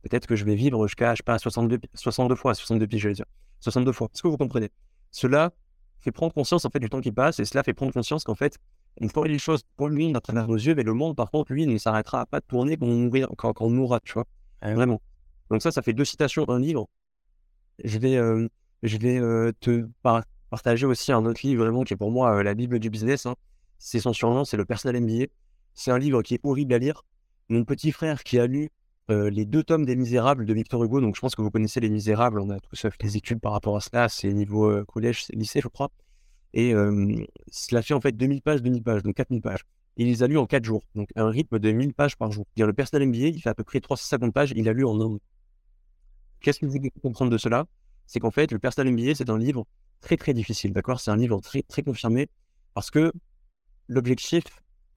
[0.03, 3.07] peut-être que je vais vivre jusqu'à, je sais pas, 62, 62 fois, 62 piges, je
[3.07, 3.25] vais dire.
[3.61, 4.09] 62 fois.
[4.13, 4.69] Est-ce que vous comprenez?
[5.09, 5.53] Cela
[6.01, 8.35] fait prendre conscience, en fait, du temps qui passe, et cela fait prendre conscience qu'en
[8.35, 8.59] fait,
[9.01, 11.53] on fait les choses pour lui à travers nos yeux, mais le monde, par contre,
[11.53, 14.25] lui, ne s'arrêtera pas de tourner quand on, quand, quand on mourra, tu vois.
[14.61, 15.01] Vraiment.
[15.49, 16.87] Donc ça, ça fait deux citations, un livre.
[17.83, 18.47] Je vais, euh,
[18.83, 19.87] je vais euh, te
[20.49, 23.25] partager aussi un autre livre, vraiment, qui est pour moi euh, la Bible du business.
[23.25, 23.35] Hein.
[23.77, 25.25] C'est son surnom, c'est le Personal MBA.
[25.73, 27.03] C'est un livre qui est horrible à lire.
[27.49, 28.69] Mon petit frère qui a lu
[29.09, 31.89] les deux tomes des Misérables de Victor Hugo, donc je pense que vous connaissez les
[31.89, 35.61] Misérables, on a tous fait des études par rapport à cela, c'est niveau collège, lycée,
[35.61, 35.91] je crois.
[36.53, 36.73] Et
[37.51, 39.65] cela fait en fait 2000 pages, 2000 pages, donc 4000 pages.
[39.95, 42.45] Il les a lus en 4 jours, donc un rythme de 1000 pages par jour.
[42.57, 45.17] Le Personal MBA, il fait à peu près 350 pages, il a lu en un
[46.39, 47.65] Qu'est-ce que vous devez comprendre de cela?
[48.05, 49.65] C'est qu'en fait, le Personal MBA, c'est un livre
[50.01, 50.99] très très difficile, d'accord?
[50.99, 52.27] C'est un livre très très confirmé
[52.73, 53.13] parce que
[53.87, 54.43] l'objectif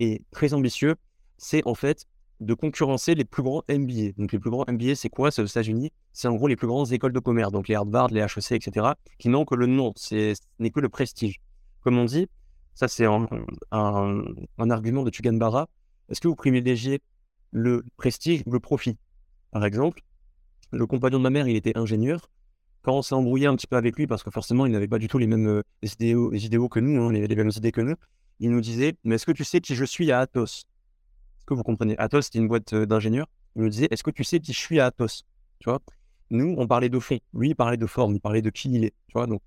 [0.00, 0.96] est très ambitieux.
[1.38, 2.06] C'est en fait
[2.40, 4.12] de concurrencer les plus grands MBA.
[4.16, 5.30] Donc les plus grands MBA, c'est quoi?
[5.30, 5.92] C'est aux États-Unis.
[6.12, 8.88] C'est en gros les plus grandes écoles de commerce, donc les Harvard, les HEC, etc.,
[9.18, 9.92] qui n'ont que le nom.
[9.96, 11.40] Ce n'est que le prestige.
[11.86, 12.26] Comme on dit,
[12.74, 13.28] ça c'est un,
[13.70, 15.68] argument de Tugan Barra.
[16.08, 17.00] Est-ce que vous privilégiez
[17.52, 18.98] le prestige ou le profit?
[19.52, 20.02] Par exemple,
[20.72, 22.28] le compagnon de ma mère, il était ingénieur.
[22.82, 24.98] Quand on s'est embrouillé un petit peu avec lui, parce que forcément, il n'avait pas
[24.98, 27.94] du tout les mêmes euh, idéaux, les que nous, hein, les, mêmes idées que nous,
[28.40, 30.42] il nous disait Mais est-ce que tu sais qui je suis à Athos?
[30.42, 31.96] Est-ce que vous comprenez?
[31.98, 33.28] Athos, c'était une boîte euh, d'ingénieurs.
[33.54, 35.22] Il nous disait Est-ce que tu sais qui je suis à Athos?
[35.60, 35.80] Tu vois?
[36.30, 37.20] Nous, on parlait de fond.
[37.32, 38.16] Lui, il parlait de forme.
[38.16, 38.94] Il parlait de qui il est.
[39.06, 39.28] Tu vois?
[39.28, 39.40] Donc,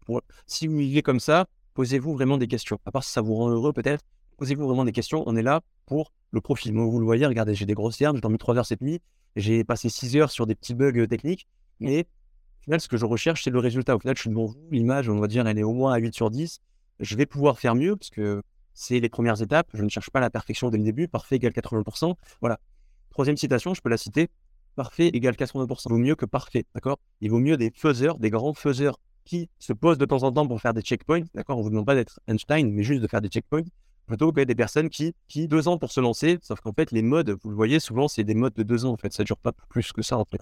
[0.45, 1.45] si vous vivez comme ça,
[1.79, 2.77] posez-vous vraiment des questions.
[2.85, 4.03] À part si ça vous rend heureux, peut-être,
[4.35, 5.23] posez-vous vraiment des questions.
[5.27, 6.73] On est là pour le profil.
[6.73, 8.99] Moi, vous le voyez, regardez, j'ai des grosses herbes, j'ai dormi trois heures cette nuit.
[9.37, 11.47] J'ai passé 6 heures sur des petits bugs techniques.
[11.79, 13.95] Mais au final, ce que je recherche, c'est le résultat.
[13.95, 14.57] Au final, je suis devant vous.
[14.71, 16.59] L'image, on va dire, elle est au moins à 8 sur 10.
[16.99, 19.69] Je vais pouvoir faire mieux parce que c'est les premières étapes.
[19.73, 21.07] Je ne cherche pas la perfection dès le début.
[21.07, 22.13] Parfait égale 80%.
[22.41, 22.59] Voilà.
[23.09, 24.27] Troisième citation, je peux la citer.
[24.75, 25.83] Parfait égale 80%.
[25.85, 26.65] Il vaut mieux que parfait.
[26.75, 26.99] D'accord?
[27.21, 28.99] Il vaut mieux des faiseurs, des grands faiseurs
[29.29, 31.21] qui se posent de temps en temps pour faire des checkpoints.
[31.35, 33.63] D'accord On ne vous demande pas d'être Einstein, mais juste de faire des checkpoints
[34.07, 37.03] plutôt que des personnes qui, qui deux ans pour se lancer, sauf qu'en fait, les
[37.03, 39.37] modes, vous le voyez, souvent, c'est des modes de deux ans, en fait, ça dure
[39.37, 40.41] pas plus que ça, en fait.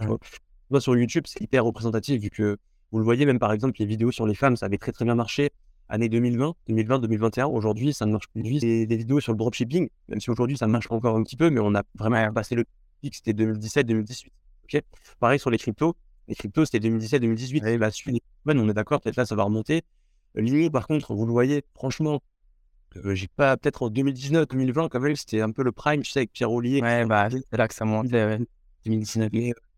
[0.70, 2.58] Moi, sur YouTube, c'est hyper représentatif, vu que
[2.94, 5.04] vous le voyez, même par exemple, les vidéos sur les femmes, ça avait très très
[5.04, 5.50] bien marché
[5.90, 7.48] année 2020, 2020, 2021.
[7.48, 8.60] Aujourd'hui, ça ne marche plus.
[8.60, 11.50] Des, des vidéos sur le dropshipping, même si aujourd'hui, ça marche encore un petit peu,
[11.50, 12.64] mais on a vraiment passé le
[13.02, 14.32] pic, c'était 2017, 2018.
[14.64, 14.82] ok
[15.20, 15.94] Pareil sur les cryptos.
[16.28, 17.66] Les cryptos, c'était 2017, 2018.
[17.66, 19.84] Et la suite, on est d'accord, peut-être là, ça va remonter.
[20.36, 22.22] L'IMO, par contre, vous le voyez, franchement,
[23.06, 26.20] j'ai pas, peut-être en 2019, 2020, quand même, c'était un peu le prime, tu sais,
[26.20, 26.82] avec Pierre Ollier.
[26.82, 28.40] Ouais, bah, c'est là que ça montait,
[28.86, 29.30] 2019.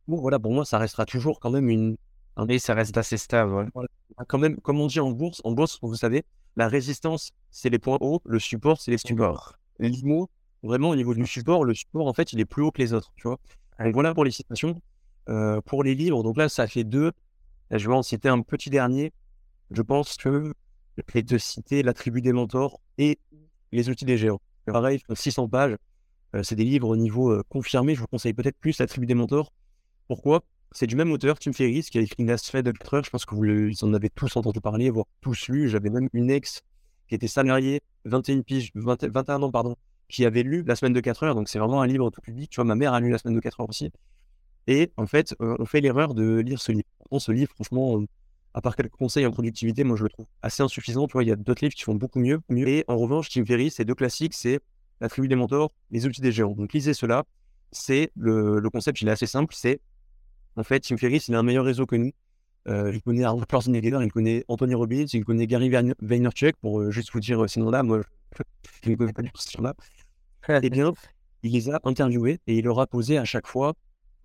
[0.08, 1.98] bon, voilà, pour moi, ça restera toujours quand même une.
[2.36, 2.48] Un...
[2.48, 3.70] Et ça reste assez stable.
[4.28, 6.24] Quand même, comme on dit en bourse, en bourse, vous savez,
[6.56, 9.56] la résistance, c'est les points hauts, le support, c'est les supports.
[9.80, 10.30] L'IMO,
[10.64, 12.94] vraiment, au niveau du support, le support, en fait, il est plus haut que les
[12.94, 13.40] autres, tu vois.
[13.80, 14.82] Donc voilà pour les citations.
[15.30, 17.12] Euh, pour les livres, donc là, ça fait deux.
[17.72, 19.14] Je vais en citer un petit dernier.
[19.70, 20.54] Je pense que
[20.98, 23.20] je vais te citer La tribu des mentors et
[23.72, 24.42] Les outils des géants.
[24.66, 25.78] Pareil, 600 pages.
[26.36, 27.94] Euh, c'est des livres au niveau euh, confirmé.
[27.96, 29.52] Je vous conseille peut-être plus La tribu des mentors.
[30.08, 30.44] Pourquoi?
[30.72, 33.04] C'est du même auteur, Tim Ferriss, qui a écrit Last Fed de 4 heures.
[33.04, 35.70] Je pense que vous, en avez tous entendu parler, voire tous lu.
[35.70, 36.62] J'avais même une ex
[37.08, 39.76] qui était salariée, 21 piges, 21 ans, pardon,
[40.08, 41.36] qui avait lu La semaine de 4 heures.
[41.36, 42.50] Donc c'est vraiment un livre tout public.
[42.50, 43.92] Tu vois, ma mère a lu La semaine de 4 heures aussi.
[44.70, 46.88] Et en fait, on fait l'erreur de lire ce livre.
[47.18, 48.04] ce livre, franchement,
[48.54, 51.08] à part quelques conseils en productivité, moi je le trouve assez insuffisant.
[51.08, 52.40] Tu vois, il y a d'autres livres qui font beaucoup mieux.
[52.50, 52.68] mieux.
[52.68, 54.60] Et en revanche, Tim Ferriss, c'est deux classiques, c'est
[55.02, 56.52] La tribu des mentors, Les outils des géants.
[56.52, 57.24] Donc lisez cela.
[57.72, 59.56] C'est le, concept, il est assez simple.
[59.58, 59.82] C'est
[60.56, 62.12] en fait, Tim Ferriss, il a un meilleur réseau que nous.
[62.68, 66.92] Euh, il connaît Arnold Schwarzenegger, il connaît Anthony Robbins, il connaît Gary Vaynerchuk, pour euh,
[66.92, 67.82] juste vous dire euh, ces noms-là.
[67.82, 68.02] Moi,
[68.84, 69.74] je ne connais pas du tout ces noms-là.
[70.62, 70.94] Eh bien,
[71.42, 73.74] il les a interviewés et il leur a posé à chaque fois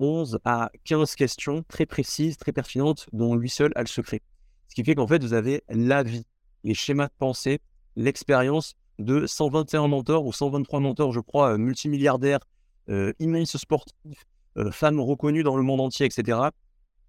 [0.01, 4.23] 11 à 15 questions très précises, très pertinentes, dont lui seul a le secret.
[4.69, 6.27] Ce qui fait qu'en fait, vous avez la vie,
[6.65, 7.61] les schémas de pensée,
[7.97, 12.41] l'expérience de 121 mentors ou 123 mentors, je crois, euh, multimilliardaires,
[12.89, 14.25] euh, immenses sportifs,
[14.57, 16.39] euh, femmes reconnues dans le monde entier, etc.,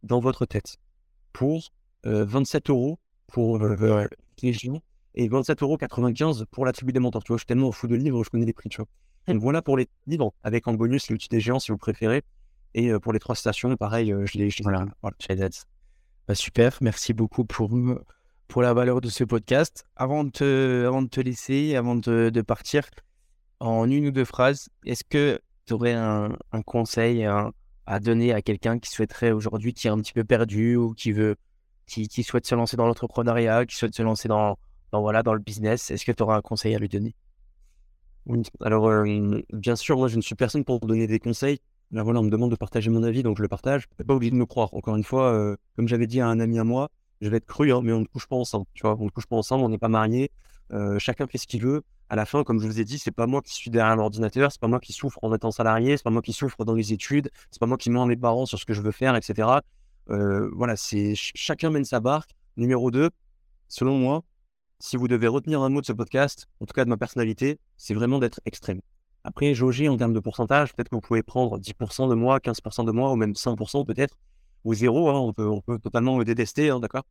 [0.04, 0.78] dans votre tête.
[1.34, 1.72] Pour
[2.04, 4.84] 27 euros pour les géants
[5.16, 7.24] et 27,95 euros pour la tribu des mentors.
[7.24, 8.88] Tu vois, je suis tellement fou de livres, je connais les prix, tu vois.
[9.28, 12.22] Donc voilà pour les livres, avec en bonus l'outil des géants si vous préférez.
[12.78, 14.50] Et pour les trois stations, pareil, je les.
[14.62, 15.50] Voilà, voilà.
[16.28, 17.72] Bah, super, merci beaucoup pour,
[18.50, 19.86] pour la valeur de ce podcast.
[19.96, 22.84] Avant de te, avant de te laisser, avant de, de partir,
[23.62, 28.42] en une ou deux phrases, est-ce que tu aurais un, un conseil à donner à
[28.42, 31.38] quelqu'un qui souhaiterait aujourd'hui, qui est un petit peu perdu ou qui veut,
[31.88, 34.58] qui, qui souhaite se lancer dans l'entrepreneuriat, qui souhaite se lancer dans,
[34.92, 35.92] dans, voilà, dans le business?
[35.92, 37.16] Est-ce que tu auras un conseil à lui donner?
[38.26, 38.92] Oui, alors
[39.54, 41.62] bien sûr, moi je ne suis personne pour donner des conseils.
[41.92, 43.88] Là, voilà, on me demande de partager mon avis, donc je le partage.
[44.06, 44.74] Pas obligé de me croire.
[44.74, 46.90] Encore une fois, euh, comme j'avais dit à un ami à moi,
[47.22, 48.66] je vais être cru, hein, mais on ne couche pas ensemble.
[48.74, 50.32] Tu vois, on ne couche pas ensemble, on n'est pas mariés.
[50.74, 51.84] Euh, chacun fait ce qu'il veut.
[52.10, 54.52] À la fin, comme je vous ai dit, c'est pas moi qui suis derrière l'ordinateur,
[54.52, 56.94] c'est pas moi qui souffre en étant salarié, c'est pas moi qui souffre dans les
[56.94, 59.50] études, c'est pas moi qui mets mes parents sur ce que je veux faire, etc.
[60.12, 62.32] Euh, voilà, c'est chacun mène sa barque.
[62.58, 63.10] Numéro 2,
[63.68, 64.24] selon moi,
[64.80, 67.60] si vous devez retenir un mot de ce podcast, en tout cas de ma personnalité,
[67.76, 68.82] c'est vraiment d'être extrême.
[69.28, 72.86] Après, jauger en termes de pourcentage, peut-être que vous pouvez prendre 10% de moi, 15%
[72.86, 74.16] de moi, ou même 5% peut-être,
[74.66, 77.06] ou zéro, hein, on, peut, totalement me détester, hein, d'accord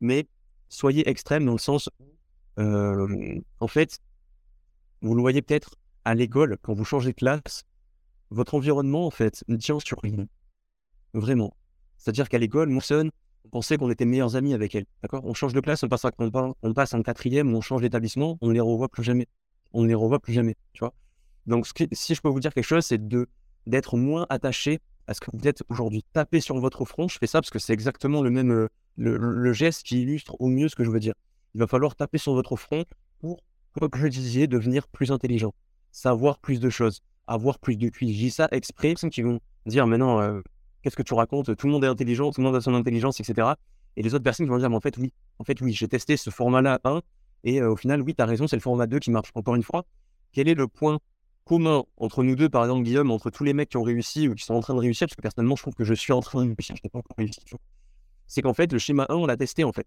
[0.00, 0.26] Mais
[0.68, 4.00] soyez extrême dans le sens où, euh, en fait,
[5.02, 7.62] vous le voyez peut-être à l'école, quand vous changez de classe,
[8.30, 10.26] votre environnement, en fait, ne tient sur rien.
[11.14, 11.56] Vraiment.
[11.96, 13.12] C'est-à-dire qu'à l'école, mon son,
[13.44, 14.86] on pensait qu'on était meilleurs amis avec elle.
[15.00, 16.06] D'accord On change de classe, on passe,
[16.62, 19.28] on passe en quatrième, on change d'établissement, on ne les revoit plus jamais.
[19.72, 20.56] On ne les revoit plus jamais.
[20.72, 20.92] Tu vois
[21.46, 23.28] Donc, si je peux vous dire quelque chose, c'est de
[23.66, 26.04] d'être moins attaché à ce que vous êtes aujourd'hui.
[26.12, 29.52] Taper sur votre front, je fais ça parce que c'est exactement le même euh, le,
[29.52, 31.14] geste qui illustre au mieux ce que je veux dire.
[31.54, 32.84] Il va falloir taper sur votre front
[33.18, 33.42] pour,
[33.78, 35.54] comme je disais, devenir plus intelligent,
[35.90, 38.14] savoir plus de choses, avoir plus de QI.
[38.14, 40.40] J'ai ça exprès, personnes qui vont dire maintenant, euh,
[40.82, 41.54] qu'est-ce que tu racontes?
[41.56, 43.48] Tout le monde est intelligent, tout le monde a son intelligence, etc.
[43.96, 46.16] Et les autres personnes vont dire, mais en fait, oui, en fait, oui, j'ai testé
[46.16, 47.00] ce format-là 1,
[47.44, 49.30] et euh, au final, oui, tu as raison, c'est le format 2 qui marche.
[49.34, 49.84] Encore une fois,
[50.32, 50.98] quel est le point
[51.44, 54.34] commun entre nous deux, par exemple, Guillaume, entre tous les mecs qui ont réussi ou
[54.34, 56.20] qui sont en train de réussir, parce que personnellement, je trouve que je suis en
[56.20, 57.40] train de réussir, je n'ai pas encore réussi.
[58.26, 59.86] C'est qu'en fait, le schéma 1, on l'a testé, en fait.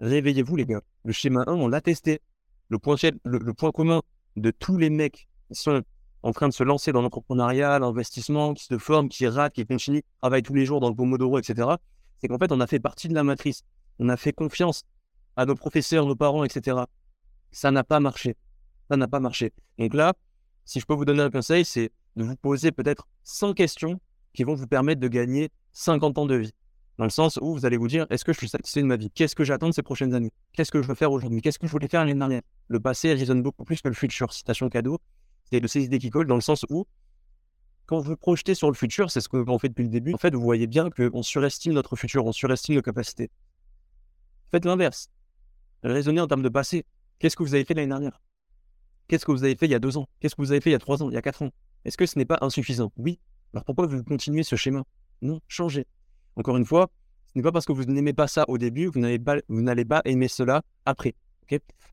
[0.00, 0.82] Réveillez-vous, les gars.
[1.04, 2.20] Le schéma 1, on l'a testé.
[2.68, 4.02] Le point, le point commun
[4.36, 5.82] de tous les mecs qui sont
[6.22, 10.00] en train de se lancer dans l'entrepreneuriat, l'investissement, qui se forment, qui ratent, qui continuent,
[10.22, 11.68] travaillent tous les jours dans le Pomodoro, etc.,
[12.18, 13.62] c'est qu'en fait, on a fait partie de la matrice.
[13.98, 14.84] On a fait confiance
[15.36, 16.78] à nos professeurs, nos parents, etc.
[17.50, 18.36] Ça n'a pas marché.
[18.90, 19.52] Ça n'a pas marché.
[19.78, 20.14] Donc là,
[20.64, 24.00] si je peux vous donner un conseil, c'est de vous poser peut-être 100 questions
[24.32, 26.52] qui vont vous permettre de gagner 50 ans de vie.
[26.98, 28.96] Dans le sens où vous allez vous dire, est-ce que je suis satisfait de ma
[28.96, 29.10] vie?
[29.10, 30.30] Qu'est-ce que j'attends de ces prochaines années?
[30.52, 31.40] Qu'est-ce que je veux faire aujourd'hui?
[31.40, 32.42] Qu'est-ce que je voulais faire l'année dernière?
[32.68, 34.32] Le passé résonne beaucoup plus que le futur.
[34.32, 35.00] Citation cadeau
[35.50, 36.86] c'est de ces idées qui collent dans le sens où,
[37.86, 40.34] quand vous projetez sur le futur, c'est ce qu'on fait depuis le début, en fait,
[40.34, 43.30] vous voyez bien qu'on surestime notre futur, on surestime nos capacités.
[44.50, 45.10] Faites l'inverse.
[45.82, 46.86] Raisonnez en termes de passé.
[47.18, 48.20] Qu'est-ce que vous avez fait l'année dernière?
[49.08, 50.08] Qu'est-ce que vous avez fait il y a deux ans?
[50.20, 51.50] Qu'est-ce que vous avez fait il y a trois ans, il y a quatre ans?
[51.84, 52.92] Est-ce que ce n'est pas insuffisant?
[52.96, 53.18] Oui.
[53.52, 54.84] Alors pourquoi vous continuez ce schéma?
[55.22, 55.86] Non, changez.
[56.36, 56.90] Encore une fois,
[57.26, 60.02] ce n'est pas parce que vous n'aimez pas ça au début que vous n'allez pas,
[60.04, 61.14] aimer cela après.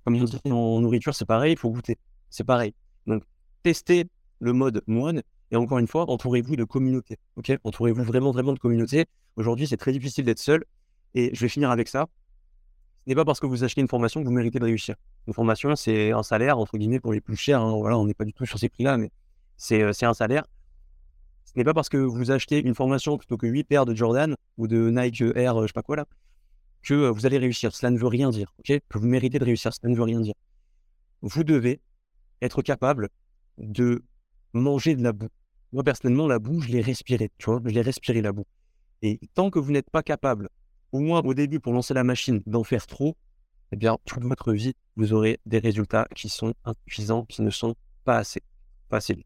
[0.03, 1.97] Comme on dit en nourriture, c'est pareil, il faut goûter.
[2.30, 2.74] C'est pareil.
[3.05, 3.24] Donc,
[3.62, 4.05] testez
[4.39, 5.22] le mode moine.
[5.51, 7.18] Et encore une fois, entourez-vous de communauté.
[7.36, 7.51] Ok?
[7.64, 9.05] Entourez-vous vraiment, vraiment de communauté.
[9.36, 10.64] Aujourd'hui, c'est très difficile d'être seul.
[11.14, 12.07] Et je vais finir avec ça.
[13.04, 14.95] Ce n'est pas parce que vous achetez une formation que vous méritez de réussir.
[15.28, 17.60] Une formation, c'est un salaire, entre guillemets, pour les plus chers.
[17.60, 17.76] Hein.
[17.78, 19.12] Voilà, on n'est pas du tout sur ces prix-là, mais
[19.72, 20.45] euh, c'est un salaire.
[21.45, 24.36] Ce n'est pas parce que vous achetez une formation plutôt que 8 paires de Jordan
[24.58, 26.06] ou de Nike Air, euh, je sais pas quoi là,
[26.84, 27.74] que euh, vous allez réussir.
[27.74, 28.54] Cela ne veut rien dire.
[28.60, 28.80] ok?
[28.88, 30.36] Que vous méritez de réussir, cela ne veut rien dire.
[31.24, 31.82] Vous devez
[32.41, 33.10] être capable
[33.58, 34.04] de
[34.54, 35.30] manger de la boue.
[35.74, 38.45] Moi, personnellement, la boue, je l'ai respirée, tu vois, je l'ai respiré la boue.
[39.02, 40.49] Et tant que vous n'êtes pas capable,
[40.92, 43.16] au moins au début, pour lancer la machine, d'en faire trop,
[43.72, 47.76] eh bien, toute votre vie, vous aurez des résultats qui sont insuffisants, qui ne sont
[48.04, 48.42] pas assez.
[48.92, 49.26] Assez